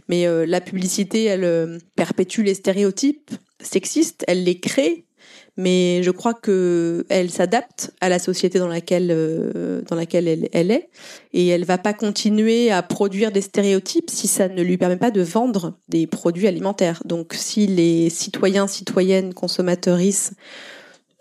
Mais 0.09 0.27
la 0.47 0.61
publicité, 0.61 1.25
elle 1.25 1.79
perpétue 1.97 2.43
les 2.43 2.55
stéréotypes 2.55 3.31
sexistes, 3.61 4.25
elle 4.27 4.45
les 4.45 4.59
crée 4.59 5.07
mais 5.57 6.03
je 6.03 6.11
crois 6.11 6.35
que 6.35 7.05
elle 7.11 7.31
s'adapte 7.31 7.93
à 8.01 8.09
la 8.09 8.19
société 8.19 8.59
dans 8.59 8.69
laquelle 8.69 9.09
euh, 9.11 9.83
dans 9.83 9.97
laquelle 9.97 10.49
elle, 10.53 10.71
est 10.71 10.89
et 11.33 11.49
elle 11.49 11.65
va 11.65 11.79
pas 11.79 11.93
continuer 11.93 12.71
à 12.71 12.83
produire 12.83 13.33
des 13.33 13.43
stéréotypes 13.43 14.09
si 14.09 14.29
ça 14.29 14.49
ne 14.49 14.63
lui 14.63 14.79
permet 14.79 14.97
pas 14.97 15.11
de 15.11 15.21
vendre 15.21 15.79
des 15.89 16.07
produits 16.07 16.47
alimentaires. 16.47 17.03
Donc 17.05 17.35
si 17.35 17.67
les 17.67 18.09
citoyens 18.09 18.67
citoyennes 18.67 19.35
consommateuristes 19.35 20.33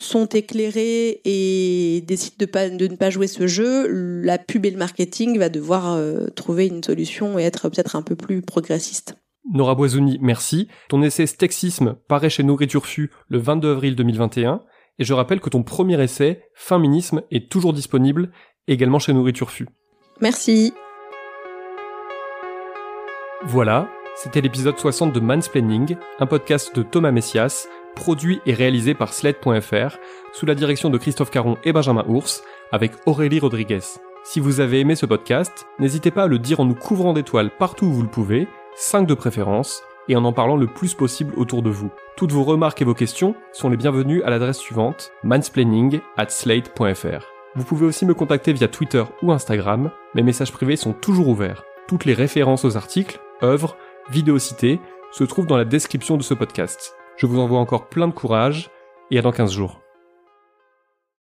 sont 0.01 0.25
éclairés 0.25 1.21
et 1.23 2.03
décident 2.07 2.35
de, 2.39 2.45
pas, 2.45 2.69
de 2.69 2.87
ne 2.87 2.95
pas 2.95 3.09
jouer 3.09 3.27
ce 3.27 3.47
jeu, 3.47 3.87
la 4.23 4.37
pub 4.37 4.65
et 4.65 4.71
le 4.71 4.77
marketing 4.77 5.37
va 5.37 5.49
devoir 5.49 5.93
euh, 5.93 6.27
trouver 6.35 6.67
une 6.67 6.83
solution 6.83 7.37
et 7.37 7.43
être 7.43 7.69
peut-être 7.69 7.95
un 7.95 8.01
peu 8.01 8.15
plus 8.15 8.41
progressiste. 8.41 9.15
Nora 9.53 9.75
Boisouni, 9.75 10.17
merci. 10.21 10.67
Ton 10.89 11.01
essai 11.01 11.27
Stexisme 11.27 11.95
paraît 12.07 12.29
chez 12.29 12.43
Nourriture 12.43 12.85
Fu 12.85 13.11
le 13.27 13.37
22 13.37 13.71
avril 13.71 13.95
2021. 13.95 14.61
Et 14.99 15.03
je 15.03 15.13
rappelle 15.13 15.39
que 15.39 15.49
ton 15.49 15.63
premier 15.63 16.01
essai, 16.01 16.43
Féminisme, 16.53 17.21
est 17.31 17.49
toujours 17.49 17.73
disponible, 17.73 18.31
également 18.67 18.99
chez 18.99 19.13
Nourriture 19.13 19.49
Fu. 19.49 19.67
Merci. 20.19 20.73
Voilà, 23.43 23.89
c'était 24.23 24.41
l'épisode 24.41 24.77
60 24.77 25.13
de 25.13 25.19
Mansplaining, 25.19 25.97
un 26.19 26.27
podcast 26.27 26.75
de 26.75 26.83
Thomas 26.83 27.09
Messias, 27.09 27.67
produit 27.95 28.39
et 28.45 28.53
réalisé 28.53 28.93
par 28.93 29.13
Sled.fr, 29.13 29.97
sous 30.31 30.45
la 30.45 30.53
direction 30.53 30.91
de 30.91 30.99
Christophe 30.99 31.31
Caron 31.31 31.57
et 31.63 31.73
Benjamin 31.73 32.05
Ours, 32.07 32.43
avec 32.71 32.91
Aurélie 33.07 33.39
Rodriguez. 33.39 33.79
Si 34.23 34.39
vous 34.39 34.59
avez 34.59 34.79
aimé 34.79 34.93
ce 34.93 35.07
podcast, 35.07 35.65
n'hésitez 35.79 36.11
pas 36.11 36.25
à 36.25 36.27
le 36.27 36.37
dire 36.37 36.59
en 36.59 36.65
nous 36.65 36.75
couvrant 36.75 37.13
d'étoiles 37.13 37.49
partout 37.49 37.87
où 37.87 37.93
vous 37.93 38.03
le 38.03 38.09
pouvez, 38.09 38.47
5 38.75 39.07
de 39.07 39.15
préférence, 39.15 39.81
et 40.07 40.15
en 40.15 40.23
en 40.23 40.33
parlant 40.33 40.55
le 40.55 40.67
plus 40.67 40.93
possible 40.93 41.33
autour 41.35 41.63
de 41.63 41.71
vous. 41.71 41.89
Toutes 42.15 42.31
vos 42.31 42.43
remarques 42.43 42.83
et 42.83 42.85
vos 42.85 42.93
questions 42.93 43.33
sont 43.53 43.69
les 43.69 43.77
bienvenues 43.77 44.21
à 44.21 44.29
l'adresse 44.29 44.59
suivante 44.59 45.13
mansplaining 45.23 45.99
at 46.17 46.29
slate.fr. 46.29 47.25
Vous 47.55 47.63
pouvez 47.63 47.87
aussi 47.87 48.05
me 48.05 48.13
contacter 48.13 48.53
via 48.53 48.67
Twitter 48.67 49.03
ou 49.23 49.31
Instagram, 49.31 49.89
mes 50.13 50.21
messages 50.21 50.51
privés 50.51 50.75
sont 50.75 50.93
toujours 50.93 51.27
ouverts. 51.27 51.63
Toutes 51.87 52.05
les 52.05 52.13
références 52.13 52.65
aux 52.65 52.77
articles, 52.77 53.19
œuvres, 53.43 53.75
vidéos 54.11 54.39
citées 54.39 54.79
se 55.11 55.23
trouvent 55.23 55.47
dans 55.47 55.57
la 55.57 55.65
description 55.65 56.17
de 56.17 56.23
ce 56.23 56.33
podcast. 56.33 56.95
Je 57.17 57.25
vous 57.25 57.39
envoie 57.39 57.59
encore 57.59 57.87
plein 57.87 58.07
de 58.07 58.13
courage 58.13 58.69
et 59.09 59.17
à 59.17 59.21
dans 59.21 59.31
15 59.31 59.51
jours. 59.51 59.80